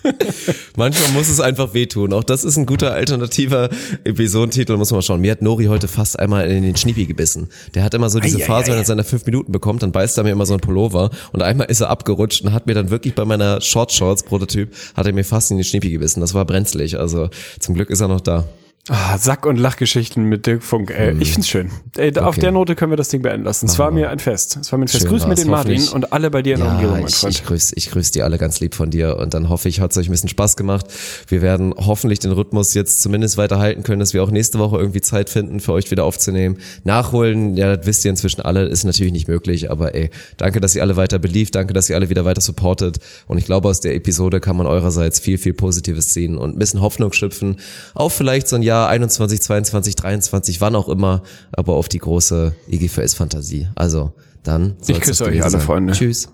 Manchmal 0.78 1.10
muss 1.12 1.30
es 1.30 1.40
einfach 1.40 1.74
wehtun. 1.74 2.14
Auch 2.14 2.24
das 2.24 2.44
ist 2.44 2.58
ein 2.58 2.66
guter 2.68 2.92
alternativer 2.94 3.70
Episodentitel, 4.04 4.78
muss 4.78 4.92
man 4.92 4.98
mal 4.98 5.02
schauen. 5.02 5.22
Mir 5.22 5.32
hat 5.32 5.42
Nori 5.42 5.66
heute 5.66 5.88
fast 5.88 6.20
einmal 6.20 6.50
in 6.50 6.62
den 6.64 6.76
Schniepi 6.76 7.06
gebissen. 7.08 7.50
Der 7.74 7.84
hat 7.84 7.94
immer 7.96 8.10
so 8.10 8.20
diese 8.20 8.38
Ei, 8.38 8.44
ei, 8.44 8.46
Phase, 8.46 8.68
wenn 8.68 8.76
ei. 8.76 8.82
er 8.82 8.86
seine 8.86 9.04
fünf 9.04 9.26
Minuten 9.26 9.52
bekommt, 9.52 9.82
dann 9.84 9.92
beißt 9.92 10.18
er 10.18 10.24
mir 10.24 10.32
immer 10.32 10.46
so 10.46 10.54
ein 10.54 10.60
Pullover 10.60 11.10
und 11.32 11.42
einmal 11.42 11.68
ist 11.72 11.82
er 11.82 11.90
abgerutscht 11.90 12.44
und 12.44 12.54
hat 12.54 12.68
mir 12.68 12.74
dann 12.76 12.90
wirklich 12.92 13.16
bei 13.16 13.26
meiner 13.26 13.60
Short 13.62 13.92
Shorts 13.92 14.24
Prototyp, 14.24 14.74
hat 14.96 15.08
er 15.08 15.14
mir 15.14 15.24
fast 15.26 15.50
in 15.52 15.58
den 15.58 15.64
Schniepi 15.64 15.90
gebissen. 15.90 16.22
Das 16.22 16.34
war 16.34 16.46
brenzlig. 16.46 17.00
Also 17.00 17.30
zum 17.60 17.74
Glück 17.76 17.90
ist 17.90 18.02
er 18.02 18.08
noch 18.08 18.22
da. 18.22 18.46
Ah, 18.90 19.16
Sack- 19.20 19.46
und 19.46 19.58
Lachgeschichten 19.58 20.24
mit 20.24 20.48
Dirk 20.48 20.64
Funk. 20.64 20.90
Ey, 20.90 21.16
Ich 21.20 21.34
find's 21.34 21.48
schön. 21.48 21.70
Ey, 21.98 22.12
da- 22.12 22.22
Auf 22.24 22.30
Okay. 22.30 22.42
der 22.42 22.52
Note 22.52 22.74
können 22.76 22.92
wir 22.92 22.98
das 22.98 23.10
Ding 23.10 23.22
beenden 23.22 23.44
lassen. 23.46 23.68
Es 23.68 23.78
war 23.78 23.92
mir 23.92 24.10
ein 24.10 24.18
Fest. 24.18 24.58
Es 24.60 24.72
war 24.72 24.80
mir 24.80 24.86
ein 24.86 24.88
Fest. 24.88 25.04
Schön 25.04 25.12
Grüß 25.12 25.28
mir 25.28 25.36
den 25.36 25.50
Martin 25.52 25.88
und 25.90 26.12
alle 26.12 26.32
bei 26.32 26.42
dir 26.42 26.56
in 26.56 26.62
der 26.62 26.72
Umgebung, 26.72 26.94
mein 27.02 27.08
ich, 27.08 27.16
Freund. 27.16 27.36
ich 27.36 27.46
grüße 27.46 27.74
ich 27.78 27.92
grüß 27.92 28.10
die 28.10 28.24
alle 28.24 28.40
ganz 28.40 28.60
lieb 28.60 28.74
von 28.74 28.90
dir 28.90 29.18
und 29.18 29.36
dann 29.36 29.50
hoffe 29.50 29.70
ich, 29.70 29.82
hat 29.82 29.92
es 29.92 29.98
euch 29.98 30.08
ein 30.10 30.12
bisschen 30.12 30.30
Spaß 30.30 30.56
gemacht. 30.58 30.88
Wir 31.28 31.44
werden 31.44 31.76
hoffentlich 31.78 32.18
den 32.18 32.32
Rhythmus 32.32 32.74
jetzt 32.74 33.04
zumindest 33.04 33.38
weiter 33.38 33.60
halten 33.60 33.84
können, 33.84 34.00
dass 34.00 34.16
wir 34.16 34.24
auch 34.24 34.32
nächste 34.32 34.58
Woche 34.58 34.78
irgendwie 34.80 35.02
Zeit 35.02 35.30
finden, 35.30 35.60
für 35.60 35.74
euch 35.74 35.92
wieder 35.92 36.04
aufzunehmen. 36.04 36.58
Nachholen, 36.84 37.56
ja, 37.56 37.76
das 37.78 37.86
wisst 37.86 38.04
ihr 38.04 38.10
inzwischen 38.10 38.42
alle, 38.42 38.64
ist 38.66 38.84
natürlich 38.84 39.14
nicht 39.14 39.28
möglich, 39.28 39.70
aber 39.70 39.94
ey, 39.94 40.10
danke, 40.38 40.60
dass 40.60 40.76
ihr 40.76 40.82
alle 40.82 40.96
weiter 40.96 41.20
beliebt, 41.20 41.54
danke, 41.54 41.74
dass 41.74 41.88
ihr 41.88 41.96
alle 41.96 42.10
wieder 42.10 42.26
weiter 42.26 42.42
supportet 42.42 42.98
und 43.28 43.38
ich 43.38 43.46
glaube, 43.46 43.70
aus 43.70 43.80
der 43.80 43.94
Episode 43.94 44.40
kann 44.40 44.58
man 44.58 44.66
eurerseits 44.66 45.20
viel, 45.20 45.38
viel 45.38 45.54
Positives 45.54 46.10
ziehen 46.10 46.36
und 46.36 46.56
ein 46.56 46.60
bisschen 46.60 46.82
Hoffnung 46.82 47.14
schöpfen 47.14 47.58
auf 47.94 48.14
vielleicht 48.14 48.48
so 48.48 48.56
ein 48.56 48.64
Jahr 48.64 48.71
21, 48.74 49.42
22, 49.42 49.96
23, 49.96 50.62
wann 50.62 50.76
auch 50.76 50.90
immer, 50.90 51.24
aber 51.52 51.74
auf 51.74 51.90
die 51.90 52.00
große 52.00 52.54
IGVS-Fantasie. 52.70 53.68
Also, 53.76 54.14
dann 54.44 54.76
soll's 54.82 55.02
küsse 55.02 55.26
euch 55.26 55.42
alle, 55.42 55.52
sein. 55.52 55.62
Freunde. 55.62 55.94
Tschüss. 55.94 56.30